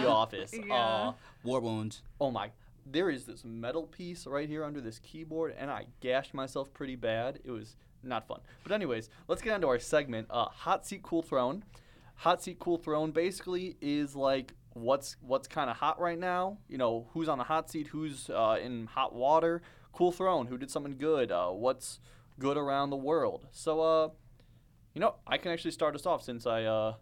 the 0.02 0.08
office. 0.08 0.52
Yeah. 0.66 0.74
Uh, 0.74 1.12
War 1.42 1.60
wounds. 1.60 2.02
oh 2.20 2.30
my. 2.30 2.50
There 2.86 3.08
is 3.08 3.24
this 3.24 3.44
metal 3.44 3.84
piece 3.84 4.26
right 4.26 4.46
here 4.46 4.62
under 4.62 4.78
this 4.80 4.98
keyboard, 4.98 5.54
and 5.58 5.70
I 5.70 5.86
gashed 6.00 6.34
myself 6.34 6.70
pretty 6.74 6.96
bad. 6.96 7.40
It 7.42 7.50
was 7.50 7.76
not 8.02 8.28
fun. 8.28 8.40
But 8.62 8.72
anyways, 8.72 9.08
let's 9.26 9.40
get 9.40 9.54
into 9.54 9.68
our 9.68 9.78
segment. 9.78 10.26
Uh, 10.28 10.46
hot 10.50 10.84
seat, 10.86 11.02
cool 11.02 11.22
throne. 11.22 11.64
Hot 12.16 12.42
seat, 12.42 12.58
cool 12.58 12.76
throne 12.76 13.10
basically 13.10 13.76
is 13.80 14.14
like 14.14 14.52
what's 14.74 15.16
what's 15.22 15.48
kind 15.48 15.70
of 15.70 15.76
hot 15.76 15.98
right 15.98 16.18
now. 16.18 16.58
You 16.68 16.76
know, 16.76 17.06
who's 17.14 17.28
on 17.28 17.38
the 17.38 17.44
hot 17.44 17.70
seat, 17.70 17.86
who's 17.88 18.28
uh, 18.28 18.58
in 18.62 18.86
hot 18.86 19.14
water. 19.14 19.62
Cool 19.92 20.12
throne, 20.12 20.46
who 20.48 20.58
did 20.58 20.70
something 20.70 20.96
good. 20.98 21.32
Uh, 21.32 21.50
what's 21.50 22.00
good 22.38 22.56
around 22.56 22.90
the 22.90 22.96
world. 22.96 23.46
So, 23.52 23.80
uh, 23.80 24.08
you 24.94 25.00
know, 25.00 25.16
I 25.26 25.38
can 25.38 25.52
actually 25.52 25.72
start 25.72 25.94
us 25.94 26.06
off 26.06 26.22
since 26.22 26.46
I 26.46 26.64
uh, 26.64 26.94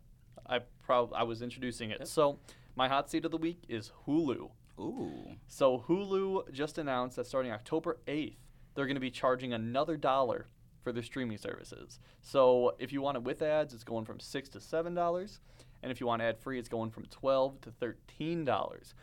I 0.47 0.61
prob- 0.83 1.13
I 1.15 1.23
was 1.23 1.43
introducing 1.43 1.91
it. 1.91 2.09
So, 2.09 2.39
my 2.75 2.89
hot 2.89 3.11
seat 3.11 3.25
of 3.25 3.31
the 3.31 3.37
week 3.37 3.63
is 3.69 3.93
Hulu. 4.07 4.51
Ooh. 4.81 5.37
So 5.47 5.85
Hulu 5.87 6.51
just 6.53 6.79
announced 6.79 7.17
that 7.17 7.27
starting 7.27 7.53
October 7.53 7.99
8th, 8.09 8.37
they're 8.75 8.87
going 8.87 8.97
to 8.97 9.01
be 9.01 9.11
charging 9.11 9.53
another 9.53 9.97
dollar 9.97 10.47
for 10.83 10.93
their 10.93 11.03
streaming 11.03 11.39
services. 11.39 12.01
So 12.23 12.75
if 12.79 12.93
you 12.93 13.03
want 13.03 13.17
it 13.17 13.23
with 13.23 13.43
ads, 13.43 13.75
it's 13.75 13.85
going 13.85 14.05
from 14.05 14.19
six 14.19 14.49
to 14.51 14.61
seven 14.61 14.95
dollars, 14.95 15.41
and 15.83 15.93
if 15.93 16.01
you 16.01 16.07
want 16.07 16.23
ad 16.23 16.39
free, 16.39 16.59
it's 16.59 16.69
going 16.69 16.91
from 16.91 17.05
twelve 17.07 17.61
to 17.61 17.71
thirteen 17.71 18.45
dollars. 18.45 18.95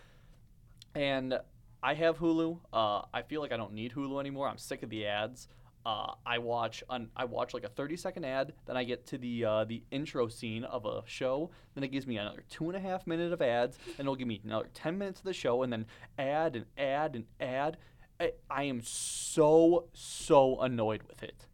And 0.96 1.40
I 1.82 1.94
have 1.94 2.18
Hulu. 2.18 2.60
Uh, 2.74 3.04
I 3.14 3.22
feel 3.22 3.40
like 3.40 3.54
I 3.54 3.58
don't 3.58 3.74
need 3.74 3.94
Hulu 3.94 4.20
anymore. 4.20 4.48
I'm 4.48 4.58
sick 4.58 4.84
of 4.84 4.90
the 4.90 5.06
ads. 5.06 5.48
Uh, 5.86 6.14
I 6.26 6.38
watch 6.40 6.84
un- 6.90 7.10
I 7.16 7.26
watch 7.26 7.54
like 7.54 7.64
a 7.64 7.70
30 7.70 7.96
second 7.96 8.26
ad, 8.26 8.54
then 8.66 8.76
I 8.76 8.84
get 8.84 9.06
to 9.08 9.18
the 9.18 9.46
uh, 9.46 9.64
the 9.64 9.82
intro 9.92 10.28
scene 10.28 10.64
of 10.66 10.86
a 10.86 11.04
show. 11.06 11.52
Then 11.74 11.84
it 11.84 11.88
gives 11.88 12.06
me 12.06 12.18
another 12.18 12.44
two 12.50 12.66
and 12.66 12.76
a 12.76 12.80
half 12.80 13.08
minute 13.08 13.32
of 13.32 13.42
ads, 13.42 13.78
and 13.98 14.02
it'll 14.02 14.16
give 14.16 14.28
me 14.28 14.42
another 14.44 14.70
10 14.74 14.98
minutes 14.98 15.20
of 15.20 15.26
the 15.26 15.34
show, 15.34 15.64
and 15.64 15.72
then 15.72 15.86
ad 16.18 16.56
and 16.56 16.66
ad 16.78 17.16
and 17.16 17.26
ad. 17.40 17.78
I, 18.20 18.34
I 18.50 18.64
am 18.64 18.82
so 18.82 19.86
so 19.94 20.60
annoyed 20.60 21.04
with 21.04 21.24
it. 21.24 21.46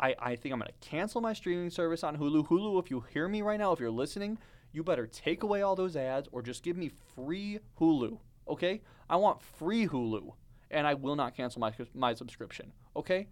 I, 0.00 0.14
I 0.18 0.36
think 0.36 0.52
I'm 0.52 0.58
gonna 0.58 0.70
cancel 0.80 1.20
my 1.20 1.34
streaming 1.34 1.70
service 1.70 2.02
on 2.02 2.16
Hulu. 2.16 2.48
Hulu, 2.48 2.82
if 2.82 2.90
you 2.90 3.04
hear 3.12 3.28
me 3.28 3.42
right 3.42 3.58
now, 3.58 3.72
if 3.72 3.80
you're 3.80 3.90
listening, 3.90 4.38
you 4.72 4.82
better 4.82 5.06
take 5.06 5.42
away 5.42 5.62
all 5.62 5.76
those 5.76 5.94
ads 5.94 6.28
or 6.32 6.42
just 6.42 6.62
give 6.62 6.76
me 6.76 6.90
free 7.14 7.60
Hulu. 7.78 8.18
Okay? 8.48 8.82
I 9.08 9.16
want 9.16 9.40
free 9.40 9.86
Hulu, 9.86 10.32
and 10.70 10.86
I 10.86 10.94
will 10.94 11.16
not 11.16 11.36
cancel 11.36 11.60
my 11.60 11.72
my 11.94 12.14
subscription. 12.14 12.72
Okay? 12.96 13.28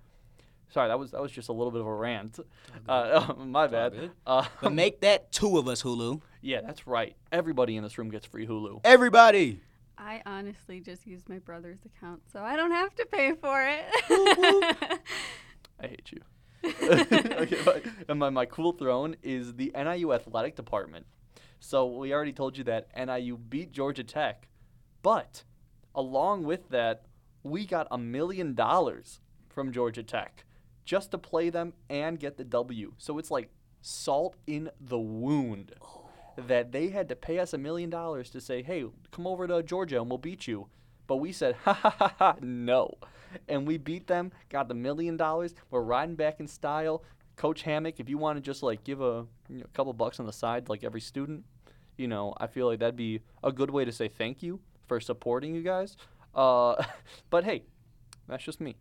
Sorry, 0.72 0.88
that 0.88 0.98
was 0.98 1.10
that 1.10 1.20
was 1.20 1.30
just 1.30 1.48
a 1.48 1.52
little 1.52 1.70
bit 1.70 1.82
of 1.82 1.86
a 1.86 1.94
rant. 1.94 2.38
Uh, 2.88 3.34
my 3.38 3.66
bad. 3.66 4.10
Uh, 4.26 4.44
But 4.62 4.72
make 4.72 5.00
that 5.02 5.30
two 5.30 5.58
of 5.58 5.68
us, 5.68 5.82
Hulu. 5.82 6.22
yeah, 6.40 6.60
that's 6.62 6.86
right. 6.86 7.14
Everybody 7.30 7.76
in 7.76 7.82
this 7.82 7.98
room 7.98 8.10
gets 8.10 8.24
free 8.26 8.46
Hulu. 8.46 8.80
Everybody. 8.84 9.60
I 9.98 10.22
honestly 10.26 10.80
just 10.80 11.06
used 11.06 11.28
my 11.28 11.38
brother's 11.38 11.78
account, 11.84 12.22
so 12.32 12.40
I 12.42 12.56
don't 12.56 12.70
have 12.72 12.94
to 12.96 13.06
pay 13.06 13.34
for 13.34 13.62
it. 13.62 13.84
I 15.80 15.86
hate 15.86 16.10
you. 16.10 16.20
okay, 16.64 17.58
my, 17.66 17.82
and 18.08 18.18
my, 18.18 18.30
my 18.30 18.46
cool 18.46 18.72
throne 18.72 19.16
is 19.22 19.54
the 19.54 19.72
NIU 19.76 20.12
athletic 20.12 20.56
department. 20.56 21.06
So 21.60 21.86
we 21.86 22.12
already 22.14 22.32
told 22.32 22.56
you 22.56 22.64
that 22.64 22.88
NIU 22.96 23.36
beat 23.36 23.72
Georgia 23.72 24.04
Tech, 24.04 24.48
but 25.02 25.44
along 25.94 26.44
with 26.44 26.68
that, 26.70 27.04
we 27.42 27.66
got 27.66 27.86
a 27.90 27.98
million 27.98 28.54
dollars 28.54 29.20
from 29.48 29.70
Georgia 29.72 30.02
Tech 30.02 30.44
just 30.84 31.10
to 31.12 31.18
play 31.18 31.50
them 31.50 31.72
and 31.88 32.18
get 32.18 32.36
the 32.36 32.44
W. 32.44 32.92
So 32.98 33.18
it's 33.18 33.30
like 33.30 33.50
salt 33.80 34.36
in 34.46 34.70
the 34.80 34.98
wound 34.98 35.74
that 36.36 36.72
they 36.72 36.88
had 36.88 37.08
to 37.08 37.16
pay 37.16 37.38
us 37.38 37.52
a 37.52 37.58
million 37.58 37.90
dollars 37.90 38.30
to 38.30 38.40
say, 38.40 38.62
hey, 38.62 38.84
come 39.10 39.26
over 39.26 39.46
to 39.46 39.62
Georgia 39.62 40.00
and 40.00 40.08
we'll 40.08 40.18
beat 40.18 40.46
you. 40.46 40.68
But 41.06 41.16
we 41.16 41.32
said, 41.32 41.56
ha 41.64 41.72
ha 41.72 41.90
ha 41.90 42.14
ha, 42.18 42.36
no. 42.40 42.94
And 43.48 43.66
we 43.66 43.78
beat 43.78 44.06
them, 44.06 44.32
got 44.48 44.68
the 44.68 44.74
million 44.74 45.16
dollars. 45.16 45.54
We're 45.70 45.82
riding 45.82 46.16
back 46.16 46.40
in 46.40 46.46
style. 46.46 47.02
Coach 47.36 47.62
Hammock, 47.62 47.98
if 47.98 48.08
you 48.08 48.18
want 48.18 48.36
to 48.36 48.40
just 48.40 48.62
like 48.62 48.84
give 48.84 49.00
a 49.00 49.26
you 49.48 49.58
know, 49.58 49.66
couple 49.72 49.92
bucks 49.92 50.20
on 50.20 50.26
the 50.26 50.32
side, 50.32 50.68
like 50.68 50.84
every 50.84 51.00
student, 51.00 51.44
you 51.96 52.08
know, 52.08 52.34
I 52.38 52.46
feel 52.46 52.66
like 52.66 52.78
that'd 52.78 52.96
be 52.96 53.20
a 53.42 53.52
good 53.52 53.70
way 53.70 53.84
to 53.84 53.92
say 53.92 54.08
thank 54.08 54.42
you 54.42 54.60
for 54.86 55.00
supporting 55.00 55.54
you 55.54 55.62
guys. 55.62 55.96
Uh, 56.34 56.82
but 57.30 57.44
hey, 57.44 57.64
that's 58.28 58.44
just 58.44 58.60
me. 58.60 58.76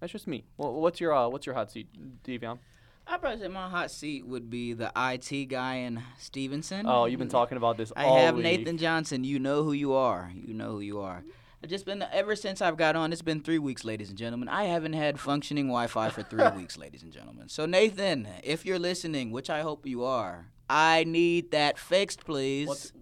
That's 0.00 0.12
just 0.12 0.26
me. 0.26 0.44
Well, 0.56 0.74
what's 0.74 1.00
your 1.00 1.12
uh, 1.14 1.28
what's 1.28 1.46
your 1.46 1.54
hot 1.54 1.70
seat, 1.70 1.88
Davion? 2.24 2.58
I'd 3.06 3.20
probably 3.22 3.40
say 3.40 3.48
my 3.48 3.70
hot 3.70 3.90
seat 3.90 4.26
would 4.26 4.50
be 4.50 4.74
the 4.74 4.92
IT 4.94 5.46
guy 5.46 5.76
in 5.76 6.02
Stevenson. 6.18 6.84
Oh, 6.86 7.06
you've 7.06 7.18
been 7.18 7.28
talking 7.30 7.56
about 7.56 7.78
this 7.78 7.90
I 7.96 8.04
have 8.04 8.34
week. 8.34 8.44
Nathan 8.44 8.76
Johnson. 8.76 9.24
You 9.24 9.38
know 9.38 9.62
who 9.62 9.72
you 9.72 9.94
are. 9.94 10.30
You 10.34 10.52
know 10.52 10.72
who 10.72 10.80
you 10.80 11.00
are. 11.00 11.24
I've 11.64 11.70
just 11.70 11.86
been 11.86 12.04
ever 12.12 12.36
since 12.36 12.60
I've 12.60 12.76
got 12.76 12.96
on. 12.96 13.12
It's 13.12 13.22
been 13.22 13.40
three 13.40 13.58
weeks, 13.58 13.82
ladies 13.82 14.10
and 14.10 14.18
gentlemen. 14.18 14.48
I 14.48 14.64
haven't 14.64 14.92
had 14.92 15.18
functioning 15.18 15.66
Wi-Fi 15.66 16.10
for 16.10 16.22
three 16.22 16.48
weeks, 16.56 16.76
ladies 16.76 17.02
and 17.02 17.12
gentlemen. 17.12 17.48
So 17.48 17.64
Nathan, 17.66 18.28
if 18.44 18.66
you're 18.66 18.78
listening, 18.78 19.32
which 19.32 19.48
I 19.50 19.62
hope 19.62 19.86
you 19.86 20.04
are, 20.04 20.46
I 20.68 21.04
need 21.04 21.50
that 21.52 21.78
fixed, 21.78 22.24
please. 22.24 22.68
What's, 22.68 22.92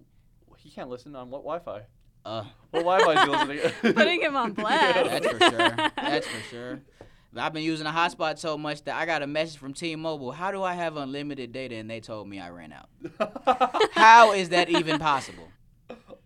he 0.57 0.71
can't 0.71 0.89
listen 0.89 1.15
on 1.15 1.29
what 1.29 1.43
Wi-Fi? 1.43 1.85
Uh, 2.27 2.43
What 2.71 2.83
Wi-Fi 2.83 3.13
is 3.13 3.23
he 3.23 3.29
listening? 3.55 3.93
Putting 3.95 4.21
him 4.21 4.35
on 4.35 4.51
blast. 4.51 5.09
that's 5.09 5.27
for 5.27 5.39
sure. 5.39 5.69
That's 5.95 6.27
for 6.27 6.41
sure. 6.49 6.81
I've 7.37 7.53
been 7.53 7.63
using 7.63 7.85
a 7.87 7.91
hotspot 7.91 8.37
so 8.39 8.57
much 8.57 8.83
that 8.85 8.95
I 8.95 9.05
got 9.05 9.21
a 9.21 9.27
message 9.27 9.57
from 9.59 9.73
T-Mobile. 9.73 10.31
How 10.31 10.51
do 10.51 10.61
I 10.63 10.73
have 10.73 10.97
unlimited 10.97 11.51
data? 11.53 11.75
And 11.75 11.89
they 11.89 11.99
told 11.99 12.27
me 12.27 12.39
I 12.39 12.49
ran 12.49 12.73
out. 12.73 12.89
How 13.93 14.33
is 14.33 14.49
that 14.49 14.69
even 14.69 14.99
possible? 14.99 15.47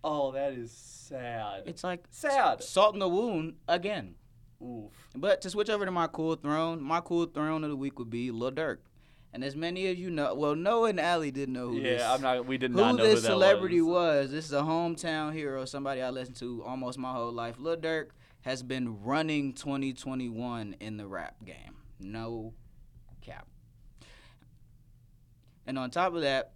oh, 0.04 0.32
that 0.32 0.54
is 0.54 0.72
sad. 0.72 1.64
It's 1.68 1.84
like 1.84 2.06
sad. 2.10 2.64
salt 2.64 2.94
in 2.96 3.00
the 3.00 3.10
wound 3.10 3.56
again. 3.68 4.16
Oof. 4.64 4.92
But 5.16 5.42
to 5.42 5.50
switch 5.50 5.70
over 5.70 5.86
to 5.86 5.92
my 5.92 6.08
cool 6.08 6.36
throne, 6.36 6.82
my 6.82 7.02
cool 7.02 7.26
throne 7.26 7.64
of 7.64 7.70
the 7.70 7.76
week 7.76 8.00
would 8.00 8.10
be 8.10 8.32
Lil 8.32 8.52
Durk. 8.52 8.78
And 9.34 9.44
as 9.44 9.56
many 9.56 9.90
of 9.90 9.98
you 9.98 10.10
know, 10.10 10.34
well, 10.36 10.56
Noah 10.56 10.90
and 10.90 11.00
Allie 11.00 11.32
didn't 11.32 11.54
know 11.54 11.70
who 11.70 11.78
Yeah, 11.78 11.94
this, 11.94 12.04
I'm 12.04 12.22
not. 12.22 12.46
We 12.46 12.58
did 12.58 12.76
not 12.76 12.96
know 12.96 13.04
this 13.04 13.22
who 13.22 13.28
celebrity 13.28 13.82
was. 13.82 14.26
was. 14.26 14.32
This 14.32 14.46
is 14.46 14.54
a 14.54 14.62
hometown 14.62 15.34
hero, 15.34 15.64
somebody 15.66 16.02
I 16.02 16.10
listened 16.10 16.36
to 16.38 16.62
almost 16.66 16.98
my 16.98 17.14
whole 17.14 17.32
life. 17.32 17.56
Lil 17.58 17.78
Durk 17.78 18.08
has 18.42 18.62
been 18.62 19.04
running 19.04 19.54
2021 19.54 20.76
in 20.80 20.98
the 20.98 21.08
rap 21.08 21.36
game. 21.46 21.78
No 22.00 22.54
cap. 23.22 23.48
And 25.66 25.80
on 25.80 25.92
top 25.92 26.14
of 26.14 26.22
that, 26.22 26.54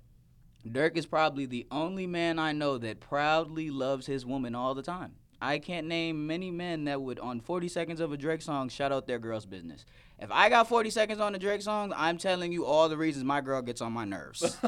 Durk 0.67 0.97
is 0.97 1.05
probably 1.05 1.45
the 1.45 1.67
only 1.71 2.07
man 2.07 2.39
I 2.39 2.51
know 2.51 2.77
that 2.79 2.99
proudly 2.99 3.69
loves 3.69 4.07
his 4.07 4.25
woman 4.25 4.55
all 4.55 4.73
the 4.73 4.81
time. 4.81 5.13
I 5.41 5.59
can't 5.59 5.88
name 5.88 6.25
many 6.25 6.49
men 6.49 6.85
that 6.85 7.01
would, 7.01 7.19
on 7.19 7.39
40 7.39 7.67
seconds 7.67 7.99
of 7.99 8.11
a 8.11 8.17
Drake 8.17 8.41
song, 8.41 8.67
shout 8.69 8.91
out 8.91 9.05
their 9.05 9.19
girl's 9.19 9.45
business. 9.45 9.85
If 10.19 10.32
I 10.32 10.49
got 10.49 10.69
40 10.69 10.89
seconds 10.89 11.19
on 11.19 11.34
the 11.34 11.39
Drake 11.39 11.62
song, 11.62 11.93
I'm 11.95 12.17
telling 12.17 12.51
you 12.51 12.65
all 12.65 12.88
the 12.88 12.97
reasons 12.97 13.25
my 13.25 13.41
girl 13.41 13.62
gets 13.62 13.82
on 13.82 13.91
my 13.93 14.06
nerves. 14.06 14.58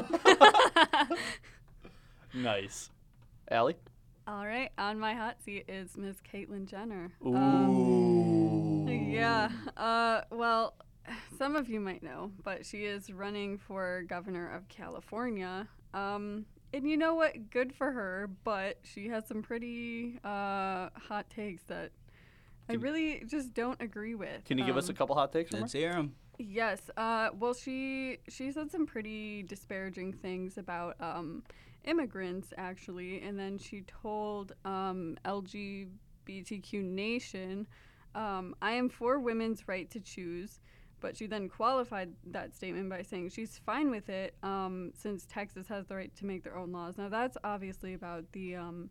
Nice. 2.34 2.90
Allie? 3.50 3.76
All 4.26 4.44
right, 4.46 4.70
on 4.76 4.98
my 4.98 5.14
hot 5.14 5.36
seat 5.42 5.64
is 5.68 5.96
Miss 5.96 6.18
Caitlyn 6.20 6.66
Jenner. 6.66 7.10
Um, 7.24 7.70
Ooh. 7.70 8.90
yeah. 8.90 9.48
Uh, 9.76 10.20
well, 10.30 10.74
some 11.38 11.56
of 11.56 11.70
you 11.70 11.80
might 11.80 12.02
know, 12.02 12.30
but 12.44 12.66
she 12.66 12.84
is 12.84 13.10
running 13.10 13.56
for 13.56 14.04
governor 14.06 14.54
of 14.54 14.68
California. 14.68 15.66
Um, 15.94 16.44
and 16.74 16.88
you 16.88 16.98
know 16.98 17.14
what? 17.14 17.48
Good 17.50 17.74
for 17.74 17.90
her, 17.90 18.28
but 18.44 18.78
she 18.82 19.08
has 19.08 19.26
some 19.26 19.40
pretty 19.42 20.20
uh, 20.22 20.90
hot 20.94 21.30
takes 21.34 21.62
that 21.64 21.92
I 22.68 22.74
really 22.74 23.24
just 23.26 23.54
don't 23.54 23.80
agree 23.80 24.14
with. 24.14 24.44
Can 24.44 24.58
you 24.58 24.64
give 24.66 24.76
us 24.76 24.88
a 24.88 24.92
Um, 24.92 24.96
couple 24.96 25.14
hot 25.14 25.32
takes? 25.32 25.52
Let's 25.52 25.72
hear 25.72 25.92
him. 25.92 26.14
Yes. 26.38 26.90
Uh, 26.96 27.30
well, 27.38 27.54
she 27.54 28.18
she 28.28 28.52
said 28.52 28.70
some 28.70 28.86
pretty 28.86 29.42
disparaging 29.42 30.12
things 30.12 30.56
about 30.58 30.96
um, 31.00 31.42
immigrants, 31.84 32.52
actually, 32.56 33.20
and 33.22 33.38
then 33.38 33.58
she 33.58 33.82
told 33.82 34.52
um, 34.64 35.16
LGBTQ 35.24 36.82
Nation, 36.84 37.66
um, 38.14 38.54
"I 38.62 38.72
am 38.72 38.88
for 38.88 39.18
women's 39.18 39.66
right 39.68 39.90
to 39.90 40.00
choose." 40.00 40.60
But 41.00 41.16
she 41.16 41.26
then 41.28 41.48
qualified 41.48 42.10
that 42.26 42.56
statement 42.56 42.90
by 42.90 43.02
saying 43.02 43.28
she's 43.30 43.56
fine 43.64 43.88
with 43.88 44.08
it 44.08 44.34
um, 44.42 44.90
since 44.96 45.26
Texas 45.26 45.68
has 45.68 45.86
the 45.86 45.94
right 45.94 46.12
to 46.16 46.26
make 46.26 46.42
their 46.42 46.56
own 46.56 46.72
laws. 46.72 46.98
Now 46.98 47.08
that's 47.08 47.36
obviously 47.44 47.94
about 47.94 48.24
the 48.32 48.56
um, 48.56 48.90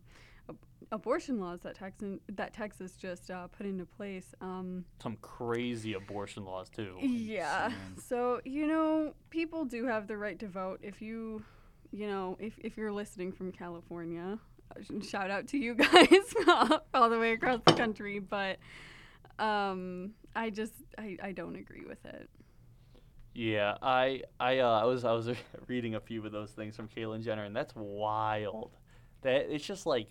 abortion 0.92 1.38
laws 1.40 1.60
that 1.60 1.74
Texan 1.74 2.20
that 2.28 2.52
Texas 2.52 2.92
just 2.96 3.30
uh, 3.30 3.46
put 3.48 3.66
into 3.66 3.84
place. 3.84 4.34
Um, 4.40 4.84
Some 5.02 5.16
crazy 5.20 5.94
abortion 5.94 6.44
laws 6.44 6.68
too. 6.68 6.96
yeah. 7.00 7.66
Insane. 7.66 8.04
So, 8.06 8.40
you 8.44 8.66
know, 8.66 9.14
people 9.30 9.64
do 9.64 9.86
have 9.86 10.06
the 10.06 10.16
right 10.16 10.38
to 10.38 10.48
vote. 10.48 10.80
If 10.82 11.02
you, 11.02 11.42
you 11.90 12.06
know, 12.06 12.36
if, 12.40 12.58
if 12.58 12.76
you're 12.76 12.92
listening 12.92 13.32
from 13.32 13.52
California, 13.52 14.38
uh, 14.74 15.02
shout 15.02 15.30
out 15.30 15.46
to 15.48 15.58
you 15.58 15.74
guys 15.74 16.34
all 16.94 17.10
the 17.10 17.18
way 17.18 17.32
across 17.32 17.60
the 17.66 17.72
country. 17.74 18.18
But 18.18 18.58
um, 19.38 20.12
I 20.34 20.50
just, 20.50 20.72
I, 20.96 21.16
I 21.22 21.32
don't 21.32 21.56
agree 21.56 21.84
with 21.86 22.04
it. 22.06 22.28
Yeah, 23.34 23.76
I 23.80 24.22
I 24.40 24.58
uh, 24.58 24.80
I 24.80 24.84
was 24.84 25.04
I 25.04 25.12
was 25.12 25.28
reading 25.68 25.94
a 25.94 26.00
few 26.00 26.24
of 26.26 26.32
those 26.32 26.50
things 26.50 26.74
from 26.74 26.88
Caitlyn 26.88 27.22
Jenner, 27.22 27.44
and 27.44 27.54
that's 27.54 27.72
wild. 27.76 28.72
That 29.22 29.52
it's 29.54 29.64
just 29.64 29.86
like 29.86 30.08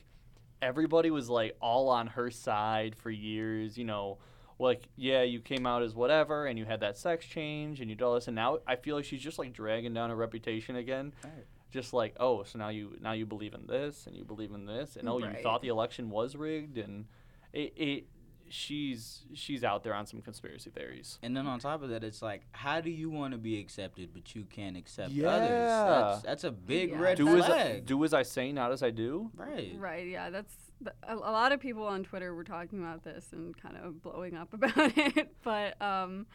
everybody 0.62 1.12
was 1.12 1.30
like 1.30 1.56
all 1.62 1.89
on 1.89 2.08
her 2.08 2.32
side 2.32 2.96
for 2.96 3.10
years. 3.10 3.78
You 3.78 3.86
know, 3.86 4.17
like 4.60 4.88
yeah, 4.96 5.24
you 5.24 5.39
came 5.39 5.65
out 5.65 5.84
as 5.84 5.96
whatever, 5.96 6.46
and 6.46 6.58
you 6.58 6.65
had 6.65 6.80
that 6.82 6.98
sex 6.98 7.26
change, 7.26 7.82
and 7.82 7.89
you 7.89 7.96
did 7.96 8.04
all 8.04 8.15
this, 8.15 8.28
and 8.28 8.36
now 8.36 8.60
I 8.67 8.76
feel 8.76 8.96
like 8.96 9.06
she's 9.06 9.22
just 9.22 9.39
like 9.39 9.54
dragging 9.54 9.93
down 9.93 10.10
her 10.10 10.15
reputation 10.15 10.76
again. 10.76 11.13
Right. 11.24 11.46
Just 11.70 11.93
like 11.93 12.15
oh, 12.20 12.43
so 12.43 12.60
now 12.60 12.70
you 12.70 12.98
now 13.02 13.12
you 13.12 13.26
believe 13.26 13.54
in 13.54 13.67
this, 13.67 14.08
and 14.08 14.15
you 14.15 14.24
believe 14.24 14.52
in 14.52 14.65
this, 14.65 14.96
and 14.96 15.08
oh, 15.08 15.20
you 15.20 15.30
thought 15.43 15.62
the 15.62 15.67
election 15.67 16.10
was 16.10 16.36
rigged, 16.36 16.78
and 16.78 17.06
it 17.54 17.74
it 17.76 18.08
she's 18.50 19.24
she's 19.34 19.64
out 19.64 19.84
there 19.84 19.94
on 19.94 20.06
some 20.06 20.22
conspiracy 20.22 20.70
theories. 20.70 21.20
And 21.24 21.36
then 21.36 21.48
on 21.48 21.60
top 21.60 21.82
of 21.84 21.90
that, 21.90 22.04
it's 22.04 22.22
like, 22.22 22.44
how 22.52 22.82
do 22.82 22.90
you 22.90 23.10
want 23.10 23.34
to 23.34 23.38
be 23.38 23.60
accepted, 23.60 24.10
but 24.14 24.36
you 24.36 24.44
can't 24.46 24.78
accept 24.78 25.12
Yeah. 25.12 25.28
others? 25.30 25.50
That's, 25.50 26.22
that's 26.24 26.44
a 26.46 26.52
big 26.52 26.92
Yeah, 26.92 27.00
red 27.00 27.18
do 27.18 27.28
as 27.38 27.44
I, 27.44 27.48
flag. 27.48 27.86
do 27.86 28.04
as 28.04 28.14
I 28.14 28.24
say, 28.24 28.52
not 28.52 28.72
as 28.72 28.84
I 28.84 28.90
do. 28.92 29.32
right. 29.36 29.74
Right. 29.78 30.08
Yeah. 30.08 30.30
That's 30.30 30.54
th- 30.84 30.96
a, 31.04 31.16
a 31.16 31.32
lot 31.32 31.52
of 31.52 31.60
people 31.60 31.84
on 31.86 32.04
Twitter 32.04 32.34
were 32.34 32.44
talking 32.44 32.80
about 32.80 33.04
this 33.04 33.28
and 33.32 33.56
kind 33.58 33.78
of 33.78 34.02
blowing 34.02 34.36
up 34.36 34.54
about 34.54 34.98
it. 34.98 35.30
But 35.44 35.82
um, 35.82 36.28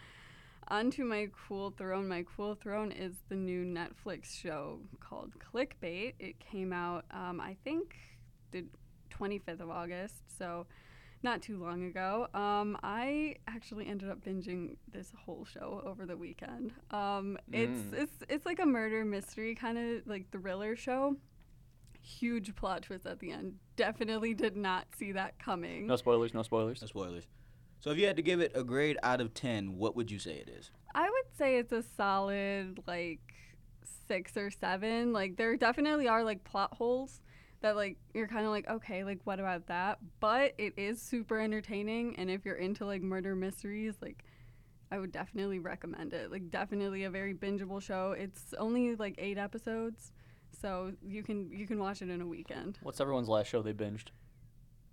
onto 0.69 1.05
my 1.05 1.29
cool 1.49 1.71
throne. 1.71 2.09
My 2.09 2.25
cool 2.37 2.55
throne 2.55 2.93
is 2.93 3.15
the 3.29 3.37
new 3.37 3.65
Netflix 3.65 4.27
show 4.41 4.81
called 5.01 5.33
Clickbait. 5.39 6.15
It 6.19 6.39
came 6.41 6.73
out, 6.73 7.05
um, 7.11 7.41
I 7.41 7.57
think, 7.65 7.97
the 8.51 8.65
25th 9.19 9.61
of 9.61 9.71
August. 9.71 10.15
So. 10.39 10.67
Not 11.23 11.41
too 11.41 11.57
long 11.63 11.85
ago. 11.85 12.27
Um, 12.35 12.77
I 12.83 13.37
actually 13.47 13.87
ended 13.87 14.11
up 14.11 14.25
binging 14.25 14.77
this 14.93 15.13
whole 15.25 15.45
show 15.45 15.81
over 15.87 16.05
the 16.05 16.17
weekend. 16.17 16.73
Um, 16.91 17.39
it's 17.53 17.81
Mm. 17.81 17.95
it's 18.03 18.13
it's 18.29 18.47
like 18.47 18.59
a 18.59 18.67
murder 18.67 19.05
mystery 19.05 19.55
kind 19.55 19.79
of 19.79 20.07
like 20.07 20.31
thriller 20.31 20.75
show 20.77 21.17
huge 22.05 22.53
plot 22.57 22.83
twist 22.83 23.07
at 23.07 23.21
the 23.21 23.31
end. 23.31 23.55
Definitely 23.77 24.35
did 24.35 24.57
not 24.57 24.87
see 24.99 25.13
that 25.13 25.39
coming. 25.39 25.87
No 25.87 25.95
spoilers. 25.95 26.35
No 26.35 26.43
spoilers. 26.43 26.81
No 26.81 26.89
spoilers. 26.89 27.29
So 27.79 27.91
if 27.91 27.99
you 27.99 28.07
had 28.07 28.17
to 28.17 28.23
give 28.23 28.41
it 28.41 28.51
a 28.57 28.65
grade 28.65 28.99
out 29.05 29.21
of 29.21 29.35
10, 29.35 29.77
what 29.79 29.95
would 29.95 30.11
you 30.11 30.19
say 30.19 30.33
it 30.33 30.49
is? 30.49 30.73
I 30.97 31.09
would 31.09 31.37
say 31.39 31.59
it's 31.59 31.71
a 31.71 31.83
solid 31.97 32.81
like 32.89 33.21
six 34.09 34.37
or 34.37 34.51
seven. 34.51 35.13
Like 35.13 35.37
there 35.37 35.57
definitely 35.57 36.09
are 36.09 36.25
like 36.25 36.43
plot 36.43 36.75
holes 36.75 37.21
that 37.63 37.77
like 37.77 37.97
you're 38.15 38.29
kind 38.29 38.45
of 38.45 38.53
like 38.53 38.69
okay, 38.69 39.05
like 39.05 39.21
what 39.25 39.41
about 39.41 39.67
that? 39.69 39.99
But 40.21 40.55
it 40.59 40.75
is 40.77 41.01
super 41.01 41.41
entertaining, 41.41 42.17
and 42.17 42.31
if 42.31 42.45
you're 42.45 42.57
into 42.57 42.85
like 42.85 43.03
murder 43.03 43.35
mysteries, 43.35 43.95
like 44.03 44.25
I 44.91 44.99
would 44.99 45.13
definitely 45.13 45.59
recommend 45.59 46.13
it. 46.13 46.31
Like 46.31 46.51
definitely 46.51 47.05
a 47.05 47.11
very 47.11 47.35
bingeable 47.35 47.81
show. 47.81 48.15
It's 48.17 48.55
only 48.59 48.95
like 48.97 49.15
eight 49.19 49.39
episodes, 49.39 50.13
so 50.61 50.93
you 51.03 51.23
can 51.23 51.51
you 51.51 51.67
can 51.67 51.79
watch 51.79 52.03
it 52.03 52.11
in 52.11 52.21
a 52.21 52.27
weekend. 52.27 52.79
What's 52.83 53.01
everyone's 53.01 53.29
last 53.29 53.49
show 53.49 53.63
they 53.63 53.73
binged? 53.73 54.09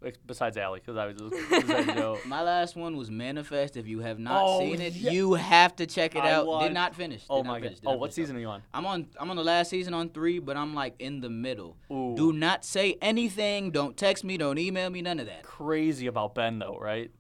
Ex- 0.04 0.18
Besides 0.26 0.56
Allie, 0.56 0.80
because 0.80 0.96
I 0.96 1.06
was 1.08 1.16
just, 1.18 1.68
was 1.68 1.86
Joe. 1.96 2.18
My 2.26 2.42
last 2.42 2.78
one 2.78 2.96
was 2.96 3.12
Manifest. 3.12 3.76
If 3.76 3.86
you 3.86 4.00
have 4.00 4.18
not 4.18 4.42
Oh, 4.46 4.60
seen 4.60 4.80
it, 4.80 4.94
yeah. 4.94 5.12
you 5.12 5.34
have 5.34 5.76
to 5.76 5.86
check 5.86 6.16
it 6.16 6.20
I 6.24 6.32
out. 6.32 6.48
watched- 6.48 6.68
Did 6.68 6.74
not 6.74 6.96
finish. 6.96 7.22
Did 7.22 7.28
Oh 7.30 7.42
not 7.42 7.46
my 7.48 7.60
god. 7.60 7.70
did 7.76 7.80
Oh, 7.86 7.98
what 7.98 8.14
finish. 8.14 8.16
season 8.16 8.38
are 8.38 8.40
you 8.40 8.48
on? 8.48 8.64
I'm 8.74 8.86
on. 8.86 9.08
I'm 9.20 9.30
on 9.30 9.36
the 9.36 9.44
last 9.44 9.70
season 9.70 9.94
on 9.94 10.10
three, 10.10 10.40
but 10.40 10.56
I'm 10.56 10.74
like 10.74 10.96
in 11.00 11.20
the 11.20 11.30
middle. 11.30 11.76
Ooh. 11.92 12.14
Do 12.16 12.32
not 12.32 12.64
say 12.64 12.98
anything. 13.02 13.72
Don't 13.72 13.98
text 13.98 14.24
me. 14.24 14.38
Don't 14.38 14.58
email 14.58 14.90
me. 14.90 15.02
None 15.02 15.20
of 15.20 15.26
that. 15.26 15.44
Crazy 15.44 16.08
about 16.08 16.34
Ben 16.34 16.60
though, 16.60 16.78
right? 16.80 17.12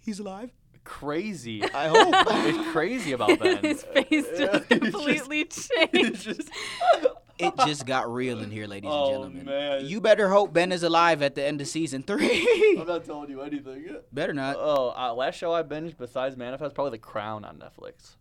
He's 0.00 0.18
alive. 0.20 0.50
Crazy. 0.84 1.62
I 1.74 1.88
hope. 1.88 2.14
it's 2.46 2.70
crazy 2.72 3.12
about 3.12 3.38
Ben. 3.38 3.56
His 3.62 3.82
face 3.82 4.26
Yeah, 4.38 4.46
just 4.58 4.68
completely 4.68 5.40
It's 5.40 5.68
changed. 5.92 6.22
just- 6.24 6.50
it 7.38 7.54
just 7.64 7.86
got 7.86 8.12
real 8.12 8.40
in 8.40 8.50
here, 8.50 8.66
ladies 8.66 8.90
Oh, 8.92 9.24
and 9.24 9.34
gentlemen. 9.34 9.44
man. 9.46 9.86
You 9.86 10.00
better 10.00 10.28
hope 10.28 10.52
Ben 10.52 10.72
is 10.72 10.82
alive 10.82 11.22
at 11.22 11.34
the 11.34 11.44
end 11.44 11.60
of 11.60 11.66
season 11.68 12.02
three. 12.02 12.76
I'm 12.78 12.86
not 12.86 13.04
telling 13.04 13.30
you 13.30 13.40
anything. 13.42 13.86
better 14.12 14.32
not. 14.32 14.56
Oh, 14.58 14.94
uh, 14.96 15.12
last 15.14 15.36
show 15.36 15.52
I 15.52 15.62
binged 15.62 15.96
besides 15.98 16.36
Manifest 16.36 16.74
probably 16.74 16.92
The 16.92 16.98
Crown 16.98 17.44
on 17.44 17.58
Netflix. 17.58 18.16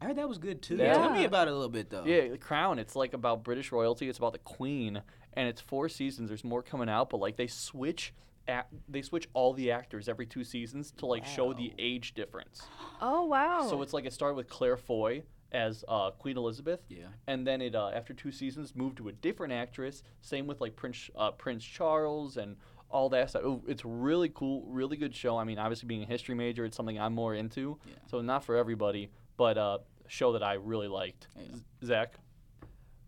I 0.00 0.06
heard 0.06 0.16
that 0.16 0.28
was 0.28 0.38
good 0.38 0.62
too. 0.62 0.76
Yeah. 0.76 0.94
Tell 0.94 1.10
me 1.10 1.24
about 1.24 1.48
it 1.48 1.50
a 1.50 1.54
little 1.54 1.68
bit 1.68 1.90
though. 1.90 2.04
Yeah, 2.04 2.28
The 2.28 2.38
Crown. 2.38 2.78
It's 2.78 2.94
like 2.94 3.14
about 3.14 3.42
British 3.42 3.72
royalty. 3.72 4.08
It's 4.08 4.18
about 4.18 4.32
the 4.32 4.38
Queen, 4.38 5.02
and 5.34 5.48
it's 5.48 5.60
four 5.60 5.88
seasons. 5.88 6.28
There's 6.28 6.44
more 6.44 6.62
coming 6.62 6.88
out, 6.88 7.10
but 7.10 7.18
like 7.18 7.36
they 7.36 7.46
switch. 7.48 8.12
Act, 8.46 8.72
they 8.88 9.02
switch 9.02 9.28
all 9.34 9.52
the 9.52 9.70
actors 9.72 10.08
every 10.08 10.24
two 10.24 10.42
seasons 10.42 10.90
to 10.92 11.04
like 11.04 11.26
show 11.26 11.52
the 11.52 11.74
age 11.78 12.14
difference. 12.14 12.62
Oh 12.98 13.24
wow! 13.26 13.66
So 13.68 13.82
it's 13.82 13.92
like 13.92 14.06
it 14.06 14.12
started 14.14 14.36
with 14.36 14.48
Claire 14.48 14.78
Foy, 14.78 15.22
as 15.52 15.84
uh, 15.88 16.10
Queen 16.12 16.36
Elizabeth, 16.36 16.80
Yeah. 16.88 17.06
and 17.26 17.46
then 17.46 17.60
it 17.62 17.74
uh, 17.74 17.88
after 17.88 18.12
two 18.12 18.30
seasons 18.32 18.74
moved 18.76 18.98
to 18.98 19.08
a 19.08 19.12
different 19.12 19.52
actress. 19.52 20.02
Same 20.20 20.46
with 20.46 20.60
like 20.60 20.76
Prince 20.76 21.10
uh, 21.16 21.30
Prince 21.32 21.64
Charles 21.64 22.36
and 22.36 22.56
all 22.90 23.08
that 23.10 23.30
stuff. 23.30 23.42
Oh, 23.44 23.62
It's 23.66 23.84
really 23.84 24.30
cool, 24.34 24.64
really 24.68 24.96
good 24.96 25.14
show. 25.14 25.36
I 25.38 25.44
mean, 25.44 25.58
obviously 25.58 25.86
being 25.86 26.02
a 26.02 26.06
history 26.06 26.34
major, 26.34 26.64
it's 26.64 26.76
something 26.76 26.98
I'm 27.00 27.14
more 27.14 27.34
into. 27.34 27.78
Yeah. 27.86 27.94
So 28.10 28.20
not 28.20 28.44
for 28.44 28.56
everybody, 28.56 29.10
but 29.36 29.56
uh, 29.58 29.78
a 30.04 30.08
show 30.10 30.32
that 30.32 30.42
I 30.42 30.54
really 30.54 30.88
liked. 30.88 31.28
Yeah. 31.36 31.56
Z- 31.56 31.62
Zach. 31.84 32.14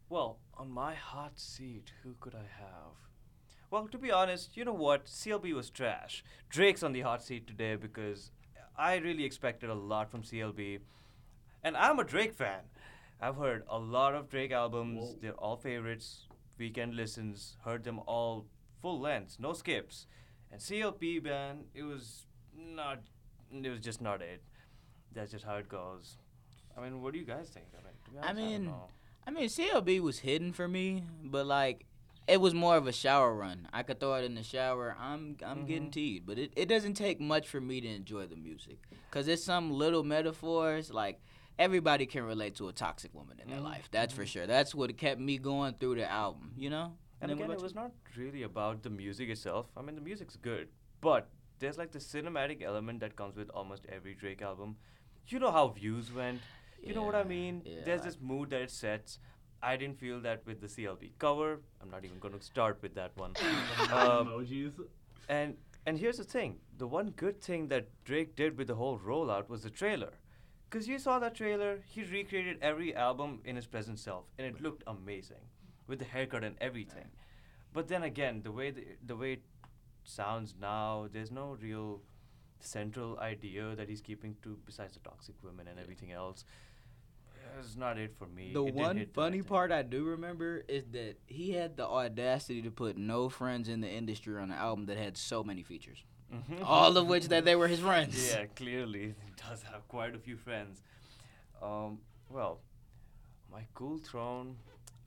Well, 0.09 0.39
on 0.55 0.71
my 0.71 0.95
hot 0.95 1.39
seat, 1.39 1.93
who 2.03 2.15
could 2.21 2.35
I 2.35 2.47
have? 2.59 2.95
Well, 3.71 3.87
to 3.89 3.99
be 3.99 4.11
honest, 4.11 4.57
you 4.57 4.65
know 4.65 4.73
what? 4.73 5.07
CLB 5.07 5.53
was 5.55 5.71
trash. 5.71 6.25
Drake's 6.49 6.83
on 6.83 6.93
the 6.93 7.03
hot 7.03 7.23
seat 7.23 7.47
today 7.47 7.77
because 7.77 8.33
I 8.77 8.97
really 8.97 9.25
expected 9.25 9.71
a 9.71 9.75
lot 9.75 10.11
from 10.11 10.23
CLB. 10.23 10.81
And 11.63 11.77
I'm 11.77 11.99
a 11.99 12.05
Drake 12.05 12.35
fan. 12.35 12.61
I've 13.21 13.37
heard 13.37 13.65
a 13.69 13.79
lot 13.79 14.15
of 14.15 14.29
Drake 14.31 14.51
albums. 14.53 15.01
Whoa. 15.01 15.17
They're 15.21 15.33
all 15.35 15.57
favorites. 15.57 16.27
Weekend 16.59 16.95
listens. 16.95 17.57
Heard 17.65 17.85
them 17.85 18.01
all 18.07 18.47
full 18.81 18.99
lengths, 19.01 19.39
no 19.39 19.53
skips. 19.53 20.07
And 20.51 20.61
CLB 20.61 21.23
man, 21.23 21.65
it 21.75 21.83
was 21.83 22.27
not. 22.57 23.01
It 23.53 23.69
was 23.69 23.81
just 23.81 24.01
not 24.01 24.21
it. 24.23 24.43
That's 25.13 25.31
just 25.31 25.45
how 25.45 25.57
it 25.57 25.69
goes. 25.69 26.17
I 26.77 26.81
mean, 26.83 27.03
what 27.03 27.13
do 27.13 27.19
you 27.19 27.25
guys 27.25 27.49
think? 27.49 27.67
I 27.75 27.83
mean, 27.83 28.23
I 28.23 28.29
honest, 28.29 28.41
don't 28.41 28.51
mean, 28.51 28.65
know. 28.67 28.89
I 29.27 29.31
mean, 29.31 29.49
CLB 29.49 30.01
was 30.01 30.19
hidden 30.21 30.53
for 30.53 30.67
me, 30.69 31.05
but 31.25 31.47
like 31.47 31.85
it 32.27 32.41
was 32.41 32.55
more 32.55 32.77
of 32.77 32.87
a 32.87 32.93
shower 32.93 33.35
run. 33.35 33.69
I 33.73 33.83
could 33.83 34.01
throw 34.01 34.15
it 34.15 34.25
in 34.25 34.35
the 34.35 34.43
shower. 34.43 34.97
I'm 35.01 35.37
I'm 35.45 35.67
getting 35.67 35.89
Mhm. 35.89 35.93
teed, 35.93 36.27
but 36.27 36.39
it, 36.39 36.53
it 36.57 36.67
doesn't 36.69 36.95
take 36.95 37.21
much 37.21 37.49
for 37.49 37.61
me 37.61 37.81
to 37.81 37.89
enjoy 37.89 38.27
the 38.27 38.37
music 38.37 38.79
because 39.11 39.29
it's 39.29 39.43
some 39.45 39.71
little 39.73 40.05
metaphors 40.05 40.91
like 40.93 41.21
everybody 41.59 42.07
can 42.07 42.25
relate 42.25 42.55
to 42.57 42.69
a 42.69 42.73
toxic 42.73 43.15
woman 43.15 43.39
in 43.41 43.49
their 43.49 43.59
Mhm. 43.61 43.65
life. 43.65 43.89
That's 43.91 44.13
for 44.15 44.25
sure. 44.27 44.47
That's 44.47 44.75
what 44.75 44.97
kept 44.97 45.21
me 45.21 45.39
going 45.39 45.75
through 45.75 45.97
the 45.97 46.11
album. 46.11 46.53
You 46.57 46.71
know. 46.71 46.97
And 47.21 47.31
then 47.31 47.39
what 47.39 47.45
again, 47.51 47.59
it 47.59 47.63
was 47.63 47.73
you? 47.75 47.81
not 47.81 47.93
really 48.17 48.43
about 48.45 48.83
the 48.83 48.89
music 48.91 49.29
itself. 49.29 49.67
I 49.77 49.83
mean, 49.83 49.95
the 49.95 50.01
music's 50.01 50.37
good, 50.37 50.69
but 51.03 51.29
there's 51.59 51.77
like 51.77 51.91
the 51.93 51.99
cinematic 51.99 52.63
element 52.63 53.01
that 53.01 53.15
comes 53.15 53.37
with 53.37 53.51
almost 53.51 53.85
every 53.91 54.15
Drake 54.15 54.41
album. 54.41 54.77
You 55.29 55.39
know 55.39 55.51
how 55.53 55.69
views 55.69 56.11
went. 56.13 56.41
You 56.83 56.95
know 56.95 57.03
what 57.03 57.15
I 57.15 57.25
mean? 57.25 57.61
yeah, 57.67 57.83
There's 57.85 58.01
I- 58.01 58.05
this 58.07 58.21
mood 58.21 58.51
that 58.51 58.63
it 58.63 58.71
sets. 58.71 59.19
I 59.63 59.77
didn't 59.77 59.99
feel 59.99 60.21
that 60.23 60.47
with 60.47 60.63
the 60.63 60.69
CLB 60.69 61.13
cover. 61.19 61.61
I'm 61.83 61.91
not 61.91 62.07
even 62.07 62.19
going 62.19 62.33
to 62.33 62.41
start 62.41 62.81
with 62.81 62.95
that 62.95 63.15
one. 63.19 63.35
um, 63.93 64.29
Emojis. 64.29 64.73
and 65.29 65.59
and 65.85 65.99
here's 65.99 66.17
the 66.17 66.25
thing: 66.25 66.59
the 66.79 66.87
one 66.87 67.11
good 67.11 67.43
thing 67.43 67.69
that 67.69 67.89
Drake 68.05 68.35
did 68.35 68.57
with 68.57 68.69
the 68.69 68.77
whole 68.77 68.99
rollout 68.99 69.51
was 69.51 69.63
the 69.63 69.69
trailer. 69.71 70.15
Cause 70.71 70.87
you 70.87 70.99
saw 71.01 71.19
that 71.19 71.35
trailer, 71.35 71.81
he 71.87 72.05
recreated 72.05 72.59
every 72.63 72.95
album 72.95 73.41
in 73.45 73.57
his 73.57 73.67
present 73.67 73.99
self, 73.99 74.25
and 74.39 74.47
it 74.47 74.63
looked 74.63 74.85
amazing, 74.87 75.43
with 75.89 75.99
the 75.99 76.05
haircut 76.05 76.45
and 76.45 76.57
everything. 76.61 77.09
But 77.73 77.89
then 77.89 78.05
again, 78.05 78.43
the 78.45 78.53
way 78.53 78.71
the, 78.71 78.85
the 79.05 79.17
way 79.17 79.33
it 79.35 79.43
sounds 80.05 80.55
now, 80.61 81.09
there's 81.13 81.33
no 81.33 81.57
real 81.61 82.03
central 82.61 83.19
idea 83.19 83.75
that 83.75 83.89
he's 83.89 84.01
keeping 84.01 84.37
to 84.43 84.59
besides 84.65 84.95
the 84.95 85.01
toxic 85.01 85.35
women 85.43 85.67
and 85.67 85.79
everything 85.79 86.13
else. 86.13 86.45
It's 87.59 87.77
not 87.77 87.99
it 87.99 88.15
for 88.17 88.27
me. 88.27 88.53
The 88.53 88.65
It 88.67 88.75
one 88.75 88.97
hit 88.97 89.13
that 89.13 89.21
funny 89.21 89.43
part 89.43 89.73
I 89.73 89.83
do 89.83 90.05
remember 90.05 90.63
is 90.69 90.85
that 90.93 91.17
he 91.27 91.53
had 91.53 91.77
the 91.77 91.87
audacity 91.87 92.63
to 92.63 92.71
put 92.71 92.97
no 92.97 93.29
friends 93.29 93.69
in 93.69 93.81
the 93.81 93.89
industry 93.91 94.37
on 94.37 94.53
an 94.53 94.57
album 94.57 94.87
that 94.87 94.99
had 94.99 95.17
so 95.17 95.43
many 95.43 95.63
features. 95.65 96.05
Mhm. 96.33 96.63
All 96.65 96.97
of 96.97 97.07
which 97.09 97.29
that 97.29 97.45
they 97.45 97.57
were 97.57 97.69
his 97.69 97.81
friends. 97.81 98.31
Yeah, 98.33 98.47
clearly 98.47 99.15
he 99.25 99.33
does 99.49 99.63
have 99.65 99.87
quite 99.89 100.15
a 100.15 100.19
few 100.19 100.37
friends. 100.37 100.83
Um, 101.63 101.99
well, 102.29 102.61
my 103.53 103.63
cool 103.75 103.99
throne. 103.99 104.57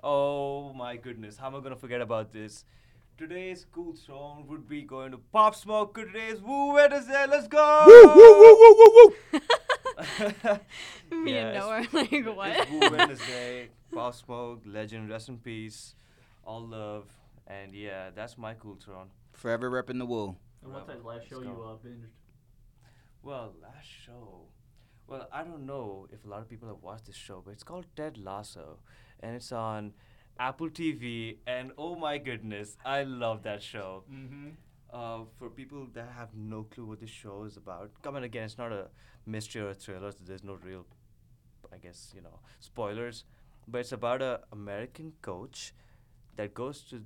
Oh 0.04 0.74
my 0.74 0.98
goodness, 0.98 1.38
how 1.38 1.48
am 1.48 1.56
I 1.56 1.60
gonna 1.62 1.76
forget 1.78 2.02
about 2.02 2.34
this? 2.34 2.66
Today's 3.18 3.66
cool 3.72 3.94
throne 3.94 4.48
would 4.48 4.68
be 4.68 4.82
going 4.82 5.12
to 5.12 5.18
Pop 5.18 5.56
Smoke. 5.56 5.94
Today's 5.96 6.42
Woo 6.42 6.74
Wednesday. 6.74 7.26
Let's 7.30 7.48
go! 7.48 7.84
Woo 7.88 8.08
woo 8.08 8.40
woo 8.42 8.56
woo 8.60 8.76
woo 8.78 9.14
woo. 9.34 9.40
Me 11.24 11.34
Yeah, 11.34 11.48
and 11.48 11.58
it's- 11.58 11.64
Noah 11.64 11.70
are 11.74 11.88
like, 11.94 12.12
It's 12.14 12.28
what? 12.28 12.70
Woo 12.72 12.98
Wednesday. 12.98 13.70
Pop 13.94 14.16
Smoke, 14.16 14.64
legend, 14.66 15.10
rest 15.10 15.30
in 15.30 15.38
peace. 15.38 15.96
All 16.44 16.68
love, 16.68 17.06
and 17.48 17.74
yeah, 17.74 18.10
that's 18.14 18.38
my 18.38 18.56
cool 18.56 18.76
throne. 18.84 19.10
Forever 19.34 19.70
repping 19.72 20.00
the 20.00 20.06
wool. 20.06 20.38
And 20.64 20.74
what's 20.74 20.88
that 20.88 21.04
last 21.04 21.28
show 21.28 21.42
you 21.42 21.50
uh, 21.50 21.76
binged? 21.86 22.08
Well, 23.22 23.54
last 23.62 23.88
show. 24.06 24.48
Well, 25.08 25.28
I 25.32 25.44
don't 25.44 25.66
know 25.66 26.08
if 26.12 26.24
a 26.24 26.30
lot 26.30 26.42
of 26.42 26.50
people 26.50 26.68
have 26.70 26.82
watched 26.82 27.08
this 27.08 27.16
show, 27.16 27.42
but 27.44 27.52
it's 27.52 27.64
called 27.64 27.86
Ted 27.96 28.18
Lasso, 28.18 28.80
and 29.20 29.36
it's 29.36 29.52
on 29.52 29.94
Apple 30.40 30.70
TV. 30.70 31.38
And 31.46 31.72
oh 31.78 31.96
my 31.96 32.18
goodness, 32.18 32.78
I 32.86 33.04
love 33.04 33.44
that 33.44 33.62
show. 33.62 34.04
Mm-hmm. 34.12 34.50
Uh, 34.94 35.26
for 35.40 35.50
people 35.50 35.88
that 35.94 36.08
have 36.16 36.30
no 36.36 36.64
clue 36.64 36.86
what 36.86 37.00
this 37.00 37.10
show 37.10 37.46
is 37.46 37.58
about, 37.58 37.90
come 38.04 38.16
on 38.16 38.24
again, 38.24 38.44
it's 38.44 38.60
not 38.60 38.72
a 38.72 38.88
mystery 39.26 39.62
or 39.62 39.70
a 39.70 39.74
thriller. 39.74 40.12
So 40.12 40.20
there's 40.26 40.44
no 40.44 40.58
real, 40.64 40.86
I 41.74 41.78
guess 41.78 42.14
you 42.16 42.22
know, 42.22 42.40
spoilers. 42.60 43.26
But 43.68 43.80
it's 43.80 43.92
about 43.92 44.22
a 44.22 44.42
American 44.52 45.14
coach 45.22 45.74
that 46.36 46.54
goes 46.54 46.82
to 46.90 47.04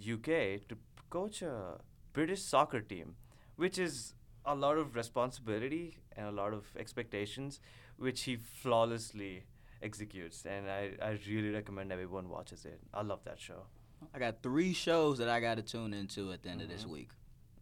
UK 0.00 0.68
to 0.68 0.76
coach 1.08 1.42
a 1.42 1.78
British 2.12 2.42
soccer 2.42 2.80
team, 2.80 3.14
which 3.56 3.78
is 3.78 4.14
a 4.44 4.54
lot 4.54 4.76
of 4.78 4.94
responsibility 4.96 5.98
and 6.16 6.26
a 6.26 6.30
lot 6.32 6.52
of 6.52 6.64
expectations, 6.76 7.60
which 7.98 8.22
he 8.22 8.36
flawlessly 8.36 9.44
executes. 9.82 10.44
And 10.46 10.68
I, 10.70 10.92
I 11.02 11.18
really 11.28 11.50
recommend 11.50 11.92
everyone 11.92 12.28
watches 12.28 12.64
it. 12.64 12.80
I 12.92 13.02
love 13.02 13.20
that 13.24 13.38
show. 13.40 13.66
I 14.14 14.18
got 14.18 14.42
three 14.42 14.72
shows 14.72 15.18
that 15.18 15.28
I 15.28 15.40
got 15.40 15.56
to 15.56 15.62
tune 15.62 15.92
into 15.92 16.32
at 16.32 16.42
the 16.42 16.48
end 16.48 16.62
of 16.62 16.68
this 16.68 16.84
Mhm. 16.84 16.90
week. 16.90 17.10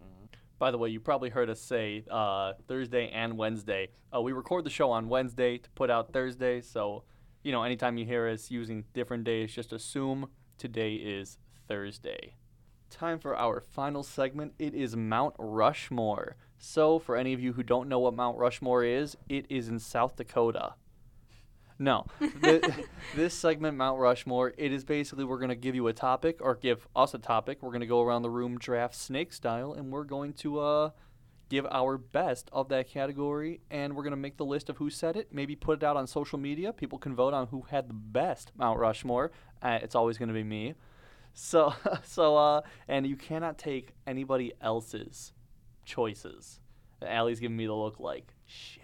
hmm 0.01 0.25
By 0.59 0.71
the 0.71 0.79
way, 0.79 0.89
you 0.89 1.01
probably 1.01 1.31
heard 1.31 1.51
us 1.51 1.61
say 1.61 2.05
uh, 2.11 2.53
Thursday 2.69 3.09
and 3.11 3.37
Wednesday. 3.37 3.89
Uh, 4.15 4.21
we 4.23 4.33
record 4.33 4.65
the 4.65 4.71
show 4.71 4.91
on 4.91 5.09
Wednesday 5.09 5.59
to 5.59 5.71
put 5.71 5.91
out 5.91 6.13
Thursday, 6.13 6.61
so 6.61 7.05
you 7.43 7.53
know 7.53 7.63
anytime 7.65 7.99
you 7.99 8.05
hear 8.05 8.27
us 8.29 8.51
using 8.51 8.85
different 8.95 9.25
days, 9.25 9.53
just 9.53 9.73
assume 9.73 10.29
today 10.59 10.95
is 10.95 11.39
Thursday. 11.69 12.35
Time 12.91 13.19
for 13.19 13.37
our 13.37 13.61
final 13.61 14.03
segment. 14.03 14.55
It 14.59 14.75
is 14.75 14.97
Mount 14.97 15.35
Rushmore. 15.39 16.37
So, 16.59 16.99
for 16.99 17.17
any 17.17 17.33
of 17.35 17.41
you 17.41 17.53
who 17.53 17.63
don't 17.63 17.89
know 17.89 17.99
what 18.01 18.15
Mount 18.15 18.39
Rushmore 18.39 18.83
is, 18.83 19.17
it 19.29 19.47
is 19.49 19.69
in 19.69 19.79
South 19.79 20.17
Dakota. 20.17 20.75
No, 21.79 22.07
Th- 22.43 22.65
this 23.15 23.35
segment, 23.35 23.77
Mount 23.77 24.01
Rushmore, 24.01 24.53
it 24.59 24.73
is 24.73 24.85
basically 24.85 25.25
we're 25.25 25.39
going 25.39 25.51
to 25.51 25.55
give 25.55 25.77
you 25.77 25.87
a 25.87 25.93
topic 25.93 26.39
or 26.41 26.57
give 26.57 26.89
us 26.97 27.15
a 27.15 27.19
topic. 27.19 27.59
We're 27.63 27.71
going 27.71 27.81
to 27.81 27.87
go 27.87 28.03
around 28.03 28.23
the 28.23 28.31
room 28.31 28.59
draft 28.59 28.97
snake 28.97 29.33
style, 29.33 29.75
and 29.75 29.93
we're 29.93 30.05
going 30.05 30.33
to 30.35 30.59
uh, 30.59 30.91
give 31.49 31.67
our 31.71 31.97
best 31.97 32.49
of 32.53 32.69
that 32.71 32.89
category, 32.89 33.61
and 33.71 33.95
we're 33.95 34.03
going 34.03 34.11
to 34.11 34.17
make 34.17 34.39
the 34.39 34.45
list 34.45 34.69
of 34.69 34.79
who 34.79 34.91
said 34.91 35.17
it. 35.17 35.29
Maybe 35.31 35.55
put 35.55 35.83
it 35.83 35.85
out 35.85 35.97
on 35.97 36.09
social 36.09 36.39
media. 36.39 36.73
People 36.73 36.99
can 36.99 37.15
vote 37.15 37.35
on 37.35 37.47
who 37.49 37.67
had 37.71 37.89
the 37.89 37.95
best 37.95 38.51
Mount 38.57 38.81
Rushmore. 38.81 39.31
Uh, 39.63 39.79
it's 39.81 39.95
always 39.95 40.19
going 40.19 40.29
to 40.29 40.35
be 40.35 40.45
me. 40.45 40.75
So, 41.39 41.73
so, 42.03 42.37
uh, 42.37 42.63
and 42.89 43.07
you 43.07 43.17
cannot 43.17 43.59
take 43.59 43.93
anybody 44.07 44.53
else's 44.61 45.33
choices. 45.85 46.61
Allie's 47.01 47.39
giving 47.39 47.57
me 47.57 47.67
the 47.67 47.75
look 47.75 48.01
like 48.01 48.35
shit. 48.45 48.83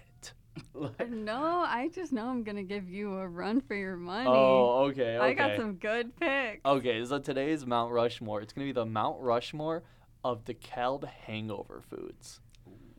No, 1.08 1.64
I 1.66 1.90
just 1.92 2.12
know 2.12 2.28
I'm 2.28 2.44
gonna 2.44 2.62
give 2.62 2.88
you 2.88 3.14
a 3.14 3.26
run 3.26 3.60
for 3.60 3.74
your 3.74 3.96
money. 3.96 4.30
oh, 4.30 4.84
okay, 4.84 5.16
okay. 5.16 5.18
I 5.18 5.32
got 5.32 5.56
some 5.56 5.74
good 5.74 6.14
picks. 6.16 6.64
Okay, 6.64 7.04
so 7.04 7.18
today's 7.18 7.66
Mount 7.66 7.92
Rushmore. 7.92 8.40
It's 8.40 8.52
gonna 8.52 8.66
be 8.66 8.72
the 8.72 8.86
Mount 8.86 9.20
Rushmore 9.20 9.82
of 10.22 10.44
the 10.44 10.54
DeKalb 10.54 11.04
hangover 11.08 11.82
foods. 11.90 12.40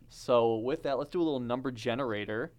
So 0.10 0.58
with 0.58 0.84
that, 0.84 0.98
let's 0.98 1.12
do 1.12 1.22
a 1.22 1.24
little 1.24 1.40
number 1.40 1.72
generator. 1.72 2.52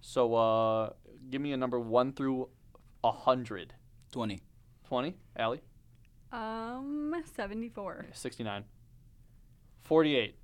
So 0.00 0.34
uh, 0.34 0.90
give 1.30 1.40
me 1.40 1.52
a 1.52 1.56
number 1.56 1.78
one 1.78 2.12
through 2.12 2.48
a 3.04 3.12
hundred. 3.12 3.74
20. 4.10 4.40
Twenty, 4.84 5.14
Allie. 5.36 5.60
Um, 6.32 7.14
74. 7.34 8.06
69. 8.12 8.64
48. 9.84 10.36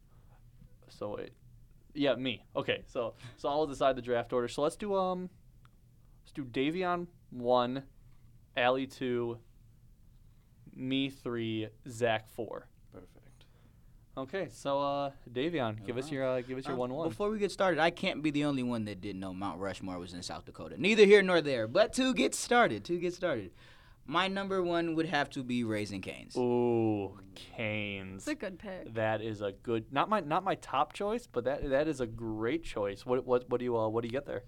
So 0.89 1.17
wait. 1.17 1.31
Yeah, 1.95 2.15
me. 2.17 2.45
Okay, 2.55 2.83
so 2.87 3.15
so 3.37 3.49
I'll 3.49 3.67
decide 3.67 3.97
the 3.97 4.03
draft 4.03 4.33
order. 4.33 4.49
So 4.49 4.63
let's 4.63 4.77
do 4.77 4.95
um 4.97 5.31
let's 6.25 6.33
do 6.33 6.45
Davion 6.45 7.07
1, 7.31 7.83
Allie 8.57 8.87
2, 8.87 9.39
me 10.75 11.09
3, 11.11 11.69
Zach 11.89 12.29
4. 12.35 12.69
Perfect. 12.93 13.45
Okay, 14.19 14.49
so 14.51 14.81
uh 14.81 15.11
Davion, 15.33 15.85
give 15.87 15.97
us 15.97 16.11
your 16.11 16.25
uh, 16.27 16.41
give 16.41 16.59
us 16.59 16.65
your 16.65 16.75
Um, 16.75 16.79
one 16.81 16.93
one. 16.95 17.09
Before 17.09 17.31
we 17.31 17.39
get 17.39 17.51
started, 17.51 17.81
I 17.81 17.91
can't 17.91 18.23
be 18.23 18.31
the 18.31 18.45
only 18.45 18.63
one 18.63 18.85
that 18.87 19.01
didn't 19.01 19.21
know 19.21 19.33
Mount 19.33 19.61
Rushmore 19.61 19.99
was 19.99 20.13
in 20.13 20.23
South 20.23 20.45
Dakota. 20.45 20.75
Neither 20.79 21.05
here 21.05 21.23
nor 21.23 21.41
there. 21.41 21.67
But 21.67 21.93
to 21.95 22.13
get 22.15 22.35
started, 22.35 22.85
to 22.85 22.99
get 22.99 23.15
started, 23.15 23.53
my 24.07 24.29
number 24.29 24.63
one 24.63 24.95
would 24.95 25.07
have 25.07 25.31
to 25.31 25.43
be 25.43 25.65
Raising 25.65 26.01
Cane's. 26.01 26.37
Ooh, 26.37 27.19
Canes. 27.35 28.23
It's 28.23 28.29
a 28.29 28.35
good 28.35 28.59
pick. 28.59 28.95
That 28.95 29.21
is 29.21 29.43
a 29.43 29.53
good 29.53 29.93
not 29.93 30.09
my 30.09 30.21
not 30.21 30.45
my 30.45 30.55
top 30.57 30.93
choice, 30.93 31.27
but 31.27 31.45
that 31.45 31.69
that 31.71 31.89
is 31.89 32.01
a 32.01 32.07
great 32.07 32.65
choice. 32.65 33.05
What 33.05 33.27
what 33.27 33.49
what 33.51 33.59
do 33.59 33.65
you 33.65 33.77
uh 33.77 33.89
what 33.89 34.03
do 34.03 34.09
you 34.09 34.13
get 34.13 34.27
there? 34.27 34.45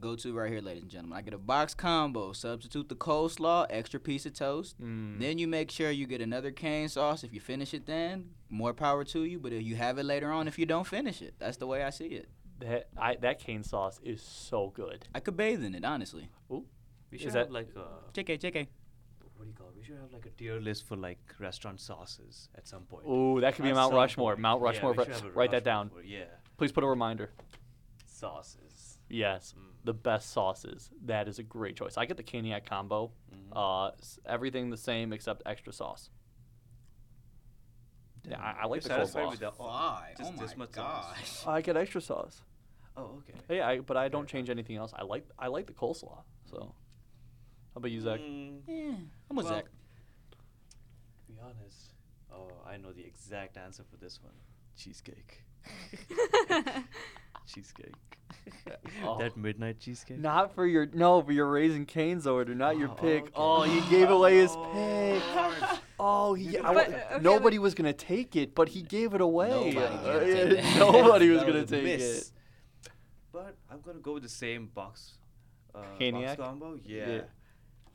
go 0.00 0.16
to 0.16 0.34
right 0.34 0.50
here, 0.50 0.60
ladies 0.60 0.82
and 0.82 0.90
gentlemen. 0.90 1.16
I 1.16 1.22
get 1.22 1.34
a 1.34 1.38
box 1.38 1.72
combo. 1.74 2.32
Substitute 2.32 2.88
the 2.88 2.94
coleslaw, 2.96 3.66
extra 3.70 4.00
piece 4.00 4.26
of 4.26 4.34
toast. 4.34 4.80
Mm. 4.80 5.20
Then 5.20 5.38
you 5.38 5.46
make 5.48 5.70
sure 5.70 5.90
you 5.90 6.06
get 6.06 6.20
another 6.20 6.50
cane 6.50 6.88
sauce. 6.88 7.24
If 7.24 7.32
you 7.32 7.40
finish 7.40 7.72
it, 7.74 7.86
then 7.86 8.30
more 8.50 8.74
power 8.74 9.04
to 9.04 9.24
you. 9.24 9.38
But 9.38 9.52
if 9.52 9.62
you 9.62 9.76
have 9.76 9.98
it 9.98 10.04
later 10.04 10.30
on, 10.30 10.48
if 10.48 10.58
you 10.58 10.66
don't 10.66 10.86
finish 10.86 11.22
it, 11.22 11.34
that's 11.38 11.56
the 11.58 11.66
way 11.66 11.82
I 11.84 11.90
see 11.90 12.06
it. 12.06 12.28
That 12.60 12.88
I, 12.96 13.16
that 13.16 13.38
cane 13.38 13.62
sauce 13.62 13.98
is 14.02 14.20
so 14.22 14.70
good. 14.74 15.06
I 15.14 15.20
could 15.20 15.36
bathe 15.36 15.64
in 15.64 15.74
it, 15.74 15.84
honestly. 15.84 16.28
We 16.48 17.18
should 17.18 17.28
Is 17.28 17.34
have 17.34 17.46
that- 17.48 17.52
like 17.52 17.68
a 17.76 18.12
JK, 18.12 18.38
JK. 18.40 18.66
What 19.46 19.56
do 19.56 19.62
you 19.62 19.64
call 19.64 19.68
it? 19.68 19.76
We 19.76 19.84
should 19.84 19.98
have 19.98 20.12
like 20.12 20.26
a 20.26 20.30
tier 20.30 20.58
list 20.60 20.86
for 20.86 20.96
like 20.96 21.18
restaurant 21.38 21.80
sauces 21.80 22.48
at 22.56 22.66
some 22.66 22.82
point. 22.84 23.06
Ooh, 23.06 23.40
that 23.40 23.54
could 23.54 23.62
be 23.64 23.70
At 23.70 23.74
Mount 23.76 23.90
some 23.90 23.96
Rushmore. 23.98 24.32
point. 24.32 24.40
Mount 24.40 24.60
Yeah, 24.60 24.66
Rushmore. 24.66 24.92
we 24.92 25.04
should 25.04 25.12
have 25.14 25.24
a 25.24 25.30
write 25.30 25.50
that 25.50 25.66
Rushmore 25.66 25.72
down. 25.84 25.90
for- 25.90 26.02
yeah, 26.02 26.24
Please 26.56 26.72
put 26.72 26.84
a 26.84 26.86
reminder. 26.86 27.30
sauces. 28.06 28.98
Yes, 29.08 29.54
Mm. 29.56 29.72
the 29.84 29.92
best 29.94 30.30
sauces. 30.30 30.90
That 31.04 31.28
is 31.28 31.38
a 31.38 31.42
great 31.42 31.76
choice. 31.76 31.96
I 31.98 32.06
get 32.06 32.16
the 32.16 32.22
Caniac 32.22 32.64
combo. 32.64 33.12
Mhm. 33.30 33.52
Uh, 33.54 33.88
s- 33.98 34.18
everything 34.24 34.70
the 34.70 34.76
same 34.76 35.12
except 35.12 35.42
extra 35.46 35.72
sauce. 35.72 36.10
Yeah, 38.26 38.40
I, 38.40 38.62
I 38.62 38.66
like 38.66 38.82
the 38.82 38.88
You're 38.88 38.98
satisfied 38.98 39.24
coleslaw. 39.24 39.30
with 39.32 39.40
the 39.40 39.48
oh, 39.48 39.68
Five. 39.68 40.16
just 40.18 40.32
oh 40.34 40.40
this 40.40 40.56
my 40.56 40.64
much 40.64 40.72
sauce. 40.74 41.16
gosh. 41.18 41.46
I 41.54 41.60
get 41.60 41.76
extra 41.76 42.00
sauce. 42.00 42.42
Oh, 42.96 43.18
okay. 43.28 43.56
Yeah, 43.56 43.68
I, 43.68 43.80
but 43.80 43.96
I 43.96 44.08
don't 44.08 44.26
change 44.28 44.48
anything 44.48 44.76
else. 44.76 44.92
I 44.96 45.02
like 45.02 45.26
I 45.38 45.48
like 45.48 45.66
the 45.66 45.72
coleslaw. 45.74 46.22
So, 46.46 46.74
how 47.74 47.78
about 47.78 47.90
you, 47.90 48.00
Zach? 48.00 48.20
Mm, 48.20 48.60
Yeah, 48.68 48.74
I'm 49.30 49.36
with 49.36 49.46
Well, 49.46 49.54
Zach. 49.54 49.64
to 49.64 51.32
be 51.32 51.34
honest, 51.42 51.92
oh, 52.32 52.48
I 52.66 52.76
know 52.76 52.92
the 52.92 53.04
exact 53.04 53.56
answer 53.56 53.82
for 53.90 53.96
this 53.96 54.20
one. 54.22 54.32
Cheesecake. 54.76 55.42
cheesecake. 57.46 57.94
Oh. 59.04 59.18
That 59.18 59.36
midnight 59.36 59.78
cheesecake. 59.80 60.18
Not 60.18 60.54
for 60.54 60.66
your 60.66 60.86
no, 60.92 61.22
for 61.22 61.32
your 61.32 61.48
Raising 61.50 61.86
Cane's 61.86 62.26
order, 62.26 62.54
not 62.54 62.76
your 62.78 62.88
Oh, 62.90 62.94
pick. 62.94 63.22
okay. 63.24 63.32
Oh, 63.34 63.62
he 63.62 63.80
gave 63.90 64.10
away 64.10 64.36
his 64.38 64.50
Oh. 64.54 64.70
pick. 64.72 65.78
Oh, 65.98 66.34
he, 66.34 66.58
I, 66.58 66.62
But, 66.62 66.74
wa- 66.74 66.82
okay, 66.82 67.18
nobody 67.22 67.58
was 67.58 67.74
gonna 67.74 67.92
take 67.92 68.34
it, 68.36 68.54
but 68.54 68.68
he 68.70 68.82
gave 68.82 69.14
it 69.14 69.20
away. 69.20 69.50
Nobody 69.50 69.76
was 69.76 69.84
Uh, 69.84 70.12
gonna 70.12 70.24
take 70.54 70.62
that. 70.62 70.76
nobody 70.78 71.28
was 71.30 71.42
gonna 71.44 71.58
a 71.60 71.66
take 71.66 71.84
miss. 71.84 72.28
it. 72.28 72.32
But 73.32 73.56
I'm 73.70 73.80
gonna 73.80 74.00
go 74.00 74.14
with 74.14 74.22
the 74.24 74.28
same 74.28 74.66
box. 74.66 75.12
Uh, 75.74 75.82
box 76.12 76.36
combo. 76.36 76.78
Yeah. 76.84 77.08
Yeah. 77.08 77.20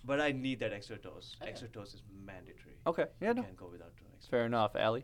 But 0.04 0.20
I 0.22 0.32
need 0.32 0.60
that 0.62 0.74
extra 0.74 0.98
toast. 0.98 1.38
Yeah. 1.42 1.48
Extra 1.50 1.68
toast 1.68 1.94
is 1.94 2.02
mandatory. 2.26 2.78
Okay, 2.88 3.06
yeah, 3.22 3.34
no, 3.34 3.44
Can't 3.44 3.56
go 3.58 3.68
without 3.72 3.96
doing 3.98 4.12
extra. 4.16 4.32
fair 4.32 4.46
enough, 4.46 4.76
Allie. 4.76 5.04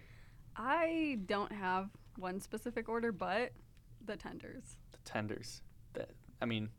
I 0.56 1.20
don't 1.26 1.52
have 1.52 1.90
one 2.18 2.40
specific 2.40 2.88
order, 2.88 3.12
but 3.12 3.52
the 4.06 4.16
tenders. 4.16 4.78
The 4.94 4.98
tenders. 5.04 5.62
That 5.94 6.12
I 6.42 6.46
mean, 6.46 6.70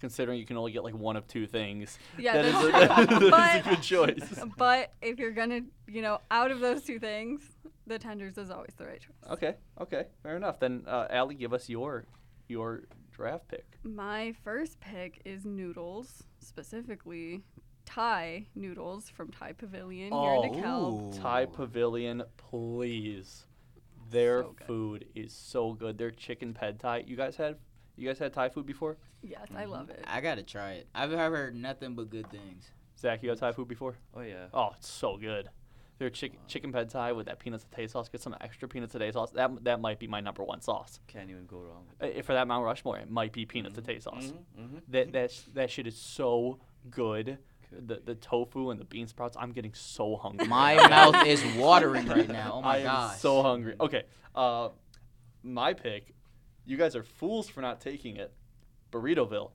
considering 0.00 0.38
you 0.38 0.46
can 0.46 0.56
only 0.56 0.72
get 0.72 0.82
like 0.82 0.94
one 0.94 1.16
of 1.16 1.28
two 1.28 1.46
things, 1.46 1.96
Yeah, 2.18 2.34
that 2.34 2.44
is 2.44 2.52
that's 2.72 3.12
a, 3.12 3.18
true. 3.18 3.30
that 3.30 3.60
is 3.60 3.66
a 3.66 3.68
good 3.76 3.82
choice. 3.82 4.40
But 4.56 4.92
if 5.00 5.18
you're 5.18 5.30
gonna, 5.32 5.60
you 5.86 6.02
know, 6.02 6.20
out 6.30 6.50
of 6.50 6.58
those 6.60 6.82
two 6.82 6.98
things, 6.98 7.42
the 7.86 7.98
tenders 7.98 8.36
is 8.36 8.50
always 8.50 8.74
the 8.76 8.86
right 8.86 9.00
choice. 9.00 9.30
Okay, 9.32 9.54
okay, 9.80 10.06
fair 10.24 10.36
enough. 10.36 10.58
Then, 10.58 10.82
uh, 10.88 11.06
Allie, 11.10 11.36
give 11.36 11.52
us 11.52 11.68
your 11.68 12.04
your 12.48 12.82
draft 13.20 13.48
pick. 13.48 13.66
My 13.84 14.32
first 14.44 14.80
pick 14.80 15.20
is 15.26 15.44
noodles, 15.44 16.24
specifically 16.38 17.42
Thai 17.84 18.46
noodles 18.54 19.10
from 19.10 19.30
Thai 19.30 19.52
Pavilion 19.52 20.10
here 20.12 20.32
in 20.34 20.42
DeKalb. 20.42 21.20
Thai 21.20 21.44
Pavilion, 21.46 22.22
please. 22.38 23.44
Their 24.10 24.42
So 24.42 24.56
food 24.66 25.04
is 25.14 25.34
so 25.34 25.74
good. 25.74 25.98
Their 25.98 26.10
chicken 26.10 26.54
pad 26.54 26.80
Thai. 26.80 27.04
You 27.06 27.14
guys 27.16 27.36
had 27.36 27.56
you 27.96 28.08
guys 28.08 28.18
had 28.18 28.32
Thai 28.32 28.48
food 28.48 28.64
before? 28.64 28.96
Yes, 29.22 29.48
I 29.54 29.66
love 29.66 29.88
Mm-hmm. 29.88 30.00
it. 30.00 30.04
I 30.08 30.20
gotta 30.22 30.42
try 30.42 30.72
it. 30.72 30.88
I've 30.94 31.12
I've 31.12 31.32
heard 31.32 31.54
nothing 31.54 31.94
but 31.94 32.08
good 32.08 32.30
things. 32.30 32.70
Zach, 32.98 33.22
you 33.22 33.28
had 33.28 33.38
Thai 33.38 33.52
food 33.52 33.68
before? 33.68 33.96
Oh 34.14 34.22
yeah. 34.22 34.46
Oh, 34.54 34.70
it's 34.78 34.88
so 34.88 35.18
good. 35.18 35.48
Their 36.00 36.08
chick- 36.08 36.46
chicken 36.46 36.72
pad 36.72 36.88
Thai 36.88 37.12
with 37.12 37.26
that 37.26 37.38
peanut 37.38 37.60
satay 37.62 37.88
sauce. 37.88 38.08
Get 38.08 38.22
some 38.22 38.34
extra 38.40 38.66
peanut 38.66 38.88
satay 38.90 39.12
sauce. 39.12 39.32
That 39.32 39.62
that 39.64 39.80
might 39.82 39.98
be 39.98 40.06
my 40.06 40.20
number 40.20 40.42
one 40.42 40.62
sauce. 40.62 40.98
Can't 41.06 41.28
even 41.28 41.44
go 41.44 41.58
wrong. 41.58 41.84
With 42.00 42.16
Uh, 42.18 42.22
for 42.22 42.32
that 42.32 42.48
Mount 42.48 42.64
Rushmore, 42.64 42.96
it 42.96 43.10
might 43.10 43.32
be 43.34 43.44
peanut 43.44 43.74
Mhm, 43.74 43.82
satay 43.82 44.02
sauce. 44.02 44.32
mhm, 44.32 44.44
mhm. 44.76 44.82
That 44.88 45.12
that 45.12 45.30
sh- 45.30 45.42
that 45.52 45.70
shit 45.70 45.86
is 45.86 45.98
so 45.98 46.58
good. 46.88 47.36
Could 47.68 47.86
The 47.88 47.96
be. 47.96 48.02
the 48.06 48.14
tofu 48.14 48.70
and 48.70 48.80
the 48.80 48.86
bean 48.86 49.06
sprouts. 49.08 49.36
I'm 49.38 49.52
getting 49.52 49.74
so 49.74 50.16
hungry. 50.16 50.46
My 50.48 50.74
mouth 50.88 51.26
is 51.26 51.44
watering 51.58 52.06
right 52.08 52.26
now. 52.28 52.52
Oh 52.54 52.62
my 52.62 52.76
I 52.76 52.78
am 52.78 52.84
gosh. 52.86 53.18
so 53.20 53.42
hungry. 53.42 53.74
Okay, 53.78 54.04
uh, 54.34 54.70
my 55.42 55.74
pick. 55.74 56.14
You 56.64 56.78
guys 56.78 56.96
are 56.96 57.02
fools 57.04 57.46
for 57.50 57.60
not 57.60 57.78
taking 57.82 58.16
it. 58.16 58.32
Burritoville. 58.90 59.50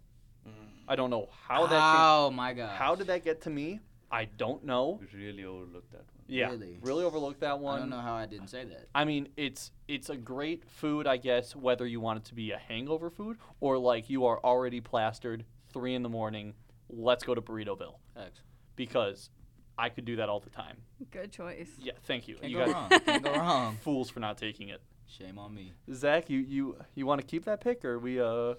Mm. 0.48 0.52
I 0.88 0.96
don't 0.96 1.10
know 1.10 1.28
how 1.48 1.66
that 1.66 1.82
Oh 1.84 2.30
my 2.30 2.54
god. 2.54 2.78
How 2.78 2.94
did 2.94 3.08
that 3.08 3.24
get 3.24 3.42
to 3.42 3.50
me? 3.50 3.80
I 4.12 4.26
don't 4.26 4.64
know. 4.64 5.00
We 5.02 5.08
really 5.20 5.44
overlooked 5.44 5.92
that 5.92 6.06
one. 6.14 6.15
Yeah, 6.28 6.50
Really? 6.50 6.80
really 6.82 7.04
overlooked 7.04 7.42
that 7.42 7.60
one. 7.60 7.76
I 7.76 7.80
don't 7.80 7.90
know 7.90 8.00
how 8.00 8.16
I 8.16 8.26
didn't 8.26 8.48
say 8.48 8.66
that. 8.66 8.88
I 8.96 9.06
mean, 9.06 9.30
it's 9.38 9.72
it's 9.88 10.10
a 10.10 10.16
great 10.18 10.64
food, 10.70 11.06
I 11.08 11.18
guess, 11.18 11.56
whether 11.56 11.86
you 11.86 12.00
want 12.00 12.20
it 12.20 12.26
to 12.26 12.34
be 12.36 12.52
a 12.52 12.58
hangover 12.58 13.10
food 13.12 13.38
or 13.60 13.78
like 13.78 14.10
you 14.10 14.26
are 14.26 14.40
already 14.44 14.82
plastered, 14.82 15.46
three 15.72 15.94
in 15.94 16.02
the 16.04 16.10
morning. 16.10 16.54
Let's 16.90 17.24
go 17.24 17.36
to 17.36 17.42
Burritoville 17.42 17.96
Facts. 18.16 18.42
because 18.76 19.30
I 19.78 19.90
could 19.90 20.06
do 20.06 20.16
that 20.18 20.30
all 20.30 20.40
the 20.40 20.50
time. 20.50 20.78
Good 21.12 21.32
choice. 21.32 21.70
Yeah, 21.80 21.94
thank 22.04 22.28
you. 22.28 22.36
Can't 22.36 22.52
you 22.52 22.58
go 22.58 22.66
guys 22.66 22.74
wrong. 22.74 22.90
Can't 23.06 23.24
go 23.24 23.32
wrong. 23.36 23.78
fools 23.82 24.10
for 24.10 24.20
not 24.20 24.38
taking 24.38 24.70
it. 24.70 24.82
Shame 25.08 25.38
on 25.38 25.54
me. 25.54 25.74
Zach, 25.94 26.30
you 26.30 26.40
you 26.40 26.78
you 26.96 27.06
want 27.06 27.22
to 27.22 27.28
keep 27.28 27.46
that 27.46 27.62
pick 27.62 27.86
or 27.86 28.00
we 28.00 28.20
uh 28.20 28.56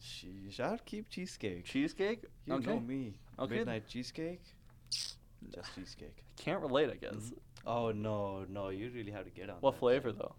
Sheesh, 0.00 0.60
I'll 0.60 0.78
keep 0.84 1.08
cheesecake. 1.08 1.64
cheesecake? 1.64 2.22
You 2.46 2.54
okay. 2.54 2.66
know 2.66 2.78
me. 2.80 3.18
Okay. 3.38 3.56
Midnight 3.56 3.88
cheesecake. 3.88 4.42
Just 5.54 5.74
cheesecake. 5.74 6.24
I 6.38 6.42
can't 6.42 6.60
relate, 6.60 6.90
I 6.90 6.96
guess. 6.96 7.32
Oh 7.66 7.90
no, 7.92 8.44
no, 8.48 8.68
you 8.70 8.90
really 8.94 9.12
have 9.12 9.24
to 9.24 9.30
get 9.30 9.50
on. 9.50 9.56
What 9.60 9.72
that 9.72 9.78
flavor 9.80 10.10
thing. 10.10 10.18
though? 10.20 10.34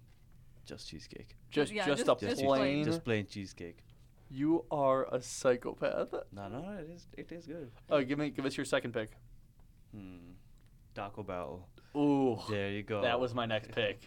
Just 0.65 0.89
cheesecake. 0.89 1.35
Just 1.51 1.71
yeah, 1.71 1.85
just, 1.85 2.05
just- 2.05 2.21
a 2.23 2.25
just 2.27 2.41
plain. 2.43 2.59
plain. 2.59 2.83
Just 2.85 3.03
plain 3.03 3.25
cheesecake. 3.27 3.79
You 4.31 4.65
are 4.69 5.05
a 5.13 5.21
psychopath. 5.21 6.13
No, 6.31 6.47
no, 6.49 6.77
it 6.79 6.89
is. 6.89 7.07
It 7.17 7.31
is 7.31 7.45
good. 7.47 7.71
Oh, 7.89 8.03
give 8.03 8.19
me 8.19 8.29
give 8.29 8.45
us 8.45 8.55
your 8.55 8.65
second 8.65 8.93
pick. 8.93 9.09
Hmm. 9.95 10.33
Taco 10.93 11.23
Bell. 11.23 11.67
Ooh, 11.95 12.37
There 12.49 12.69
you 12.69 12.83
go. 12.83 13.01
that 13.01 13.19
was 13.19 13.33
my 13.33 13.45
next 13.47 13.71
pick. 13.71 14.01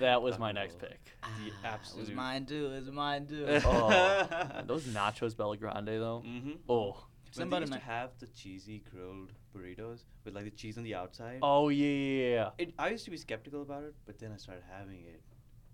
That 0.00 0.22
was 0.22 0.38
my 0.38 0.50
next 0.52 0.78
pick. 0.78 0.98
The 1.04 1.10
Ah, 1.22 1.46
It 1.46 1.52
absolute. 1.64 2.08
was 2.08 2.16
mine 2.16 2.46
too. 2.46 2.66
It 2.72 2.80
was 2.80 2.90
mine 2.90 3.26
too. 3.26 3.44
Oh, 3.64 4.62
those 4.66 4.84
nachos 4.86 5.34
BellGrande 5.36 5.98
though. 6.00 6.22
Mm-hmm. 6.26 6.52
Oh, 6.68 7.04
Somebody 7.36 7.62
used 7.62 7.72
to 7.72 7.78
might- 7.78 7.84
have 7.84 8.10
the 8.18 8.26
cheesy 8.28 8.82
grilled 8.90 9.32
burritos 9.54 10.04
with 10.24 10.34
like 10.34 10.44
the 10.44 10.50
cheese 10.50 10.76
on 10.78 10.84
the 10.84 10.94
outside. 10.94 11.38
oh 11.42 11.68
yeah, 11.68 11.86
yeah, 11.86 12.28
yeah. 12.34 12.50
It, 12.58 12.74
I 12.78 12.90
used 12.90 13.04
to 13.06 13.10
be 13.10 13.16
skeptical 13.16 13.62
about 13.62 13.84
it, 13.84 13.94
but 14.06 14.18
then 14.18 14.32
I 14.32 14.36
started 14.36 14.64
having 14.70 15.00
it, 15.04 15.20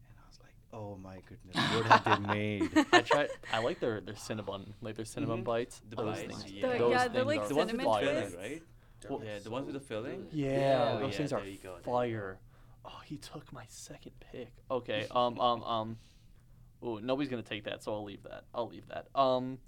and 0.09 0.16
I 0.18 0.27
was 0.29 0.38
like, 0.40 0.55
"Oh 0.72 0.96
my 0.96 1.18
goodness, 1.29 1.57
what 1.75 1.87
have 1.87 2.05
they 2.05 2.27
made?" 2.35 2.70
I 2.92 3.01
tried. 3.03 3.29
I 3.53 3.59
like 3.61 3.81
their 3.81 4.01
their 4.01 4.14
cinnabon, 4.14 4.72
like 4.81 4.96
their 4.96 5.05
cinnamon 5.05 5.40
Mhm. 5.42 5.44
bites. 5.44 5.81
The 5.88 5.96
those 5.96 6.16
bites, 6.16 6.20
things, 6.42 6.53
yeah. 6.53 6.72
The- 6.72 6.79
those 6.79 6.90
yeah, 6.92 7.09
the, 7.09 7.14
things 7.14 7.27
like, 7.27 7.40
are 7.40 7.48
the 7.48 7.55
ones 7.55 7.72
with 7.72 7.81
the 7.81 7.85
fire. 7.85 8.05
filling, 8.05 8.37
right? 8.37 8.62
Well, 9.09 9.22
yeah, 9.25 9.38
the 9.40 9.51
ones 9.51 9.66
with 9.66 9.75
the 9.75 9.81
filling. 9.81 10.27
Yeah, 10.33 10.48
Yeah, 10.51 10.98
those 11.01 11.11
yeah, 11.12 11.16
things 11.18 11.33
are 11.33 11.40
go, 11.40 11.77
go. 11.77 11.79
fire. 11.83 12.38
Oh, 12.85 13.01
he 13.05 13.16
took 13.16 13.53
my 13.53 13.64
second 13.68 14.12
pick. 14.20 14.53
Okay. 14.70 15.07
Um. 15.11 15.38
Um. 15.40 15.62
Um. 15.64 15.98
Oh, 16.85 16.98
nobody's 16.98 17.29
gonna 17.31 17.42
take 17.42 17.64
that, 17.64 17.83
so 17.83 17.92
I'll 17.94 18.05
leave 18.05 18.22
that. 18.25 18.44
I'll 18.55 18.68
leave 18.68 18.87
that. 18.88 19.07
Um, 19.14 19.59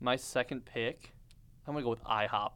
my 0.00 0.16
second 0.16 0.64
pick. 0.64 1.12
I'm 1.66 1.74
gonna 1.74 1.84
go 1.84 1.90
with 1.90 2.02
IHOP. 2.04 2.52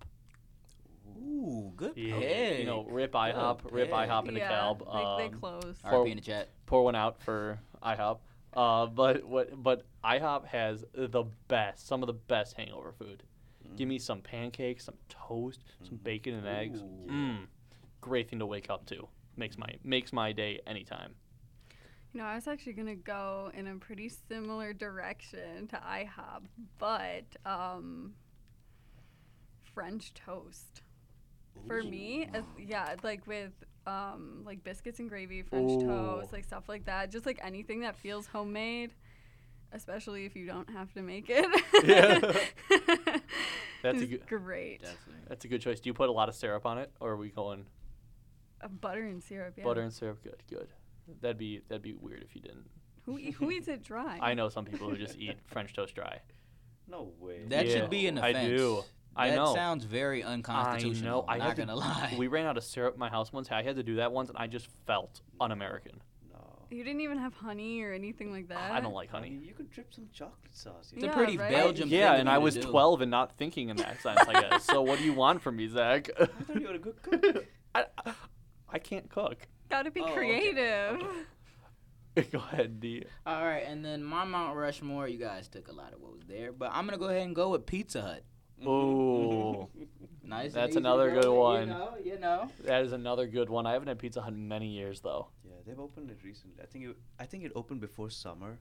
Ooh, 1.17 1.73
good 1.77 1.97
Yeah, 1.97 2.19
pick. 2.19 2.59
you 2.61 2.65
know, 2.67 2.85
rip 2.85 3.13
IHOP, 3.13 3.61
rip 3.71 3.89
pick. 3.89 3.95
IHOP 3.95 4.29
in 4.29 4.37
yeah, 4.37 4.51
DeKalb. 4.51 4.79
they, 5.19 5.25
they 5.29 5.35
Um, 5.35 5.41
closed. 5.41 5.81
for- 5.83 5.89
RP 6.05 6.11
in 6.11 6.17
the 6.17 6.23
chat. 6.23 6.49
pour 6.67 6.85
one 6.85 6.95
out 6.95 7.23
for 7.23 7.59
IHOP. 7.83 8.19
Uh, 8.53 8.87
but 8.87 9.25
what? 9.25 9.63
But 9.63 9.85
IHOP 10.05 10.47
has 10.47 10.85
the 10.95 11.25
best, 11.49 11.87
some 11.87 12.03
of 12.03 12.07
the 12.07 12.13
best 12.13 12.57
hangover 12.57 12.93
food. 12.93 13.23
Give 13.77 13.89
me 13.89 13.99
some 13.99 14.21
pancakes, 14.21 14.85
some 14.85 14.97
toast, 15.09 15.65
some 15.83 15.99
Mhm. 15.99 16.05
bacon 16.05 16.35
and 16.35 16.47
eggs. 16.47 16.81
Ooh. 16.83 17.07
Mmm, 17.09 17.47
great 18.01 18.29
thing 18.29 18.39
to 18.39 18.47
wake 18.47 18.71
up 18.71 18.87
to. 18.87 19.09
Makes 19.37 19.59
my 19.59 19.67
makes 19.83 20.13
my 20.13 20.33
day 20.33 20.61
anytime. 20.67 21.15
You 22.13 22.21
know, 22.21 22.27
I 22.27 22.37
was 22.37 22.47
actually 22.47 22.75
gonna 22.75 22.95
go 22.95 23.51
in 23.55 23.67
a 23.67 23.75
pretty 23.77 24.09
similar 24.09 24.73
direction 24.73 25.67
to 25.69 25.77
IHOP, 25.79 26.45
but 26.79 27.25
um, 27.45 28.15
French 29.75 30.15
toast. 30.15 30.83
For 31.67 31.83
me, 31.83 32.29
as, 32.35 32.45
yeah, 32.59 32.95
like 33.03 33.27
with 33.27 33.53
um, 33.87 34.43
like 34.45 34.65
biscuits 34.65 34.99
and 34.99 35.09
gravy, 35.09 35.43
French 35.43 35.71
Ooh. 35.83 35.87
toast, 35.87 36.33
like 36.33 36.45
stuff 36.45 36.69
like 36.69 36.85
that. 36.87 37.11
Just 37.11 37.27
like 37.27 37.39
anything 37.43 37.81
that 37.81 37.97
feels 37.97 38.27
homemade, 38.27 38.93
especially 39.73 40.25
if 40.27 40.35
you 40.37 40.47
don't 40.47 40.69
have 40.71 40.93
to 40.95 41.03
make 41.03 41.27
it. 41.29 41.47
Yeah. 41.85 42.19
That's 43.83 43.99
a 43.99 44.03
is 44.03 44.09
good- 44.09 44.27
great. 44.27 44.81
Definitely. 44.83 45.23
That's 45.29 45.45
a 45.45 45.49
good 45.49 45.61
choice. 45.61 45.81
Do 45.81 45.89
you 45.91 45.95
put 45.95 46.09
a 46.09 46.13
lot 46.13 46.29
of 46.29 46.35
syrup 46.35 46.65
on 46.67 46.79
it, 46.79 46.91
or 47.01 47.11
are 47.13 47.17
we 47.17 47.29
going 47.31 47.67
Uh, 48.63 48.69
butter 48.69 49.05
and 49.05 49.23
syrup. 49.23 49.55
Yeah. 49.57 49.65
butter 49.65 49.83
and 49.83 49.93
syrup? 49.93 50.23
Good, 50.23 50.43
good. 50.49 50.69
That'd 51.21 51.39
be 51.39 51.61
that'd 51.69 51.83
be 51.83 51.93
weird 51.93 52.23
if 52.23 52.35
you 52.35 52.41
didn't. 52.41 52.69
Who 53.05 53.19
e- 53.19 53.31
who 53.33 53.51
eats 53.51 53.69
it 53.69 53.83
dry? 53.85 54.19
I 54.23 54.35
know 54.35 54.49
some 54.49 54.65
people 54.65 54.89
who 54.89 54.97
just 54.97 55.19
eat 55.19 55.37
French 55.47 55.75
toast 55.75 55.95
dry. 55.95 56.21
No 56.89 57.13
way. 57.19 57.45
That 57.49 57.67
Yeah, 57.67 57.73
should 57.81 57.91
be 57.91 58.07
an 58.07 58.19
I 58.19 58.31
offense. 58.31 58.59
do. 58.59 58.83
I 59.17 59.31
that 59.31 59.37
know. 59.37 59.55
sounds 59.55 59.85
very 59.85 60.23
unconstitutional. 60.23 61.25
I 61.29 61.35
know. 61.35 61.39
not 61.39 61.47
had 61.49 61.57
to- 61.57 61.63
gonna 61.63 61.77
lie. 61.77 62.15
We 62.19 62.27
ran 62.27 62.47
out 62.47 62.57
of 62.57 62.65
syrup 62.65 62.95
at 62.95 62.99
my 62.99 63.09
house 63.09 63.33
once. 63.33 63.51
I 63.51 63.63
had 63.63 63.77
to 63.77 63.83
do 63.83 63.97
that 63.97 64.13
once, 64.13 64.29
and 64.29 64.39
I 64.39 64.47
just 64.47 64.69
felt 64.87 65.21
un-American. 65.41 66.01
no. 66.33 66.39
You 66.71 66.83
didn't 66.83 67.03
even 67.03 67.19
have 67.19 67.35
honey 67.35 67.83
or 67.83 67.93
anything 67.93 68.33
like 68.33 68.49
that. 68.49 68.73
I 68.73 68.81
don't 68.81 68.95
like 68.95 69.11
I 69.13 69.19
honey. 69.19 69.31
mean, 69.31 69.45
you 69.45 69.53
could 69.55 69.71
drip 69.71 69.95
some 69.95 70.09
chocolate 70.13 70.55
sauce. 70.57 70.91
You 70.93 70.97
It's 70.97 71.05
a 71.05 71.07
Yeah, 71.09 71.15
pretty 71.15 71.37
right? 71.39 71.51
Belgian 71.53 71.89
Yeah, 71.89 72.13
thing 72.13 72.21
and 72.21 72.29
of 72.29 72.33
I 72.35 72.37
to 72.39 72.41
was 72.43 72.55
do. 72.55 72.63
12 72.63 73.01
and 73.03 73.11
not 73.11 73.37
thinking 73.37 73.69
in 73.69 73.77
that 73.77 74.01
sense, 74.03 74.21
I 74.27 74.41
guess. 74.41 74.65
so 74.73 74.83
what 74.83 74.99
do 74.99 75.05
you 75.05 75.13
want 75.13 75.43
from 75.43 75.57
me, 75.57 75.69
Zach? 75.69 76.09
I 76.21 76.27
thought 76.27 76.61
you 76.61 76.67
were 76.67 76.75
a 76.75 76.79
good 76.79 77.01
cook. 77.03 77.47
I, 77.75 77.85
I 78.69 78.79
can't 78.81 79.09
cook. 79.09 79.47
Gotta 79.71 79.91
be 79.91 80.01
Oh, 80.01 80.05
okay, 80.07 80.15
creative. 80.15 81.01
Go 82.31 82.39
ahead, 82.39 82.79
D. 82.81 83.05
All 83.27 83.45
right, 83.45 83.65
and 83.67 83.85
then 83.85 84.03
my 84.05 84.25
Mount 84.25 84.57
Rushmore, 84.57 85.09
you 85.09 85.19
guys 85.19 85.49
took 85.49 85.67
a 85.69 85.73
lot 85.73 85.93
of 85.93 86.01
what 86.01 86.13
was 86.13 86.23
there, 86.29 86.53
but 86.53 86.71
I'm 86.73 86.85
gonna 86.87 86.97
go 86.99 87.07
ahead 87.09 87.23
and 87.23 87.35
go 87.35 87.49
with 87.51 87.67
Pizza 87.67 88.03
Hut. 88.03 88.23
Mm-hmm. 88.61 88.69
Mm-hmm. 88.69 89.81
Ooh. 89.81 89.89
Nice. 90.27 90.53
That's 90.53 90.71
easy 90.71 90.79
another 90.79 91.11
go 91.11 91.21
good 91.21 91.31
with, 91.31 91.39
one. 91.39 91.61
You 91.61 91.67
know, 91.67 91.95
you 92.05 92.19
know. 92.19 92.51
That 92.65 92.83
is 92.83 92.93
another 92.93 93.27
good 93.27 93.51
one. 93.51 93.67
I 93.67 93.73
haven't 93.73 93.89
had 93.89 93.99
Pizza 93.99 94.23
Hut 94.23 94.33
in 94.33 94.49
many 94.49 94.69
years, 94.69 95.01
though. 95.01 95.29
Yeah, 95.45 95.53
they've 95.67 95.79
opened 95.79 96.11
it 96.11 96.19
recently. 96.25 96.63
I 96.63 96.67
think 96.67 96.85
it, 96.87 96.97
I 97.19 97.27
think 97.27 97.45
it 97.45 97.53
opened 97.55 97.81
before 97.81 98.11
summer, 98.11 98.59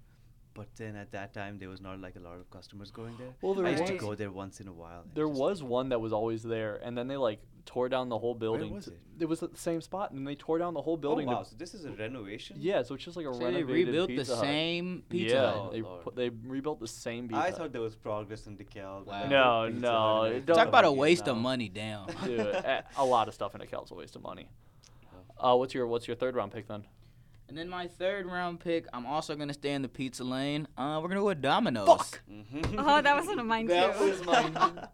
but 0.54 0.68
then 0.76 0.96
at 0.96 1.12
that 1.12 1.34
time 1.34 1.58
there 1.60 1.70
was 1.70 1.82
not 1.82 2.00
like 2.00 2.16
a 2.16 2.20
lot 2.20 2.36
of 2.40 2.50
customers 2.52 2.92
going 2.92 3.16
there. 3.18 3.30
Well, 3.42 3.54
there 3.56 3.66
I 3.66 3.72
used 3.72 3.88
to 3.88 3.98
go 3.98 4.14
there 4.16 4.32
once 4.32 4.60
in 4.60 4.68
a 4.68 4.74
while. 4.74 5.04
There 5.14 5.28
just- 5.28 5.40
was 5.40 5.64
one 5.64 5.90
that 5.90 6.00
was 6.00 6.14
always 6.14 6.44
there, 6.44 6.80
and 6.84 6.98
then 6.98 7.08
they 7.08 7.18
like 7.18 7.40
tore 7.66 7.88
down 7.88 8.10
the 8.10 8.18
whole 8.20 8.36
building. 8.36 8.70
Where 8.70 8.76
was 8.76 8.86
to- 8.86 8.92
it? 8.92 9.00
It 9.20 9.26
was 9.30 9.42
at 9.44 9.52
the 9.54 9.58
same 9.60 9.80
spot, 9.82 10.12
and 10.12 10.28
they 10.28 10.36
tore 10.36 10.58
down 10.58 10.74
the 10.74 10.82
whole 10.82 10.96
Oh 10.96 10.98
building. 10.98 11.28
to- 11.28 11.34
wow! 11.36 11.44
So 11.44 11.56
this 11.58 11.74
is 11.74 11.86
a 11.86 11.92
renovation. 11.92 12.58
yeah, 12.60 12.84
so 12.84 12.96
it's 12.96 13.04
just 13.06 13.16
like 13.16 13.26
a 13.26 13.34
So 13.34 13.40
they 13.40 13.46
renovated 13.46 13.88
rebuilt 13.88 14.10
the 14.10 14.16
Hut. 14.36 14.42
same 14.44 15.04
Pizza 15.10 15.36
yeah, 15.36 15.52
Hut. 15.52 15.56
Oh, 15.62 15.72
they 15.72 15.82
Lord. 15.82 16.04
put, 16.04 16.16
they 16.16 16.30
rebuilt 16.30 16.80
the 16.80 16.88
same 16.88 17.28
Pizza 17.30 17.42
I 17.42 17.52
thought 17.52 17.72
there 17.72 17.82
was 17.82 17.96
progress 17.96 18.48
in 18.48 18.58
DeKalb. 18.58 19.06
Wow. 19.06 19.28
No, 19.28 19.70
no, 19.70 19.88
Hut 19.92 20.26
and 20.28 20.36
it 20.36 20.46
don't- 20.46 20.58
Talk 20.58 20.68
about 20.68 20.84
a 20.84 20.88
coming 20.88 20.98
in 20.98 21.02
waste 21.02 21.28
of 21.28 21.38
money, 21.38 21.70
damn. 21.70 22.08
Dude, 22.26 22.40
a, 22.40 22.84
a 22.98 23.06
lot 23.06 23.28
of 23.28 23.34
stuff 23.34 23.56
in 23.56 23.62
a 23.62 23.64
is 23.64 23.92
a 23.92 23.96
waste 23.96 24.16
of 24.16 24.22
money. 24.22 24.48
Uh, 25.36 25.56
what's 25.58 25.74
your 25.74 25.86
what's 25.88 26.08
your 26.08 26.16
third 26.16 26.36
round 26.36 26.52
pick 26.54 26.68
then? 26.68 26.86
And 27.50 27.58
then 27.58 27.70
my 27.70 27.88
third 27.88 28.26
round 28.26 28.60
pick, 28.62 28.88
I'm 28.94 29.06
also 29.06 29.36
gonna 29.36 29.54
stay 29.54 29.74
in 29.74 29.82
the 29.82 29.90
pizza 29.90 30.24
lane. 30.24 30.68
Uh, 30.78 31.00
we're 31.02 31.10
gonna 31.10 31.20
go 31.22 31.28
with 31.28 31.42
Domino's. 31.42 32.12
Mhm. 32.32 32.76
Oh, 32.78 33.02
that 33.02 33.16
was 33.16 33.28
one 33.28 33.40
of 33.40 33.46
mine 33.46 33.68
That 33.68 33.98
too. 33.98 34.10
was 34.10 34.26
my- 34.26 34.50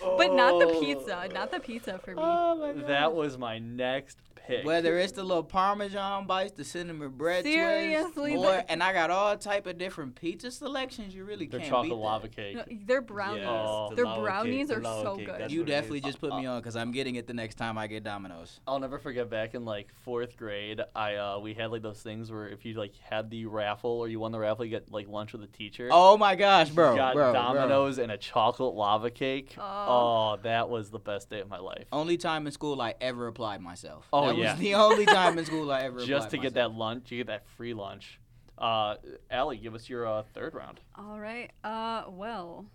but 0.00 0.32
not 0.34 0.60
the 0.60 0.66
Oh. 0.68 0.80
pizza. 0.80 1.28
Not 1.32 1.50
the 1.50 1.60
pizza 1.60 1.98
for 1.98 2.14
me. 2.14 2.82
That 2.86 3.14
was 3.14 3.38
my 3.38 3.58
next 3.58 4.18
pick. 4.34 4.64
Whether 4.66 4.98
it's 4.98 5.12
the 5.12 5.24
little 5.24 5.42
Parmesan 5.42 6.26
bites, 6.26 6.52
the 6.52 6.64
cinnamon 6.64 7.12
bread 7.12 7.44
Seriously, 7.44 8.32
twists, 8.32 8.46
or 8.46 8.52
the- 8.58 8.70
and 8.70 8.82
I 8.82 8.92
got 8.92 9.08
all 9.10 9.38
type 9.38 9.66
of 9.66 9.78
different 9.78 10.16
pizza 10.16 10.50
selections. 10.50 11.14
You 11.14 11.24
really 11.24 11.46
their 11.46 11.60
can't 11.60 11.70
chocolate 11.70 11.90
beat 11.92 11.96
that. 11.96 12.00
lava 12.02 12.28
cake. 12.28 12.56
No, 12.56 12.64
their 12.84 13.00
brownies. 13.00 13.44
Oh. 13.48 13.92
their 13.94 14.04
lava 14.04 14.16
cake, 14.16 14.24
brownies 14.24 14.68
the 14.68 14.76
are 14.76 14.80
lava 14.80 15.02
so 15.02 15.16
cake, 15.16 15.26
good. 15.26 15.40
that's 15.40 15.52
You 15.54 15.64
definitely 15.64 16.00
just 16.02 16.20
put 16.20 16.34
me 16.36 16.44
on 16.44 16.60
because 16.60 16.76
I'm 16.76 16.92
getting 16.92 17.14
it 17.14 17.26
the 17.26 17.32
next 17.32 17.54
time 17.54 17.78
I 17.78 17.86
get 17.86 18.04
Domino's. 18.04 18.60
I'll 18.68 18.78
never 18.80 18.98
forget 18.98 19.30
back 19.30 19.54
in 19.54 19.64
like 19.64 19.88
fourth 20.02 20.36
grade, 20.36 20.82
I 20.94 21.14
uh, 21.14 21.38
we 21.38 21.54
had 21.54 21.70
like 21.70 21.80
those 21.80 21.93
things 22.02 22.30
where 22.30 22.48
if 22.48 22.64
you 22.64 22.74
like 22.74 22.94
had 22.98 23.30
the 23.30 23.46
raffle 23.46 23.90
or 23.90 24.08
you 24.08 24.20
won 24.20 24.32
the 24.32 24.38
raffle, 24.38 24.64
you 24.64 24.70
get 24.70 24.90
like 24.90 25.08
lunch 25.08 25.32
with 25.32 25.42
a 25.42 25.46
teacher. 25.46 25.88
Oh 25.90 26.16
my 26.16 26.34
gosh, 26.34 26.70
bro, 26.70 26.92
you 26.92 26.96
got 26.96 27.14
bro, 27.14 27.32
bro. 27.32 27.86
And 27.86 28.12
a 28.12 28.18
chocolate 28.18 28.74
lava 28.74 29.10
cake. 29.10 29.54
Oh. 29.58 29.62
oh, 29.62 30.38
that 30.42 30.68
was 30.68 30.90
the 30.90 30.98
best 30.98 31.30
day 31.30 31.40
of 31.40 31.48
my 31.48 31.58
life. 31.58 31.86
Only 31.92 32.16
time 32.16 32.46
in 32.46 32.52
school 32.52 32.80
I 32.80 32.94
ever 33.00 33.26
applied 33.26 33.60
myself. 33.60 34.06
Oh, 34.12 34.28
that 34.28 34.36
yeah. 34.36 34.52
was 34.52 34.60
the 34.60 34.74
only 34.74 35.06
time 35.06 35.38
in 35.38 35.44
school 35.44 35.70
I 35.70 35.82
ever 35.82 35.98
Just 36.04 36.28
applied 36.28 36.30
to 36.30 36.36
get 36.36 36.54
myself. 36.54 36.72
that 36.72 36.78
lunch, 36.78 37.10
you 37.10 37.18
get 37.18 37.26
that 37.28 37.46
free 37.56 37.74
lunch. 37.74 38.20
Uh, 38.56 38.96
Allie, 39.30 39.58
give 39.58 39.74
us 39.74 39.88
your 39.88 40.06
uh, 40.06 40.22
third 40.34 40.54
round. 40.54 40.80
All 40.96 41.18
right. 41.18 41.50
Uh, 41.64 42.04
well, 42.08 42.66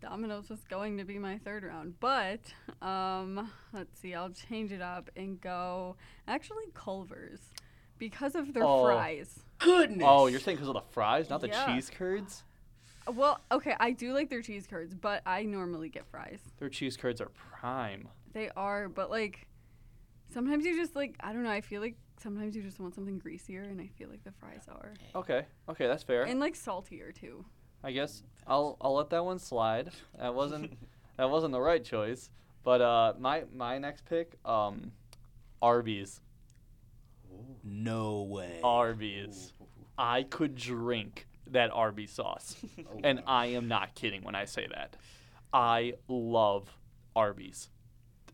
Domino's 0.00 0.48
was 0.48 0.60
going 0.64 0.98
to 0.98 1.04
be 1.04 1.18
my 1.18 1.38
third 1.38 1.64
round, 1.64 1.94
but 2.00 2.40
um, 2.80 3.50
let's 3.72 3.98
see. 4.00 4.14
I'll 4.14 4.30
change 4.30 4.72
it 4.72 4.80
up 4.80 5.10
and 5.16 5.40
go 5.40 5.96
actually 6.26 6.64
Culver's 6.74 7.40
because 7.98 8.34
of 8.34 8.54
their 8.54 8.64
Oh. 8.64 8.82
fries. 8.84 9.40
Goodness. 9.58 10.06
Oh, 10.06 10.26
you're 10.26 10.40
saying 10.40 10.56
because 10.56 10.68
of 10.68 10.74
the 10.74 10.80
fries, 10.92 11.28
not 11.28 11.40
the 11.40 11.48
Yeah. 11.48 11.66
cheese 11.66 11.90
curds? 11.90 12.44
Well, 13.12 13.40
okay, 13.50 13.74
I 13.80 13.92
do 13.92 14.12
like 14.12 14.28
their 14.30 14.42
cheese 14.42 14.66
curds, 14.66 14.94
but 14.94 15.22
I 15.26 15.44
normally 15.44 15.88
get 15.88 16.06
fries. 16.06 16.40
Their 16.58 16.68
cheese 16.68 16.96
curds 16.96 17.20
are 17.20 17.30
prime. 17.30 18.08
They 18.32 18.50
are, 18.50 18.88
but 18.88 19.10
like 19.10 19.48
sometimes 20.30 20.64
you 20.66 20.76
just 20.76 20.94
like 20.94 21.16
I 21.20 21.32
don't 21.32 21.42
know. 21.42 21.50
I 21.50 21.60
feel 21.62 21.80
like 21.80 21.96
sometimes 22.20 22.54
you 22.54 22.62
just 22.62 22.78
want 22.78 22.94
something 22.94 23.18
greasier, 23.18 23.62
and 23.62 23.80
I 23.80 23.86
feel 23.86 24.08
like 24.10 24.22
the 24.24 24.32
fries 24.32 24.66
are, 24.68 24.92
Okay, 25.14 25.46
okay, 25.68 25.86
that's 25.86 26.02
fair. 26.02 26.24
and 26.24 26.38
like 26.38 26.54
saltier 26.54 27.12
too. 27.12 27.44
I 27.82 27.92
guess 27.92 28.22
I'll 28.46 28.76
I'll 28.80 28.94
let 28.94 29.08
that 29.10 29.24
one 29.24 29.38
slide. 29.38 29.90
That 30.18 30.34
wasn't 30.34 30.76
that 31.16 31.30
wasn't 31.30 31.52
the 31.52 31.60
right 31.60 31.82
choice. 31.82 32.30
But 32.62 32.82
uh, 32.82 33.14
my 33.18 33.44
my 33.54 33.78
next 33.78 34.04
pick, 34.04 34.34
um, 34.44 34.92
Arby's. 35.62 36.20
No 37.64 38.22
way. 38.22 38.60
Arby's. 38.62 39.52
I 39.96 40.22
could 40.22 40.54
drink 40.54 41.26
that 41.50 41.70
Arby's 41.72 42.12
sauce, 42.12 42.56
and 43.04 43.22
I 43.26 43.46
am 43.46 43.68
not 43.68 43.94
kidding 43.94 44.22
when 44.22 44.34
I 44.34 44.44
say 44.44 44.66
that. 44.72 44.96
I 45.52 45.94
love 46.08 46.70
Arby's. 47.16 47.70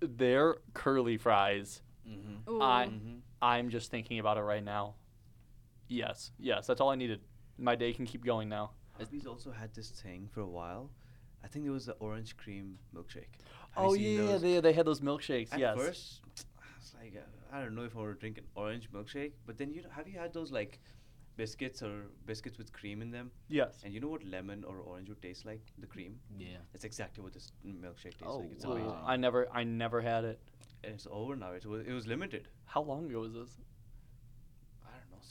Their 0.00 0.56
curly 0.74 1.16
fries. 1.16 1.80
Mhm. 2.06 2.48
Ooh. 2.48 2.60
I 2.60 2.86
Mhm. 2.86 3.20
I'm 3.40 3.70
just 3.70 3.90
thinking 3.90 4.18
about 4.18 4.36
it 4.36 4.42
right 4.42 4.62
now. 4.64 4.94
Yes, 5.88 6.32
yes, 6.38 6.66
that's 6.66 6.80
all 6.80 6.90
I 6.90 6.96
needed. 6.96 7.20
My 7.58 7.76
day 7.76 7.92
can 7.92 8.04
keep 8.06 8.24
going 8.24 8.48
now. 8.48 8.72
Arby's 8.98 9.26
also 9.26 9.50
had 9.52 9.72
this 9.74 9.90
thing 9.90 10.28
for 10.32 10.40
a 10.40 10.46
while. 10.46 10.90
I 11.42 11.46
think 11.46 11.66
it 11.66 11.70
was 11.70 11.86
the 11.86 11.92
orange 11.94 12.36
cream 12.36 12.78
milkshake. 12.94 13.28
Have 13.72 13.84
Oh 13.84 13.94
seen 13.94 14.14
yeah, 14.16 14.32
those? 14.32 14.42
they 14.42 14.60
they 14.60 14.72
had 14.72 14.86
those 14.86 15.00
milkshakes. 15.00 15.52
At 15.52 15.58
yes. 15.60 15.76
first, 15.76 16.20
I 16.58 16.62
was 16.78 16.94
like, 17.00 17.14
uh, 17.16 17.20
I 17.54 17.60
don't 17.60 17.74
know 17.76 17.84
if 17.84 17.94
I 17.96 18.00
want 18.00 18.14
to 18.14 18.18
drink 18.20 18.38
an 18.38 18.44
orange 18.56 18.90
milkshake. 18.90 19.32
But 19.46 19.58
then 19.58 19.72
you 19.72 19.82
know, 19.82 19.88
have 19.94 20.08
you 20.08 20.18
had 20.18 20.32
those 20.34 20.50
like 20.50 20.80
biscuits 21.36 21.82
or 21.82 22.06
biscuits 22.26 22.58
with 22.58 22.72
cream 22.72 23.00
in 23.00 23.10
them? 23.12 23.30
Yes. 23.48 23.80
And 23.84 23.94
you 23.94 24.00
know 24.00 24.08
what 24.08 24.24
lemon 24.24 24.64
or 24.64 24.78
orange 24.78 25.08
would 25.08 25.22
taste 25.22 25.46
like? 25.46 25.60
The 25.78 25.86
cream. 25.86 26.18
Yeah. 26.36 26.58
That's 26.72 26.84
exactly 26.84 27.22
what 27.22 27.32
this 27.32 27.52
milkshake 27.64 28.16
tastes 28.18 28.24
Oh, 28.26 28.38
like. 28.38 28.52
It's 28.52 28.66
wow. 28.66 28.72
amazing. 28.72 28.92
I 29.06 29.16
never 29.16 29.48
I 29.52 29.62
never 29.64 30.00
had 30.00 30.24
it. 30.24 30.40
And 30.82 30.94
it's 30.94 31.06
over 31.10 31.36
now. 31.36 31.52
It 31.52 31.64
was 31.64 31.86
it 31.86 31.92
was 31.92 32.06
limited. 32.08 32.48
How 32.64 32.82
long 32.82 33.06
ago 33.06 33.20
was 33.20 33.32
this? 33.34 33.50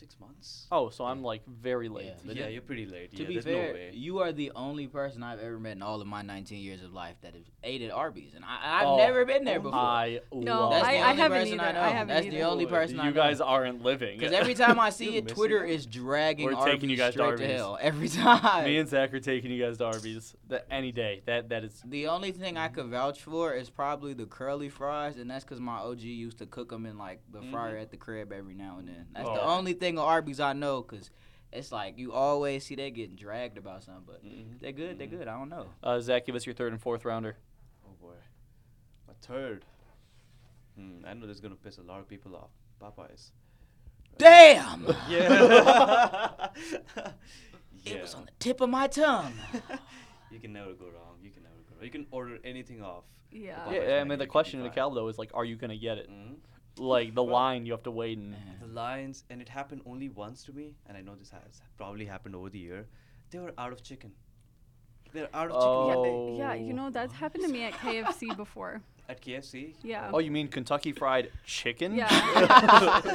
I 0.03 0.05
don't 0.05 0.11
know, 0.11 0.15
six 0.15 0.19
months. 0.19 0.67
Oh, 0.71 0.89
so 0.89 1.05
I'm 1.05 1.23
like 1.23 1.45
very 1.47 1.89
late. 1.89 2.13
Yeah. 2.25 2.33
yeah, 2.33 2.47
you're 2.47 2.61
pretty 2.61 2.85
late. 2.85 3.11
To 3.15 3.21
yeah, 3.21 3.27
be 3.27 3.33
there's 3.35 3.45
fair, 3.45 3.67
no 3.69 3.73
way. 3.73 3.91
you 3.93 4.19
are 4.19 4.31
the 4.31 4.51
only 4.55 4.87
person 4.87 5.23
I've 5.23 5.39
ever 5.39 5.59
met 5.59 5.73
in 5.73 5.81
all 5.81 6.01
of 6.01 6.07
my 6.07 6.21
19 6.21 6.59
years 6.59 6.83
of 6.83 6.93
life 6.93 7.15
that 7.21 7.33
has 7.33 7.43
ate 7.63 7.81
at 7.81 7.91
Arby's, 7.91 8.33
and 8.35 8.43
I, 8.43 8.81
I've 8.81 8.87
Oh, 8.87 8.97
never 8.97 9.25
been 9.25 9.43
there 9.45 9.59
before. 9.59 9.77
I 9.79 10.19
No, 10.33 10.61
love 10.61 10.71
That's 10.71 10.85
I- 10.85 10.91
the 10.91 10.97
it. 10.97 11.01
I 11.01 11.09
only 11.09 11.21
haven't 11.21 11.37
person 11.39 11.59
I 11.59 11.71
know. 11.71 11.81
I 11.81 11.89
haven't 11.89 12.07
That's 12.15 12.27
the 12.27 12.41
only 12.43 12.65
person 12.65 12.99
I 12.99 13.05
you 13.05 13.11
know. 13.11 13.15
guys 13.15 13.41
aren't 13.41 13.81
living. 13.83 14.17
Because 14.19 14.33
every 14.33 14.53
time 14.53 14.79
I 14.79 14.89
see 14.99 15.15
it, 15.17 15.27
Twitter 15.27 15.63
out. 15.63 15.69
is 15.69 15.85
dragging 15.85 16.45
We're 16.45 16.55
Arby's 16.55 16.73
taking 16.73 16.89
you 16.89 16.97
guys 16.97 17.13
to 17.13 17.19
straight 17.19 17.37
to 17.37 17.43
Arby's. 17.43 17.57
hell 17.57 17.77
every 17.81 18.09
time. 18.09 18.65
Me 18.65 18.77
and 18.77 18.89
Zach 18.89 19.13
are 19.13 19.19
taking 19.19 19.51
you 19.51 19.63
guys 19.63 19.77
to 19.77 19.85
Arby's. 19.85 20.35
That 20.49 20.67
any 20.69 20.91
day. 20.91 21.21
That 21.25 21.49
that 21.49 21.63
is. 21.63 21.81
the 21.85 22.07
only 22.07 22.31
thing 22.31 22.57
I 22.57 22.67
could 22.67 22.87
vouch 22.87 23.21
for 23.21 23.53
is 23.53 23.69
probably 23.69 24.13
the 24.13 24.25
curly 24.25 24.69
fries, 24.69 25.17
and 25.17 25.29
that's 25.29 25.43
because 25.43 25.59
my 25.59 25.77
OG 25.77 26.01
used 26.01 26.37
to 26.39 26.45
cook 26.45 26.69
them 26.69 26.85
in 26.85 26.97
like 26.97 27.21
the 27.31 27.41
fryer 27.51 27.77
Mhm. 27.77 27.81
at 27.81 27.91
the 27.91 27.97
crib 27.97 28.31
every 28.31 28.53
now 28.53 28.77
and 28.79 28.87
then. 28.87 29.05
That's 29.15 29.27
Oh. 29.29 29.33
the 29.35 29.41
only 29.43 29.73
thing 29.73 29.92
of 29.97 30.05
Arby's 30.05 30.39
I 30.39 30.53
know, 30.53 30.81
because 30.81 31.09
it's 31.51 31.71
like 31.71 31.97
you 31.97 32.11
always 32.13 32.65
see 32.65 32.75
they 32.75 32.91
getting 32.91 33.15
dragged 33.15 33.57
about 33.57 33.83
something, 33.83 34.03
but 34.05 34.25
Mhm. 34.25 34.59
they're 34.59 34.71
good. 34.71 34.97
They're 34.97 35.07
Mhm. 35.07 35.11
good. 35.19 35.27
I 35.27 35.37
don't 35.37 35.49
know. 35.49 35.67
Uh, 35.83 35.99
Zach, 35.99 36.25
give 36.25 36.35
us 36.35 36.45
your 36.45 36.55
third 36.55 36.71
and 36.73 36.81
fourth 36.81 37.05
rounder. 37.05 37.37
Oh 37.85 37.93
boy, 38.01 38.15
my 39.07 39.13
third. 39.21 39.65
Hmm, 40.75 41.05
I 41.05 41.13
know 41.13 41.27
this 41.27 41.35
is 41.35 41.41
gonna 41.41 41.55
piss 41.55 41.77
a 41.77 41.83
lot 41.83 41.99
of 41.99 42.07
people 42.07 42.35
off. 42.35 42.49
Popeyes. 42.81 43.31
Damn! 44.17 44.85
Yeah. 45.09 46.49
It 47.85 48.01
was 48.01 48.13
on 48.15 48.25
the 48.25 48.31
tip 48.39 48.61
of 48.61 48.69
my 48.69 48.87
tongue. 48.87 49.33
you 50.31 50.39
can 50.39 50.53
never 50.53 50.71
go 50.73 50.85
wrong. 50.85 51.17
You 51.21 51.31
can 51.31 51.43
never 51.43 51.55
go 51.67 51.75
wrong. 51.75 51.83
You 51.83 51.89
can 51.89 52.07
order 52.11 52.37
anything 52.45 52.81
off. 52.81 53.03
Yeah. 53.29 53.69
Yeah, 53.69 53.99
I 53.99 54.03
mean 54.05 54.19
the 54.19 54.27
question 54.27 54.59
be 54.59 54.61
in 54.61 54.63
the 54.63 54.69
fine. 54.69 54.75
Cal 54.75 54.91
though 54.91 55.07
is 55.09 55.17
like, 55.17 55.31
are 55.33 55.43
you 55.43 55.57
gonna 55.57 55.75
get 55.77 55.97
it? 55.97 56.09
Mhm. 56.09 56.35
Like 56.77 57.13
the 57.13 57.23
Well- 57.23 57.33
line, 57.33 57.65
you 57.65 57.71
have 57.73 57.83
to 57.83 57.91
wait 57.91 58.17
and. 58.17 58.35
The 58.61 58.67
lines, 58.67 59.23
and 59.29 59.41
it 59.41 59.49
happened 59.49 59.81
only 59.85 60.09
once 60.09 60.43
to 60.45 60.53
me, 60.53 60.75
and 60.87 60.97
I 60.97 61.01
know 61.01 61.15
this 61.15 61.29
has 61.29 61.61
probably 61.77 62.05
happened 62.05 62.35
over 62.35 62.49
the 62.49 62.59
year. 62.59 62.87
They 63.29 63.39
were 63.39 63.53
out 63.57 63.71
of 63.71 63.83
chicken. 63.83 64.11
They're 65.11 65.29
out 65.35 65.51
of 65.51 65.57
chicken 65.61 66.11
Oh. 66.11 66.37
Yeah, 66.37 66.55
you 66.55 66.73
know 66.73 66.89
that's 66.89 67.13
happened 67.13 67.43
to 67.43 67.49
me 67.51 67.63
at 67.65 67.73
KFC 67.73 68.35
before. 68.43 68.81
at 69.07 69.21
KFC. 69.21 69.75
Yeah. 69.83 70.09
Oh, 70.11 70.17
you 70.19 70.31
mean 70.31 70.47
Kentucky 70.47 70.91
Fried 70.91 71.29
Chicken? 71.45 71.93
Yeah. 71.93 72.07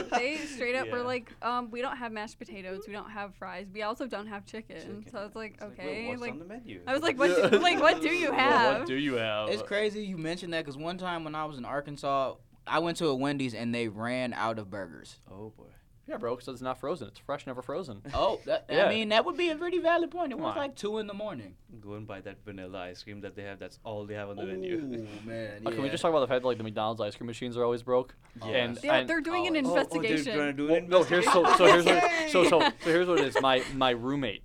they 0.13 0.37
straight 0.37 0.77
up 0.77 0.89
were 0.91 1.03
like, 1.03 1.33
um, 1.43 1.71
we 1.73 1.81
don't 1.81 1.97
have 1.97 2.13
mashed 2.13 2.39
potatoes, 2.39 2.85
we 2.87 2.93
don't 2.93 3.11
have 3.11 3.35
fries, 3.35 3.67
we 3.75 3.83
also 3.83 4.07
don't 4.07 4.27
have 4.29 4.45
chicken. 4.47 4.77
Chicken. 4.77 5.07
So 5.11 5.25
it's 5.25 5.35
like, 5.35 5.55
It's 5.55 5.63
okay, 5.65 6.03
well, 6.03 6.09
what's 6.11 6.21
like 6.21 6.33
on 6.33 6.39
the 6.39 6.45
menu? 6.45 6.83
I 6.87 6.93
was 6.93 7.03
like, 7.03 7.19
what? 7.19 7.51
Do, 7.51 7.59
like, 7.69 7.81
what 7.81 8.01
do 8.01 8.11
you 8.11 8.31
Well, 8.31 8.39
have? 8.39 8.79
What 8.81 8.87
do 8.87 8.95
you 8.95 9.15
have? 9.15 9.49
It's 9.49 9.63
crazy 9.63 10.05
you 10.05 10.19
mentioned 10.19 10.53
that 10.53 10.65
because 10.65 10.77
one 10.77 10.99
time 10.99 11.25
when 11.25 11.35
I 11.35 11.47
was 11.47 11.59
in 11.59 11.65
Arkansas, 11.65 12.35
I 12.71 12.79
went 12.81 12.97
to 12.99 13.07
a 13.09 13.15
Wendy's 13.15 13.55
and 13.55 13.75
they 13.75 13.89
ran 13.89 14.33
out 14.33 14.59
of 14.59 14.71
burgers. 14.71 15.17
oh 15.31 15.53
boy. 15.57 15.65
Yeah, 16.07 16.17
bro, 16.17 16.35
because 16.35 16.49
it's 16.49 16.63
not 16.63 16.81
frozen. 16.81 17.09
It's 17.09 17.19
fresh, 17.19 17.47
never 17.47 17.61
frozen. 17.61 18.01
Oh, 18.15 18.41
that, 18.47 18.65
Yeah. 18.71 18.87
I 18.87 18.89
mean 18.89 19.11
that 19.11 19.27
would 19.27 19.37
be 19.37 19.51
a 19.51 19.57
pretty 19.57 19.77
valid 19.79 20.11
point. 20.11 20.33
It 20.33 20.37
Come 20.37 20.45
was 20.45 20.53
on. 20.53 20.57
like 20.57 20.75
two 20.75 20.97
in 20.99 21.07
the 21.07 21.13
morning. 21.13 21.55
Go 21.83 21.95
and 21.97 22.07
buy 22.07 22.23
that 22.23 22.39
vanilla 22.47 22.79
ice 22.79 23.03
cream 23.03 23.21
that 23.21 23.37
they 23.37 23.43
have. 23.43 23.59
That's 23.59 23.79
all 23.85 24.07
they 24.07 24.15
have 24.15 24.31
on 24.31 24.37
the 24.37 24.45
menu. 24.45 25.07
Oh 25.07 25.29
man, 25.29 25.61
Uh, 25.67 25.71
Can 25.73 25.83
we 25.83 25.91
just 25.91 26.01
talk 26.01 26.09
about 26.09 26.21
the 26.21 26.27
fact 26.27 26.41
that 26.43 26.49
like 26.49 26.57
the 26.57 26.65
McDonald's 26.65 27.03
ice 27.03 27.15
cream 27.15 27.27
machines 27.27 27.59
are 27.59 27.65
always 27.65 27.83
broke? 27.83 28.15
Oh, 28.41 28.49
And. 28.49 28.79
Yeah, 28.83 28.95
and 28.95 29.09
they're 29.09 29.21
doing 29.21 29.47
an 29.49 29.57
Oh, 29.67 29.71
oh, 29.71 29.75
they're 29.75 29.83
investigation. 29.83 30.35
trying 30.35 30.47
to 30.47 30.53
do 30.55 30.67
Well, 30.69 30.77
an 30.77 30.89
no, 30.89 31.03
here's 31.03 31.27
so 31.31 31.45
so 31.57 31.67
here's 31.67 31.85
what 31.85 32.03
so 32.31 32.45
so 32.45 32.61
so 32.61 32.71
here's 32.91 33.07
what 33.07 33.19
it 33.21 33.27
is. 33.27 33.37
My 33.43 33.63
my 33.75 33.91
roommate, 33.91 34.45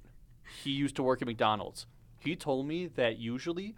he 0.63 0.71
used 0.71 0.97
to 0.97 1.03
work 1.03 1.21
at 1.21 1.27
McDonald's. 1.29 1.85
He 2.19 2.35
told 2.35 2.67
me 2.67 2.87
that 2.87 3.19
usually 3.19 3.75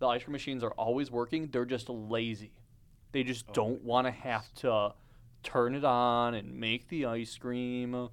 the 0.00 0.06
ice 0.08 0.24
cream 0.24 0.32
machines 0.32 0.64
are 0.64 0.72
always 0.72 1.08
working. 1.12 1.50
They're 1.52 1.64
just 1.64 1.88
lazy. 1.88 2.50
They 3.12 3.22
just 3.24 3.46
Oh 3.48 3.52
don't 3.54 3.82
want 3.84 4.06
to 4.06 4.10
have 4.10 4.52
to 4.56 4.94
turn 5.42 5.74
it 5.74 5.84
on 5.84 6.34
and 6.34 6.54
make 6.58 6.88
the 6.88 7.06
ice 7.06 7.36
cream. 7.38 8.08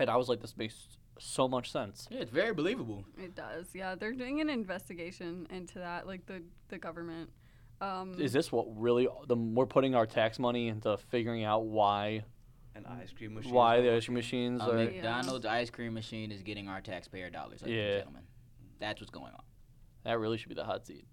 And 0.00 0.10
I 0.10 0.16
was 0.16 0.28
like, 0.28 0.40
this 0.40 0.56
makes 0.56 0.88
so 1.18 1.48
much 1.48 1.72
sense. 1.72 2.06
Yeah, 2.10 2.20
it's 2.20 2.30
very 2.30 2.52
believable. 2.54 3.04
It 3.16 3.34
does. 3.34 3.66
Yeah, 3.74 3.94
they're 3.94 4.12
doing 4.12 4.40
an 4.40 4.48
investigation 4.50 5.46
into 5.50 5.78
that, 5.80 6.06
like 6.06 6.26
the 6.26 6.42
the 6.68 6.78
government. 6.78 7.30
Um, 7.80 8.14
Is 8.20 8.32
this 8.32 8.50
what 8.50 8.66
really 8.76 9.08
the 9.28 9.36
we're 9.36 9.66
putting 9.66 9.94
our 9.94 10.06
tax 10.06 10.38
money 10.38 10.68
into 10.68 10.96
figuring 10.96 11.44
out 11.44 11.64
why 11.66 12.24
An 12.74 12.84
ice 12.86 13.12
cream 13.16 13.34
machine. 13.34 13.52
why 13.52 13.80
the 13.80 13.92
ice 13.94 14.04
cream 14.06 14.14
working. 14.14 14.14
machines 14.14 14.60
A 14.62 14.64
are? 14.70 14.78
Yeah. 14.78 14.84
McDonald's 14.90 15.46
ice 15.46 15.70
cream 15.70 15.94
machine 15.94 16.32
is 16.32 16.42
getting 16.42 16.68
our 16.68 16.80
taxpayer 16.80 17.30
dollars, 17.30 17.62
ladies 17.62 17.76
Yeah. 17.76 17.84
and 17.84 17.98
gentlemen. 18.00 18.22
That's 18.80 19.00
what's 19.00 19.10
going 19.12 19.32
on. 19.32 19.42
That 20.04 20.18
really 20.18 20.38
should 20.38 20.48
be 20.48 20.54
the 20.56 20.64
hot 20.64 20.86
seat. 20.86 21.04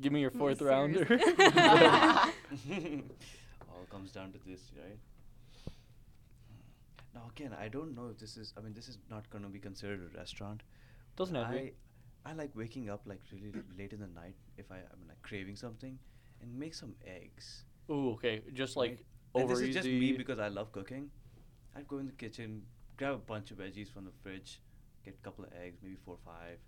Give 0.00 0.12
me 0.12 0.20
your 0.20 0.30
fourth 0.30 0.62
rounder. 0.62 1.06
all 3.68 3.86
comes 3.90 4.12
down 4.12 4.32
to 4.32 4.38
this, 4.46 4.72
right? 4.76 4.98
Now 7.14 7.22
again, 7.30 7.54
I 7.58 7.68
don't 7.68 7.94
know 7.94 8.08
if 8.10 8.18
this 8.18 8.36
is. 8.36 8.52
I 8.56 8.60
mean, 8.60 8.72
this 8.72 8.88
is 8.88 8.98
not 9.10 9.28
going 9.30 9.44
to 9.44 9.50
be 9.50 9.58
considered 9.58 10.00
a 10.00 10.18
restaurant. 10.18 10.62
Doesn't 11.16 11.34
have 11.34 11.46
I. 11.46 11.72
I 12.24 12.34
like 12.34 12.50
waking 12.54 12.90
up 12.90 13.02
like 13.06 13.20
really 13.32 13.52
late 13.78 13.92
in 13.92 14.00
the 14.00 14.06
night 14.06 14.36
if 14.58 14.70
I 14.70 14.76
am 14.76 15.08
like 15.08 15.20
craving 15.22 15.56
something, 15.56 15.98
and 16.40 16.58
make 16.58 16.74
some 16.74 16.94
eggs. 17.06 17.64
Ooh, 17.90 18.10
okay. 18.12 18.42
Just 18.54 18.76
like 18.76 18.90
right? 18.90 19.42
over 19.42 19.54
and 19.54 19.62
this 19.62 19.68
is 19.68 19.74
just 19.74 19.86
me 19.86 20.12
because 20.12 20.38
I 20.38 20.48
love 20.48 20.72
cooking. 20.72 21.10
I'd 21.76 21.88
go 21.88 21.98
in 21.98 22.06
the 22.06 22.12
kitchen, 22.12 22.62
grab 22.96 23.14
a 23.14 23.18
bunch 23.18 23.50
of 23.50 23.58
veggies 23.58 23.90
from 23.90 24.04
the 24.04 24.12
fridge, 24.22 24.60
get 25.04 25.14
a 25.14 25.24
couple 25.24 25.44
of 25.44 25.50
eggs, 25.64 25.78
maybe 25.82 25.96
four 26.04 26.14
or 26.14 26.24
five, 26.24 26.58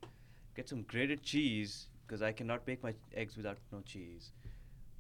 get 0.57 0.69
some 0.69 0.83
grated 0.83 1.23
cheese 1.23 1.89
because 2.13 2.21
I 2.21 2.31
cannot 2.31 2.67
make 2.67 2.83
my 2.83 2.93
eggs 3.15 3.39
without 3.39 3.57
no 3.73 3.81
cheese. 3.81 4.33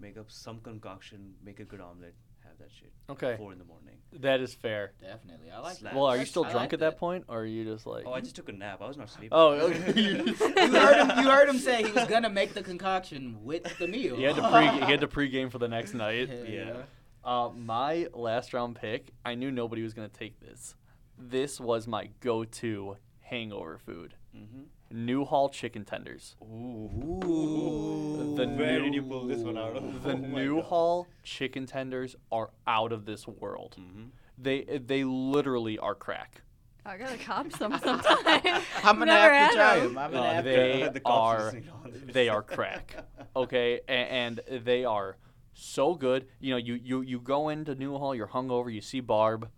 Make 0.00 0.16
up 0.16 0.30
some 0.30 0.60
concoction, 0.60 1.34
make 1.44 1.60
a 1.60 1.64
good 1.64 1.78
omelet, 1.78 2.14
have 2.42 2.56
that 2.58 2.70
shit. 2.72 2.90
Okay. 3.10 3.36
Four 3.36 3.52
in 3.52 3.58
the 3.58 3.66
morning. 3.66 3.96
That 4.20 4.40
is 4.40 4.54
fair. 4.54 4.92
Definitely. 4.98 5.50
I 5.50 5.58
like 5.58 5.76
Slap. 5.76 5.92
that. 5.92 5.98
Well, 5.98 6.06
are 6.06 6.16
you 6.16 6.24
still 6.24 6.46
I 6.46 6.52
drunk 6.52 6.64
like 6.64 6.72
at 6.72 6.80
that 6.80 6.96
point, 6.96 7.24
or 7.28 7.40
are 7.40 7.44
you 7.44 7.66
just 7.66 7.86
like? 7.86 8.04
Oh, 8.06 8.14
I 8.14 8.20
just 8.20 8.34
took 8.34 8.48
a 8.48 8.52
nap. 8.52 8.80
I 8.80 8.88
was 8.88 8.96
not 8.96 9.10
sleeping. 9.10 9.28
Oh, 9.30 9.50
okay. 9.60 10.00
you 10.00 10.16
heard 10.16 10.96
him. 10.96 11.18
You 11.22 11.30
heard 11.30 11.50
him 11.50 11.58
say 11.58 11.82
he 11.82 11.92
was 11.92 12.08
gonna 12.08 12.30
make 12.30 12.54
the 12.54 12.62
concoction 12.62 13.44
with 13.44 13.78
the 13.78 13.88
meal. 13.88 14.16
he 14.16 14.22
had 14.22 14.36
to 14.36 14.50
pre. 14.50 14.66
He 14.68 14.90
had 14.90 15.00
to 15.02 15.08
pregame 15.18 15.52
for 15.52 15.58
the 15.58 15.68
next 15.68 15.92
night. 15.92 16.30
Hell 16.30 16.46
Yeah. 16.46 16.82
Uh, 17.22 17.50
my 17.54 18.06
last 18.14 18.54
round 18.54 18.76
pick. 18.76 19.10
I 19.22 19.34
knew 19.34 19.50
nobody 19.50 19.82
was 19.82 19.92
gonna 19.92 20.08
take 20.08 20.40
this. 20.40 20.76
This 21.18 21.60
was 21.60 21.86
my 21.86 22.08
go-to 22.20 22.96
hangover 23.20 23.76
food. 23.76 24.14
Mm-hmm. 24.34 24.62
Newhall 24.92 25.48
chicken 25.48 25.84
tenders. 25.84 26.36
Ooh. 26.42 28.34
The 28.36 28.46
Where 28.46 28.78
new, 28.78 28.84
did 28.84 28.94
you 28.94 29.02
pull 29.02 29.26
this 29.26 29.40
one 29.40 29.58
out 29.58 29.76
of? 29.76 30.02
The 30.02 30.10
Oh 30.12 30.16
my 30.16 30.42
Newhall 30.44 31.06
chicken 31.22 31.66
tenders 31.66 32.16
are 32.30 32.50
out 32.66 32.92
of 32.92 33.04
this 33.04 33.26
world. 33.26 33.76
Mm-hmm. 33.78 34.04
They 34.38 34.62
they 34.84 35.04
literally 35.04 35.78
are 35.78 35.94
crack. 35.94 36.42
I 36.84 36.96
gotta 36.96 37.16
cop 37.18 37.52
some 37.52 37.78
sometime. 37.78 38.62
I'm 38.82 38.98
gonna 38.98 39.06
Never 39.06 39.34
have 39.34 39.50
to 39.50 39.56
try 39.56 39.78
them. 39.78 39.90
him. 39.90 39.98
I'm 39.98 40.10
gonna 40.12 40.34
have 40.34 40.44
they 40.44 40.80
to. 40.82 40.90
the 40.90 41.00
cops 41.00 41.40
are 41.40 41.44
listening 41.44 41.68
on 41.84 41.90
this. 41.92 42.14
they 42.14 42.28
are 42.28 42.42
crack. 42.42 42.96
Okay, 43.36 43.80
A- 43.88 43.92
and, 43.92 44.40
they 44.50 44.84
are 44.84 45.16
so 45.54 45.94
good. 45.94 46.26
You 46.40 46.52
know, 46.52 46.56
you 46.56 46.74
you 46.74 47.00
you 47.02 47.20
go 47.20 47.50
into 47.50 47.74
Newhall, 47.74 48.14
you're 48.16 48.26
hungover, 48.28 48.72
you 48.72 48.80
see 48.80 49.00
Barb. 49.00 49.48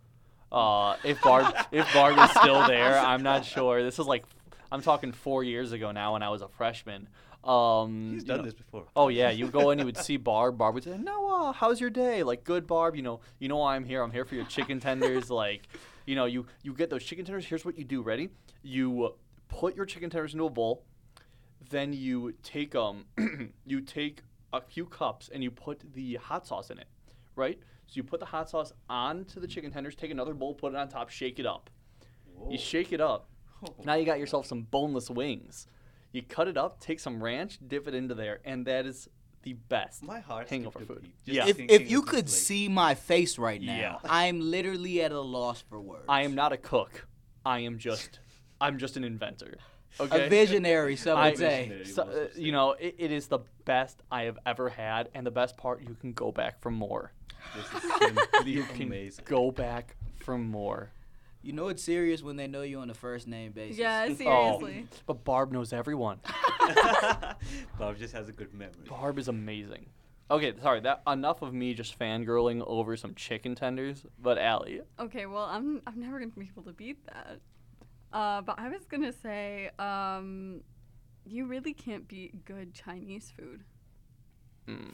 Uh, 0.53 0.97
if 1.03 1.21
Barb 1.23 1.55
if 1.73 1.91
Barb 1.95 2.19
is 2.19 2.31
still 2.31 2.67
there, 2.67 2.99
I'm 2.99 3.23
not 3.23 3.45
sure. 3.47 3.83
This 3.83 3.99
is 3.99 4.07
like 4.07 4.25
I'm 4.75 4.83
talking 4.83 5.13
four 5.13 5.45
years 5.45 5.71
ago 5.71 5.93
now 5.93 6.15
when 6.15 6.25
I 6.25 6.31
was 6.31 6.43
a 6.43 6.49
freshman. 6.49 7.09
Um, 7.45 8.11
He's 8.13 8.25
done 8.25 8.39
know- 8.39 8.43
this 8.43 8.55
before. 8.55 8.87
Oh 8.97 9.07
yeah, 9.07 9.31
you 9.31 9.47
go 9.47 9.71
in, 9.71 9.79
you 9.79 9.85
would 9.85 9.97
see 9.97 10.17
Barb. 10.17 10.59
Barb 10.59 10.75
would 10.75 10.83
say, 10.83 10.99
"Noah, 10.99 11.53
how's 11.57 11.81
your 11.81 11.91
day? 11.91 12.25
Like, 12.25 12.43
good, 12.43 12.67
Barb. 12.67 12.97
You 12.97 13.03
know, 13.03 13.21
you 13.39 13.49
know 13.49 13.59
why 13.59 13.77
I'm 13.77 13.85
here. 13.85 14.03
I'm 14.03 14.11
here 14.11 14.25
for 14.25 14.35
your 14.35 14.47
chicken 14.47 14.81
tenders. 14.81 15.31
like, 15.31 15.69
you 16.07 16.17
know, 16.17 16.25
you 16.25 16.47
you 16.65 16.75
get 16.75 16.91
those 16.91 17.05
chicken 17.05 17.25
tenders. 17.25 17.45
Here's 17.47 17.65
what 17.65 17.79
you 17.79 17.85
do. 17.85 18.03
Ready? 18.03 18.31
You 18.65 19.05
uh, 19.05 19.11
put 19.47 19.77
your 19.77 19.87
chicken 19.87 20.11
tenders 20.11 20.33
into 20.33 20.47
a 20.47 20.51
bowl. 20.51 20.85
Then 21.71 21.93
you 21.93 22.35
take 22.43 22.75
um, 22.75 23.05
you 23.65 23.81
take 23.81 24.23
a 24.53 24.61
few 24.61 24.87
cups 24.87 25.31
and 25.33 25.41
you 25.41 25.53
put 25.53 25.85
the 25.95 26.17
hot 26.17 26.49
sauce 26.49 26.71
in 26.71 26.79
it, 26.81 26.89
right? 27.37 27.61
So 27.87 27.93
you 27.95 28.03
put 28.03 28.19
the 28.19 28.27
hot 28.27 28.51
sauce 28.51 28.73
onto 28.91 29.39
the 29.39 29.47
chicken 29.47 29.71
tenders. 29.71 29.95
Take 29.95 30.11
another 30.11 30.35
bowl, 30.35 30.53
put 30.53 30.73
it 30.73 30.77
on 30.77 30.89
top, 30.89 31.11
shake 31.11 31.39
it 31.39 31.47
up. 31.47 31.71
You 32.51 32.59
shake 32.59 32.93
it 32.93 33.01
up. 33.01 33.29
Now 33.85 33.95
you 33.95 34.05
got 34.05 34.19
yourself 34.19 34.47
some 34.47 34.63
boneless 34.63 35.11
wings. 35.11 35.67
You 36.13 36.23
cut 36.23 36.49
it 36.49 36.57
up, 36.57 36.81
take 36.81 37.01
some 37.01 37.23
ranch, 37.23 37.59
dip 37.67 37.89
it 37.89 37.95
into 37.95 38.15
there, 38.15 38.41
and 38.45 38.67
that 38.67 38.87
is 38.87 39.09
the 39.43 39.55
best. 39.55 40.03
My 40.03 40.21
heart 40.21 40.49
hangover 40.49 40.81
food. 40.81 41.09
just 41.27 41.37
Yeah. 41.37 41.47
If, 41.47 41.59
if 41.59 41.91
you 41.91 42.03
could 42.03 42.27
place. 42.27 42.47
see 42.47 42.69
my 42.69 42.95
face 42.95 43.39
right 43.39 43.61
now, 43.61 43.77
Yeah. 43.77 43.99
I'm 44.05 44.41
literally 44.41 45.03
at 45.03 45.13
a 45.13 45.21
loss 45.21 45.63
for 45.69 45.81
words. 45.81 46.05
I 46.09 46.23
am 46.23 46.35
not 46.35 46.53
a 46.53 46.57
cook. 46.57 47.07
I 47.45 47.61
am 47.61 47.79
just, 47.79 48.21
I'm 48.61 48.79
just 48.79 48.97
an 48.97 49.05
inventor. 49.05 49.59
a 49.99 50.29
visionary. 50.29 50.97
Some 50.97 51.19
I- 51.19 51.31
would 51.31 51.39
say. 51.39 51.83
So, 51.85 52.03
uh, 52.05 52.29
you 52.37 52.53
know, 52.53 52.73
it, 52.73 52.95
it 52.99 53.13
is 53.13 53.27
the 53.27 53.41
best 53.65 54.01
I 54.11 54.23
have 54.23 54.39
ever 54.47 54.69
had, 54.69 55.09
and 55.15 55.27
the 55.27 55.31
best 55.31 55.57
part, 55.57 55.83
you 55.83 55.95
can 56.01 56.13
go 56.13 56.33
back 56.33 56.61
for 56.63 56.71
more. 56.71 57.13
This 57.55 57.85
is 57.85 57.91
simply 57.99 58.53
You 58.53 58.63
can 58.63 59.11
go 59.25 59.51
back 59.51 59.97
for 60.21 60.39
more. 60.39 60.91
You 61.45 61.53
know 61.53 61.69
it's 61.69 61.83
serious 61.83 62.23
when 62.23 62.37
they 62.37 62.47
know 62.47 62.63
you 62.63 62.79
on 62.81 62.89
a 62.89 62.95
first 62.95 63.29
name 63.29 63.53
basis. 63.53 63.77
yeah, 63.79 64.07
Oh, 64.11 64.15
seriously. 64.15 64.87
but 65.07 65.25
Barb 65.25 65.53
knows 65.53 65.73
everyone. 65.75 66.21
Barb 67.79 67.99
just 67.99 68.15
has 68.15 68.29
a 68.31 68.33
good 68.33 68.55
memory. 68.55 68.73
Barb 68.89 69.19
is 69.19 69.29
amazing. 69.29 69.87
Okay, 70.31 70.55
sorry. 70.63 70.81
That 70.81 71.03
enough 71.07 71.43
of 71.43 71.53
me 71.53 71.75
just 71.75 71.99
fangirling 71.99 72.65
over 72.67 72.97
some 72.97 73.15
chicken 73.15 73.55
tenders. 73.55 74.07
But 74.19 74.39
Allie, 74.39 74.81
Okay, 74.99 75.27
well, 75.27 75.45
I'm 75.45 75.83
I'm 75.87 76.01
never 76.01 76.19
gonna 76.19 76.31
be 76.31 76.49
able 76.51 76.63
to 76.63 76.73
beat 76.73 77.05
that. 77.07 77.41
Uh, 78.11 78.41
but 78.41 78.59
I 78.59 78.69
was 78.71 78.87
gonna 78.87 79.13
say, 79.13 79.71
um, 79.79 80.63
you 81.27 81.45
really 81.45 81.75
can't 81.75 82.09
beat 82.09 82.45
good 82.47 82.73
Chinese 82.73 83.33
food. 83.37 83.65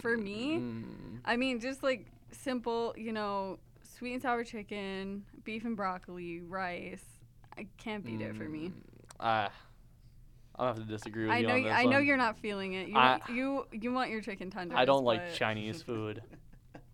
For 0.01 0.17
me, 0.17 0.59
mm, 0.59 1.19
I 1.25 1.37
mean, 1.37 1.61
just 1.61 1.85
like 1.85 2.07
simple, 2.33 2.93
you 2.97 3.13
know, 3.13 3.61
sweet 4.01 4.15
and 4.15 4.23
sour 4.23 4.43
chicken, 4.43 5.25
beef 5.45 5.65
and 5.65 5.77
broccoli, 5.77 6.41
rice. 6.41 7.05
I 7.57 7.67
can't 7.77 8.05
beat 8.05 8.23
it 8.23 8.35
for 8.35 8.45
me. 8.45 8.73
Uh, 9.21 9.49
I'll 10.57 10.69
have 10.69 10.77
to 10.77 10.83
disagree 10.83 11.25
with 11.25 11.33
I 11.33 11.39
you 11.39 11.47
know. 11.47 11.55
on 11.55 11.63
y- 11.63 11.69
this 11.69 11.79
I 11.79 11.85
know 11.85 11.99
you're 11.99 12.17
not 12.17 12.39
feeling 12.39 12.73
it. 12.73 12.89
You 12.89 12.97
I- 12.97 13.11
want, 13.11 13.23
you 13.29 13.67
you 13.73 13.93
want 13.93 14.11
your 14.11 14.23
chicken 14.23 14.51
tenders. 14.51 14.79
I 14.79 14.87
don't 14.87 15.05
like 15.05 15.35
Chinese 15.35 15.83
food. 15.87 16.23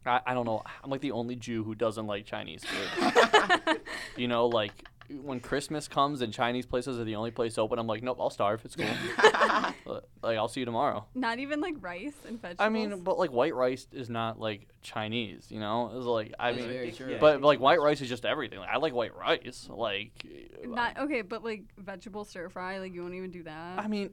I, 0.04 0.20
I 0.26 0.34
don't 0.34 0.46
know. 0.46 0.62
I'm 0.82 0.90
like 0.90 1.00
the 1.00 1.12
only 1.12 1.36
Jew 1.36 1.62
who 1.62 1.76
doesn't 1.76 2.06
like 2.06 2.26
Chinese 2.26 2.64
food. 2.64 3.80
you 4.16 4.26
know, 4.26 4.46
like 4.46 4.72
when 5.10 5.40
Christmas 5.40 5.88
comes 5.88 6.20
and 6.22 6.32
Chinese 6.32 6.66
places 6.66 6.98
are 6.98 7.04
the 7.04 7.16
only 7.16 7.30
place 7.30 7.58
open, 7.58 7.78
I'm 7.78 7.86
like, 7.86 8.02
nope, 8.02 8.18
I'll 8.20 8.30
starve. 8.30 8.64
It's 8.64 8.76
cool. 8.76 8.86
Like 10.22 10.38
I'll 10.38 10.48
see 10.48 10.60
you 10.60 10.66
tomorrow. 10.66 11.06
Not 11.14 11.38
even 11.38 11.60
like 11.60 11.76
rice 11.80 12.16
and 12.26 12.42
vegetables. 12.42 12.66
I 12.66 12.68
mean, 12.68 13.00
but 13.02 13.16
like 13.16 13.30
white 13.30 13.54
rice 13.54 13.86
is 13.92 14.10
not 14.10 14.40
like 14.40 14.66
Chinese. 14.82 15.46
You 15.50 15.60
know, 15.60 15.92
it's 15.94 16.04
like 16.04 16.32
I 16.36 16.50
That's 16.50 16.64
mean, 16.64 16.72
very 16.72 16.90
true. 16.90 17.12
Yeah. 17.12 17.18
but 17.20 17.42
like 17.42 17.60
white 17.60 17.80
rice 17.80 18.00
is 18.00 18.08
just 18.08 18.24
everything. 18.24 18.58
Like, 18.58 18.70
I 18.70 18.78
like 18.78 18.92
white 18.92 19.14
rice. 19.14 19.68
Like, 19.70 20.26
not 20.64 20.98
okay, 20.98 21.22
but 21.22 21.44
like 21.44 21.62
vegetable 21.78 22.24
stir 22.24 22.48
fry, 22.48 22.78
like 22.78 22.92
you 22.92 23.02
won't 23.02 23.14
even 23.14 23.30
do 23.30 23.44
that. 23.44 23.78
I 23.78 23.86
mean, 23.86 24.10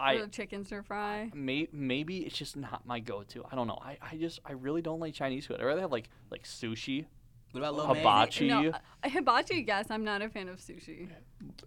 or 0.00 0.06
I 0.06 0.26
chicken 0.26 0.64
stir 0.64 0.82
fry. 0.82 1.30
may, 1.34 1.68
maybe 1.72 2.18
it's 2.18 2.36
just 2.36 2.56
not 2.56 2.86
my 2.86 2.98
go-to. 3.00 3.44
I 3.50 3.54
don't 3.54 3.66
know. 3.66 3.78
I, 3.82 3.98
I 4.00 4.16
just 4.16 4.40
I 4.46 4.52
really 4.52 4.80
don't 4.82 5.00
like 5.00 5.12
Chinese 5.14 5.46
food. 5.46 5.60
I 5.60 5.64
rather 5.64 5.82
have 5.82 5.92
like 5.92 6.08
like 6.30 6.44
sushi. 6.44 7.04
What 7.52 7.60
about 7.60 7.74
lo 7.74 7.94
Hibachi. 7.94 8.48
No, 8.48 8.70
uh, 8.70 9.08
hibachi. 9.08 9.64
Yes, 9.66 9.86
I'm 9.90 10.04
not 10.04 10.22
a 10.22 10.28
fan 10.28 10.48
of 10.48 10.58
sushi. 10.58 11.08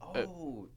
Oh, 0.02 0.68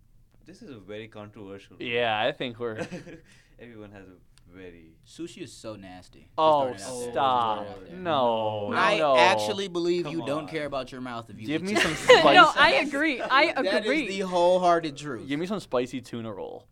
this 0.46 0.62
is 0.62 0.70
a 0.70 0.78
very 0.78 1.09
controversial. 1.09 1.76
Yeah, 1.80 2.18
I 2.18 2.32
think 2.32 2.59
we're. 2.59 2.86
Everyone 3.59 3.90
has 3.92 4.04
a 4.06 4.54
very. 4.54 4.92
Sushi 5.06 5.42
is 5.42 5.52
so 5.52 5.76
nasty. 5.76 6.28
Oh, 6.36 6.61
throwing 6.61 6.74
it 6.74 6.80
out 6.82 6.88
there. 6.88 6.96
Just 7.04 7.11
stop! 7.12 7.56
throwing 7.56 7.68
it 7.68 7.72
out 7.84 7.88
there. 7.90 7.98
No, 7.98 8.72
I 8.74 8.98
no. 8.98 9.16
actually 9.16 9.68
believe 9.68 10.06
you 10.09 10.18
Come 10.18 10.26
don't 10.26 10.42
on. 10.44 10.48
care 10.48 10.66
about 10.66 10.92
your 10.92 11.00
mouth 11.00 11.30
if 11.30 11.40
you 11.40 11.46
Give 11.46 11.62
eat 11.62 11.74
me 11.74 11.80
some 11.80 11.94
spice. 11.94 12.24
no, 12.34 12.50
I 12.54 12.74
agree. 12.86 13.20
I 13.20 13.44
agree. 13.56 14.02
is 14.04 14.09
the 14.09 14.20
wholehearted 14.26 14.96
truth. 14.96 15.26
Give 15.26 15.40
me 15.40 15.46
some 15.46 15.61
spicy 15.61 16.00
tuna 16.02 16.32
roll. 16.32 16.66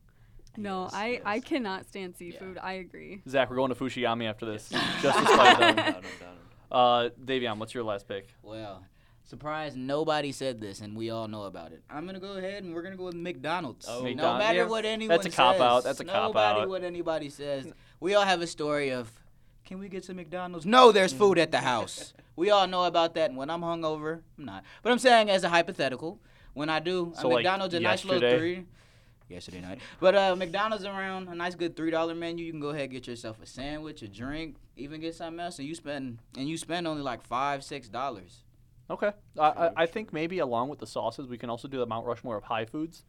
no, 0.58 0.84
Yes, 0.84 0.92
I 0.94 1.20
I 1.24 1.40
cannot 1.40 1.86
stand 1.86 2.16
seafood. 2.16 2.58
I 2.62 2.74
agree. 2.74 3.22
Zach, 3.28 3.48
we're 3.50 3.56
going 3.56 3.70
to 3.70 3.74
Fushigami 3.74 4.28
after 4.28 4.44
this. 4.46 4.68
Just 5.00 5.18
to 5.18 5.26
spite 5.26 5.58
Down, 5.58 5.76
them. 5.76 5.94
Uh, 6.70 7.10
Davion, 7.24 7.58
what's 7.58 7.74
your 7.74 7.84
last 7.84 8.08
pick? 8.08 8.28
Well, 8.42 8.84
Surprise! 9.26 9.74
Nobody 9.74 10.30
said 10.30 10.60
this, 10.60 10.80
and 10.80 10.96
we 10.96 11.10
all 11.10 11.26
know 11.26 11.42
about 11.42 11.72
it. 11.72 11.82
I'm 11.90 12.06
gonna 12.06 12.20
go 12.20 12.34
ahead 12.34 12.62
and 12.62 12.72
we're 12.72 12.82
gonna 12.82 12.96
go 12.96 13.06
with 13.06 13.16
McDonald's. 13.16 13.84
Oh. 13.88 13.98
no 13.98 14.04
McDonald's. 14.04 14.38
matter 14.38 14.58
Yeah, 14.58 14.66
what 14.66 14.84
anyone 14.84 15.16
that's 15.16 15.26
a 15.26 15.36
cop-out, 15.36 15.82
that's 15.82 15.98
a 15.98 16.04
nobody 16.04 16.32
cop-out. 16.32 16.68
what 16.68 16.84
anybody 16.84 17.28
says. 17.28 17.66
We 17.98 18.14
all 18.14 18.24
have 18.24 18.40
a 18.40 18.46
story 18.46 18.90
of, 18.90 19.10
can 19.64 19.80
we 19.80 19.88
get 19.88 20.04
some 20.04 20.14
McDonald's? 20.14 20.64
No, 20.64 20.92
there's 20.92 21.12
food 21.12 21.38
at 21.40 21.50
the 21.50 21.58
house. 21.58 22.14
we 22.36 22.50
all 22.50 22.68
know 22.68 22.84
about 22.84 23.14
that. 23.14 23.30
And 23.30 23.36
when 23.36 23.50
I'm 23.50 23.62
hungover, 23.62 24.20
I'm 24.38 24.44
not. 24.44 24.62
But 24.82 24.92
I'm 24.92 25.00
saying 25.00 25.28
as 25.28 25.42
a 25.42 25.48
hypothetical, 25.48 26.20
when 26.54 26.70
I 26.70 26.78
do, 26.78 27.12
So, 27.16 27.26
a 27.26 27.28
like, 27.28 27.36
McDonald's 27.38 27.74
a 27.74 27.80
nice 27.80 28.04
little 28.04 28.38
three. 28.38 28.64
Yesterday 29.28 29.60
night, 29.60 29.80
but 29.98 30.14
uh, 30.14 30.36
McDonald's 30.36 30.84
around 30.84 31.28
a 31.28 31.34
nice 31.34 31.56
good 31.56 31.74
three 31.76 31.90
dollar 31.90 32.14
menu. 32.14 32.44
You 32.44 32.52
can 32.52 32.60
go 32.60 32.68
ahead 32.68 32.82
and 32.84 32.92
get 32.92 33.08
yourself 33.08 33.42
a 33.42 33.46
sandwich, 33.46 34.02
a 34.02 34.08
drink, 34.08 34.56
even 34.76 35.00
get 35.00 35.16
something 35.16 35.40
else, 35.40 35.58
and 35.58 35.66
you 35.66 35.74
spend 35.74 36.18
and 36.38 36.48
you 36.48 36.56
spend 36.56 36.86
only 36.86 37.02
like 37.02 37.22
five, 37.22 37.64
six 37.64 37.88
dollars. 37.88 38.44
Okay. 38.88 39.10
I 39.38 39.42
I, 39.48 39.70
I 39.78 39.86
think 39.86 40.12
maybe 40.12 40.38
along 40.38 40.68
with 40.68 40.78
the 40.78 40.86
sauces, 40.86 41.26
we 41.26 41.38
can 41.38 41.50
also 41.50 41.66
do 41.66 41.78
the 41.78 41.86
Mount 41.86 42.06
Rushmore 42.06 42.36
of 42.36 42.44
high 42.44 42.66
foods. 42.66 43.04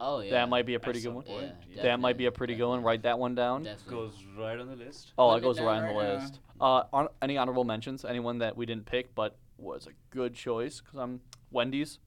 Oh 0.00 0.20
yeah, 0.20 0.30
That 0.30 0.48
might 0.48 0.64
be 0.64 0.74
a 0.74 0.80
pretty 0.80 1.00
good 1.00 1.12
one. 1.12 1.24
point, 1.24 1.52
Yeah, 1.68 1.82
That 1.82 2.00
might 2.00 2.16
be 2.16 2.24
a 2.24 2.28
definitely, 2.30 2.38
pretty 2.38 2.54
good 2.54 2.68
one. 2.68 2.82
Write 2.82 3.02
that 3.02 3.18
one 3.18 3.34
down. 3.34 3.64
Definitely. 3.64 3.94
Goes 3.96 4.24
right 4.38 4.58
on 4.58 4.68
the 4.68 4.76
list. 4.76 5.12
Oh, 5.18 5.30
Putting 5.30 5.34
it 5.34 5.38
it 5.38 5.42
goes 5.48 5.60
right 5.60 5.82
on 5.82 5.88
the 5.88 5.94
right 5.94 6.20
list. 6.20 6.38
Uh, 6.60 6.82
on, 6.92 7.08
any 7.20 7.36
honorable 7.36 7.64
mentions? 7.64 8.04
Anyone 8.04 8.38
that 8.38 8.56
we 8.56 8.64
didn't 8.64 8.86
pick 8.86 9.12
but 9.14 9.36
was 9.58 9.86
a 9.88 9.90
good 10.10 10.34
choice? 10.34 10.80
Because 10.80 11.00
I'm 11.00 11.20
Wendy's. 11.50 11.98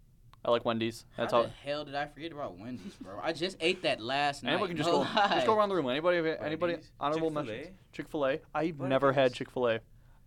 I 0.44 0.50
like 0.52 0.66
Wendy's. 0.66 1.06
That's 1.18 1.32
How 1.34 1.40
all. 1.40 1.44
the 1.44 1.50
hell 1.64 1.86
did 1.86 1.94
I 1.96 2.08
forget 2.08 2.32
about 2.32 2.58
Wendy's, 2.58 2.96
bro? 2.96 3.20
I 3.22 3.32
just 3.32 3.58
ate 3.60 3.84
that 3.84 4.02
last 4.02 4.44
night. 4.44 4.54
Anyone 4.54 4.70
can 4.70 4.78
just 4.78 4.90
no 4.90 5.04
go, 5.04 5.10
just 5.14 5.46
go 5.46 5.56
around 5.56 5.70
the 5.70 5.76
room. 5.76 5.88
Anybody? 5.90 6.18
Anybody? 6.18 6.74
Wendy's, 6.74 6.92
Honorable 7.00 7.30
Chick-fil-A? 7.30 7.44
mentions. 7.56 7.78
Chick 7.94 8.08
Fil 8.10 8.26
A. 8.26 8.40
I've 8.56 8.80
What 8.80 8.90
never 8.90 9.14
had? 9.14 9.34
Chick 9.34 9.52
Fil 9.52 9.68
A. 9.68 9.80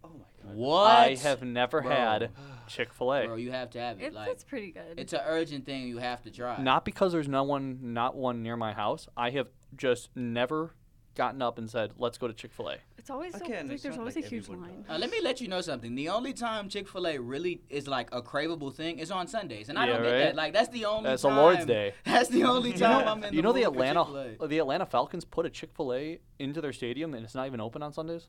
Oh 0.04 0.08
my 0.10 0.24
god. 0.44 0.54
What? 0.56 0.86
I 0.90 1.14
have 1.16 1.42
never 1.42 1.80
Bro. 1.80 1.90
had 1.90 2.30
Chick 2.68 2.92
Fil 2.92 3.12
A. 3.12 3.26
Bro, 3.26 3.36
you 3.36 3.50
have 3.50 3.70
to 3.70 3.80
have 3.80 4.00
it. 4.00 4.04
It's, 4.04 4.14
like, 4.14 4.30
it's 4.30 4.44
pretty 4.44 4.70
good. 4.70 4.98
it's 4.98 5.12
an 5.12 5.20
urgent 5.26 5.66
thing 5.66 5.88
you 5.88 5.98
have 5.98 6.22
to 6.22 6.30
try. 6.30 6.62
Not 6.62 6.84
because 6.84 7.12
there's 7.12 7.28
no 7.28 7.42
one, 7.42 7.78
not 7.94 8.14
one 8.14 8.42
near 8.42 8.56
my 8.56 8.72
house. 8.72 9.08
I 9.16 9.30
have 9.30 9.48
just 9.76 10.10
never 10.14 10.74
gotten 11.14 11.40
up 11.42 11.58
and 11.58 11.68
said, 11.70 11.92
"Let's 11.98 12.18
go 12.18 12.26
to 12.28 12.34
Chick 12.34 12.52
Fil 12.52 12.68
A." 12.70 12.76
It's 12.98 13.10
always 13.10 13.32
so, 13.36 13.44
Again, 13.44 13.66
like 13.66 13.74
it's 13.74 13.82
there's 13.82 13.96
not 13.96 14.00
always 14.00 14.16
like 14.16 14.24
a 14.24 14.28
huge 14.28 14.44
everyone 14.44 14.62
line. 14.70 14.84
Uh, 14.88 14.98
let 14.98 15.10
me 15.10 15.20
let 15.22 15.40
you 15.40 15.48
know 15.48 15.60
something. 15.60 15.94
The 15.94 16.08
only 16.08 16.32
time 16.32 16.68
Chick 16.68 16.88
Fil 16.88 17.06
A 17.06 17.18
really 17.18 17.62
is 17.68 17.86
like 17.86 18.08
a 18.12 18.22
craveable 18.22 18.74
thing 18.74 18.98
is 18.98 19.10
on 19.10 19.26
Sundays, 19.26 19.68
and 19.68 19.78
I 19.78 19.86
Yeah, 19.86 19.92
don't 19.94 20.02
get 20.02 20.10
right? 20.12 20.18
that. 20.24 20.34
Like 20.36 20.52
that's 20.52 20.68
the 20.70 20.84
only. 20.86 21.10
That's 21.10 21.24
a 21.24 21.28
time, 21.28 21.36
Lord's 21.36 21.66
Day. 21.66 21.94
That's 22.04 22.28
the 22.28 22.44
only 22.44 22.72
You 22.72 22.78
time 22.78 23.04
know, 23.04 23.12
I'm 23.12 23.24
in 23.24 23.34
you 23.34 23.42
know 23.42 23.52
the 23.52 23.60
mood 23.60 23.74
for 23.74 23.82
Atlanta, 23.82 24.04
Chick-fil-A. 24.04 24.48
the 24.48 24.58
Atlanta 24.58 24.86
Falcons 24.86 25.24
put 25.24 25.44
a 25.46 25.50
Chick 25.50 25.70
Fil 25.76 25.92
A 25.92 26.18
into 26.38 26.60
their 26.60 26.72
stadium, 26.72 27.14
and 27.14 27.24
it's 27.24 27.34
not 27.34 27.46
even 27.46 27.60
open 27.60 27.82
on 27.82 27.92
Sundays. 27.92 28.28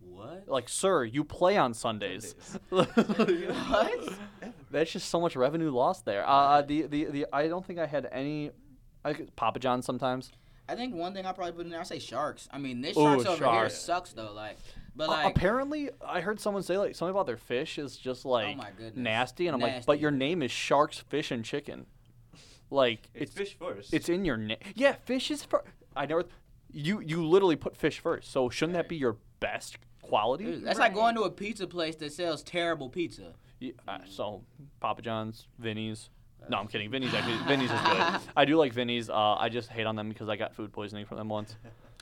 What? 0.00 0.44
Like, 0.48 0.68
sir, 0.68 1.04
you 1.04 1.22
play 1.24 1.56
on 1.56 1.74
Sundays. 1.74 2.34
What? 2.70 2.88
That's 4.70 4.90
just 4.90 5.08
so 5.10 5.20
much 5.20 5.36
revenue 5.36 5.70
lost 5.70 6.04
there. 6.04 6.24
Uh, 6.26 6.62
the, 6.62 6.82
the 6.86 7.04
the 7.06 7.26
I 7.32 7.46
don't 7.48 7.64
think 7.64 7.78
I 7.78 7.86
had 7.86 8.08
any. 8.10 8.50
I 9.04 9.12
could- 9.12 9.34
Papa 9.36 9.58
John's 9.58 9.84
sometimes. 9.84 10.32
I 10.72 10.76
think 10.76 10.94
one 10.94 11.12
thing 11.12 11.26
I 11.26 11.32
probably 11.32 11.52
put 11.52 11.64
in 11.66 11.70
there, 11.70 11.80
I 11.80 11.84
say 11.84 11.98
sharks. 11.98 12.48
I 12.50 12.58
mean, 12.58 12.80
this 12.80 12.96
Ooh, 12.96 13.02
sharks 13.02 13.26
over 13.26 13.50
here 13.50 13.68
sucks 13.68 14.12
though. 14.12 14.32
Like, 14.32 14.56
but 14.96 15.08
Uh, 15.08 15.12
like, 15.12 15.36
apparently, 15.36 15.90
I 16.04 16.20
heard 16.22 16.40
someone 16.40 16.62
say 16.62 16.78
like 16.78 16.94
something 16.94 17.10
about 17.10 17.26
their 17.26 17.36
fish 17.36 17.78
is 17.78 17.96
just 17.96 18.24
like 18.24 18.54
oh 18.54 18.54
my 18.56 18.70
nasty, 18.94 19.48
and 19.48 19.54
I'm 19.54 19.60
like, 19.60 19.84
but 19.84 20.00
your 20.00 20.10
name 20.10 20.42
is 20.42 20.50
Sharks, 20.50 20.98
Fish, 20.98 21.30
and 21.30 21.44
Chicken. 21.44 21.86
Like 22.70 23.10
It's, 23.14 23.32
it's 23.32 23.38
fish 23.38 23.56
first. 23.58 23.92
it's 23.92 24.08
in 24.08 24.24
your 24.24 24.38
name. 24.38 24.56
Yeah, 24.74 24.92
fish 24.92 25.30
is 25.30 25.44
first. 25.44 25.68
I 25.94 26.06
never. 26.06 26.24
You 26.70 27.00
you 27.00 27.26
literally 27.26 27.56
put 27.56 27.76
fish 27.76 28.00
first, 28.00 28.32
so 28.32 28.48
shouldn't 28.48 28.74
that 28.74 28.88
be 28.88 28.96
your 28.96 29.18
best 29.40 29.76
quality? 30.00 30.44
Dude, 30.44 30.64
that's 30.64 30.78
like 30.78 30.94
going 30.94 31.14
to 31.16 31.22
a 31.22 31.30
pizza 31.30 31.66
place 31.66 31.96
that 31.96 32.12
sells 32.12 32.42
terrible 32.42 32.88
pizza. 32.88 33.34
Yeah, 33.60 33.72
uh, 33.86 33.98
so 34.08 34.42
Papa 34.80 35.02
John's, 35.02 35.46
Vinny's. 35.58 36.08
No, 36.48 36.58
I'm 36.58 36.66
kidding. 36.68 36.90
Vinny's 36.90 37.14
actually 37.14 37.36
Vinny's 37.46 37.70
is 37.70 37.80
good. 37.80 38.20
I 38.36 38.44
do 38.44 38.56
like 38.56 38.72
Vinny's. 38.72 39.08
Uh, 39.08 39.34
I 39.34 39.48
just 39.48 39.68
hate 39.68 39.86
on 39.86 39.96
them 39.96 40.08
because 40.08 40.28
I 40.28 40.36
got 40.36 40.54
food 40.54 40.72
poisoning 40.72 41.06
from 41.06 41.18
them 41.18 41.28
once. 41.28 41.54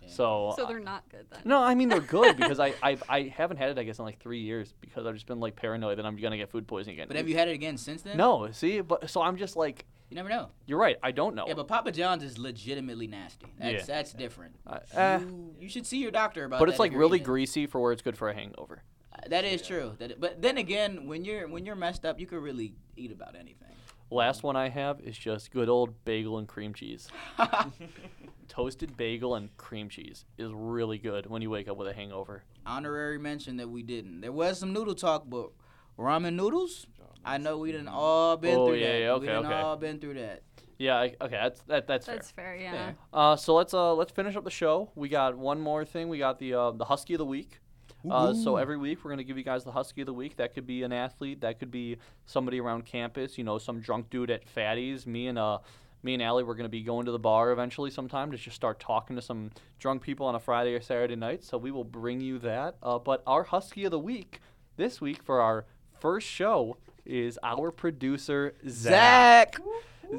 So, 0.09 0.55
So 0.57 0.64
they're 0.66 0.80
not 0.80 1.05
good 1.11 1.26
then. 1.30 1.41
no, 1.45 1.62
I 1.62 1.74
mean 1.74 1.88
they're 1.88 2.01
good 2.01 2.36
because 2.36 2.59
I, 2.59 2.74
I 2.82 2.97
I 3.09 3.22
haven't 3.36 3.59
had 3.59 3.70
it 3.70 3.78
I 3.78 3.84
guess 3.84 3.99
in 3.99 4.05
like 4.05 4.18
three 4.18 4.41
years 4.41 4.72
because 4.80 5.07
I've 5.07 5.14
just 5.14 5.26
been 5.26 5.41
like 5.41 5.57
paranoid 5.57 5.99
that 5.99 6.07
I'm 6.07 6.16
gonna 6.16 6.38
get 6.38 6.51
food 6.51 6.66
poisoning 6.66 6.97
again. 6.97 7.07
But 7.09 7.16
have 7.18 7.28
you 7.28 7.36
had 7.36 7.49
it 7.49 7.53
again 7.53 7.76
since 7.76 8.03
then? 8.03 8.16
No, 8.16 8.51
see, 8.51 8.80
but 8.80 9.09
so 9.11 9.20
I'm 9.22 9.36
just 9.36 9.57
like, 9.57 9.84
You 10.09 10.16
never 10.16 10.28
know. 10.30 10.49
you're 10.66 10.78
right. 10.78 10.97
I 11.03 11.12
don't 11.12 11.34
know. 11.34 11.45
Yeah, 11.47 11.55
but 11.55 11.68
Papa 11.68 11.93
John's 11.93 12.24
is 12.24 12.38
legitimately 12.38 13.07
nasty. 13.09 13.47
That's 13.59 13.72
Yeah. 13.88 13.95
that's 13.95 14.12
different. 14.14 14.57
Uh, 14.66 14.78
eh. 14.95 15.18
you, 15.18 15.55
you 15.61 15.68
should 15.68 15.86
see 15.86 15.99
your 15.99 16.11
doctor 16.11 16.45
about 16.45 16.57
it. 16.57 16.59
but 16.61 16.64
that 16.66 16.70
it's 16.70 16.76
if 16.76 16.80
like 16.80 16.93
you're 16.93 17.01
really 17.01 17.18
eating 17.18 17.24
it. 17.24 17.26
greasy 17.26 17.66
for 17.66 17.80
where 17.80 17.93
it's 17.93 18.03
good 18.03 18.16
for 18.16 18.30
a 18.30 18.34
hangover. 18.34 18.82
Uh, 19.14 19.28
That 19.28 19.45
is 19.45 19.61
true. 19.62 19.97
That, 19.99 20.18
but 20.18 20.41
then 20.41 20.57
again, 20.57 21.07
when 21.07 21.24
you're 21.26 21.47
when 21.47 21.66
you're 21.66 21.76
messed 21.76 22.05
up, 22.07 22.18
you 22.18 22.26
could 22.26 22.43
really 22.43 22.74
eat 22.97 23.12
about 23.12 23.36
anything. 23.36 23.68
Last 24.11 24.43
one 24.43 24.57
I 24.57 24.69
have 24.69 25.01
is 25.01 25.17
just 25.17 25.53
good 25.53 25.69
old 25.69 26.05
bagel 26.05 26.39
and 26.39 26.49
cream 26.49 26.75
cheese. 26.75 27.09
Toasted 28.49 28.97
bagel 28.97 29.37
and 29.37 29.57
cream 29.57 29.89
cheese 29.89 30.25
is 30.37 30.51
really 30.53 30.99
good 30.99 31.27
when 31.27 31.43
you 31.43 31.51
wake 31.51 31.69
up 31.69 31.77
with 31.77 31.87
a 31.87 31.93
hangover. 31.93 32.43
Honorary 32.67 33.19
mention 33.19 33.57
that 33.59 33.69
we 33.71 33.85
didn't. 33.85 34.21
There 34.21 34.33
was 34.33 34.59
some 34.59 34.73
noodle 34.73 34.97
talk, 34.97 35.25
but 35.29 35.51
ramen 35.97 36.35
noodles. 36.35 36.87
I 37.25 37.39
know 37.39 37.59
we 37.59 37.71
done 37.71 37.87
all 37.87 38.37
been 38.37 38.59
Oh, 38.59 38.67
through 38.67 38.77
yeah, 38.79 38.93
that. 38.93 38.99
yeah, 38.99 39.11
okay, 39.13 39.27
we 39.27 39.33
okay, 39.33 39.43
done 39.43 39.47
okay. 39.53 39.55
all 39.61 39.77
been 39.77 40.01
through 40.01 40.15
that. 40.15 40.43
Yeah, 40.79 40.97
I, 40.97 41.15
okay, 41.21 41.39
that's 41.43 41.61
that, 41.63 41.87
that's, 41.87 42.07
fair. 42.07 42.15
That's 42.17 42.31
fair, 42.31 42.57
yeah. 42.57 42.71
Fair. 42.73 42.79
fair. 42.87 42.97
Uh, 43.13 43.37
so 43.37 43.55
let's 43.55 43.75
uh 43.75 43.95
let's 43.95 44.11
finish 44.11 44.35
up 44.35 44.43
the 44.45 44.51
show. 44.51 44.91
We 44.97 45.09
got 45.09 45.37
one 45.37 45.61
more 45.61 45.85
thing. 45.85 46.09
We 46.09 46.19
got 46.19 46.39
the 46.39 46.55
uh, 46.55 46.71
the 46.73 46.87
husky 46.87 47.15
of 47.15 47.19
the 47.19 47.27
week. 47.27 47.61
Uh, 48.09 48.33
so 48.33 48.57
every 48.57 48.77
week 48.77 49.05
we're 49.05 49.11
gonna 49.11 49.25
give 49.25 49.37
you 49.37 49.45
guys 49.45 49.65
the 49.65 49.73
husky 49.73 50.03
of 50.03 50.07
the 50.07 50.13
week. 50.15 50.37
That 50.37 50.55
could 50.55 50.67
be 50.67 50.83
an 50.83 50.93
athlete. 50.93 51.41
That 51.41 51.59
could 51.59 51.71
be 51.71 51.97
somebody 52.27 52.61
around 52.61 52.87
campus. 52.87 53.37
You 53.37 53.45
know, 53.45 53.59
some 53.59 53.81
drunk 53.81 54.11
dude 54.11 54.31
at 54.31 54.49
Fatty's. 54.49 55.07
Me 55.07 55.27
and 55.27 55.39
uh 55.39 55.59
me 56.03 56.15
and 56.15 56.23
Allie 56.23 56.45
we're 56.45 56.55
gonna 56.55 56.69
be 56.69 56.83
going 56.83 57.07
to 57.07 57.13
the 57.13 57.19
bar 57.19 57.53
eventually 57.53 57.91
sometime 57.91 58.31
to 58.31 58.39
just 58.39 58.57
start 58.57 58.81
talking 58.81 59.17
to 59.17 59.23
some 59.23 59.51
drunk 59.79 60.03
people 60.03 60.27
on 60.27 60.35
a 60.35 60.41
Friday 60.41 60.75
or 60.75 60.81
Saturday 60.81 61.17
night. 61.17 61.45
So 61.45 61.59
we 61.59 61.71
will 61.71 61.85
bring 61.85 62.21
you 62.21 62.39
that. 62.39 62.77
Uh, 62.83 62.99
but 62.99 63.23
our 63.27 63.45
husky 63.45 63.85
of 63.85 63.91
the 63.91 63.99
week 63.99 64.41
this 64.77 65.01
week 65.01 65.23
for 65.23 65.41
our 65.41 65.67
first 65.99 66.27
show 66.27 66.79
is 67.05 67.39
our 67.43 67.71
producer 67.71 68.55
Zach. 68.69 69.57
Zach. 69.57 69.61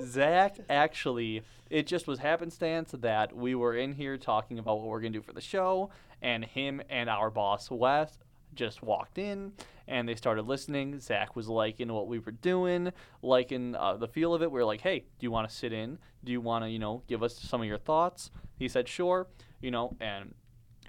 Zach 0.04 0.58
actually, 0.70 1.42
it 1.72 1.88
just 1.88 2.05
was 2.05 2.19
happenstance 2.19 2.93
that 2.99 3.36
we 3.36 3.55
were 3.55 3.76
in 3.76 3.93
here 3.93 4.17
talking 4.17 4.59
about 4.59 4.80
what 4.80 4.88
we're 4.88 4.99
gonna 4.99 5.11
do 5.11 5.22
for 5.22 5.34
the 5.34 5.41
show, 5.41 5.89
and 6.22 6.43
him 6.43 6.82
and 6.89 7.09
our 7.09 7.30
boss 7.32 7.72
Wes 7.72 8.19
just 8.53 8.84
walked 8.84 9.17
in 9.17 9.53
and 9.88 10.07
they 10.07 10.15
started 10.15 10.43
listening. 10.43 10.99
Zach 10.99 11.36
was 11.36 11.47
liking 11.47 11.91
what 11.91 12.07
we 12.07 12.19
were 12.19 12.34
doing, 12.34 12.91
liking 13.22 13.76
uh, 13.76 13.95
the 13.95 14.07
feel 14.07 14.34
of 14.34 14.41
it. 14.41 14.51
We 14.51 14.59
were 14.59 14.65
like, 14.65 14.82
"Hey, 14.82 14.99
do 14.99 15.24
you 15.26 15.32
want 15.32 15.49
to 15.49 15.55
sit 15.55 15.72
in? 15.72 15.97
Do 16.24 16.32
you 16.34 16.41
want 16.41 16.65
to, 16.65 16.69
you 16.69 16.80
know, 16.80 17.03
give 17.07 17.24
us 17.24 17.39
some 17.39 17.61
of 17.61 17.67
your 17.67 17.78
thoughts?" 17.78 18.32
He 18.57 18.67
said, 18.67 18.88
"Sure," 18.88 19.28
you 19.61 19.72
know, 19.72 19.95
and 20.01 20.36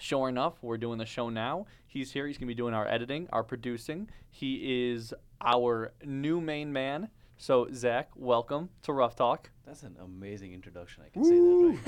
sure 0.00 0.28
enough, 0.28 0.54
we're 0.62 0.78
doing 0.78 0.98
the 0.98 1.06
show 1.06 1.28
now. 1.28 1.66
He's 1.86 2.10
here. 2.10 2.26
He's 2.26 2.36
going 2.36 2.48
to 2.48 2.54
be 2.54 2.56
doing 2.56 2.74
our 2.74 2.88
editing, 2.88 3.28
our 3.32 3.44
producing. 3.44 4.10
He 4.30 4.90
is 4.90 5.14
our 5.40 5.92
new 6.04 6.40
main 6.40 6.72
man. 6.72 7.08
So, 7.38 7.66
Zach, 7.72 8.08
welcome 8.14 8.68
to 8.82 8.92
Rough 8.92 9.16
Talk. 9.16 9.50
That's 9.66 9.82
an 9.82 9.96
amazing 10.02 10.52
introduction. 10.52 11.02
I 11.04 11.08
can 11.08 11.24
say 11.24 11.30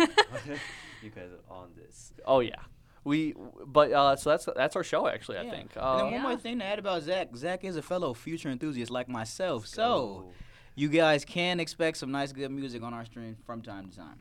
that 0.07 0.49
right. 0.49 0.59
you 1.03 1.11
guys 1.11 1.29
are 1.49 1.55
on 1.55 1.71
this. 1.77 2.13
Oh 2.27 2.41
yeah, 2.41 2.57
we. 3.05 3.35
But 3.67 3.93
uh, 3.93 4.17
so 4.17 4.31
that's 4.31 4.49
that's 4.57 4.75
our 4.75 4.83
show 4.83 5.07
actually. 5.07 5.39
I 5.39 5.43
Yeah. 5.43 5.51
think. 5.51 5.71
and 5.77 5.85
Uh, 5.85 5.97
then 5.99 6.13
one 6.13 6.23
more 6.23 6.37
thing 6.37 6.59
to 6.59 6.65
add 6.65 6.79
about 6.81 7.03
Zach. 7.03 7.29
Zach 7.37 7.63
is 7.65 7.77
a 7.77 7.83
fellow 7.83 8.15
future 8.15 8.49
enthusiast 8.49 8.91
like 8.91 9.09
myself. 9.09 9.67
So 9.67 9.83
Go. 9.85 10.33
you 10.75 10.89
guys 10.89 11.25
can 11.25 11.61
expect 11.61 11.99
some 11.99 12.11
nice, 12.11 12.33
good 12.33 12.51
music 12.51 12.83
on 12.83 12.93
our 12.93 13.05
stream 13.05 13.37
from 13.47 13.63
time 13.63 13.91
to 13.91 13.97
time. 13.97 14.19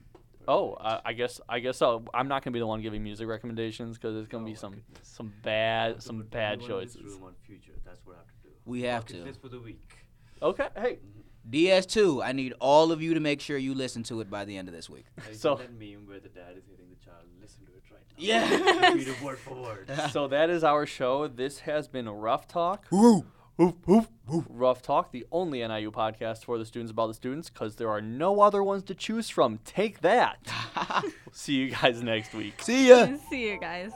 oh, 0.48 0.74
uh, 0.74 1.02
I 1.04 1.14
guess 1.14 1.42
I 1.50 1.60
guess 1.62 1.78
so. 1.78 2.04
I'm 2.14 2.28
not 2.28 2.44
gonna 2.44 2.54
be 2.54 2.60
the 2.60 2.68
one 2.68 2.82
giving 2.82 3.02
music 3.04 3.28
recommendations 3.28 3.98
because 3.98 4.16
it's 4.18 4.28
gonna 4.28 4.44
Oh 4.44 4.46
be 4.46 4.52
my 4.52 4.58
some 4.58 4.74
goodness. 4.74 5.00
some 5.08 5.34
bad 5.42 6.04
some 6.04 6.22
bad 6.30 6.60
everyone 6.62 6.82
in 6.82 6.86
this 6.88 6.94
choices. 6.96 7.14
room 7.14 7.24
on 7.24 7.34
future. 7.42 7.74
That's 7.84 8.06
what 8.06 8.18
I 8.18 8.20
have 8.20 8.28
to 8.28 8.34
do. 8.44 8.50
We 8.66 8.84
have 8.84 9.02
Bucket 9.06 9.18
to. 9.18 9.24
list 9.24 9.42
for 9.42 9.50
the 9.50 9.60
week. 9.60 9.98
Okay. 10.44 10.68
Hey. 10.76 11.00
DS2, 11.50 12.24
I 12.24 12.32
need 12.32 12.54
all 12.60 12.92
of 12.92 13.02
you 13.02 13.14
to 13.16 13.20
make 13.20 13.42
sure 13.42 13.58
you 13.58 13.74
listen 13.74 14.02
to 14.04 14.22
it 14.22 14.30
by 14.30 14.46
the 14.46 14.56
end 14.58 14.68
of 14.70 14.74
this 14.74 14.90
week. 14.90 15.06
Like 15.18 15.36
So- 15.36 15.56
that 15.56 15.74
meme 15.78 16.08
where 16.08 16.20
the 16.20 16.30
dad 16.30 16.56
is 16.58 16.64
hitting 16.70 16.86
the 16.90 17.04
child. 17.04 17.26
Listen 17.42 17.66
to 17.66 17.72
it 17.74 17.84
right 17.92 18.02
now. 18.10 18.14
Yeah. 18.18 18.94
Read 18.94 19.08
it 19.08 19.22
word 19.22 19.40
for 19.40 19.54
word. 19.56 19.92
so 20.12 20.28
that 20.30 20.50
is 20.50 20.64
our 20.64 20.86
show. 20.86 21.28
This 21.28 21.60
has 21.60 21.88
been 21.88 22.08
Rough 22.08 22.48
Talk. 22.48 22.86
Woo. 22.92 23.26
Rough 24.50 24.82
Talk, 24.82 25.12
the 25.12 25.26
only 25.32 25.60
NIU 25.68 25.92
podcast 25.92 26.44
for 26.46 26.58
the 26.58 26.66
students 26.66 26.92
about 26.92 27.08
the 27.08 27.14
students, 27.14 27.50
because 27.50 27.76
there 27.76 27.90
are 27.90 28.02
no 28.02 28.42
other 28.42 28.64
ones 28.64 28.84
to 28.86 28.96
choose 28.96 29.30
from. 29.30 29.60
Take 29.66 30.00
that. 30.02 30.40
See 31.34 31.54
you 31.56 31.72
guys 31.72 32.02
next 32.02 32.34
week. 32.34 32.62
See 32.64 32.90
ya. 32.90 33.10
See 33.30 33.50
you 33.50 33.60
guys. 33.60 33.92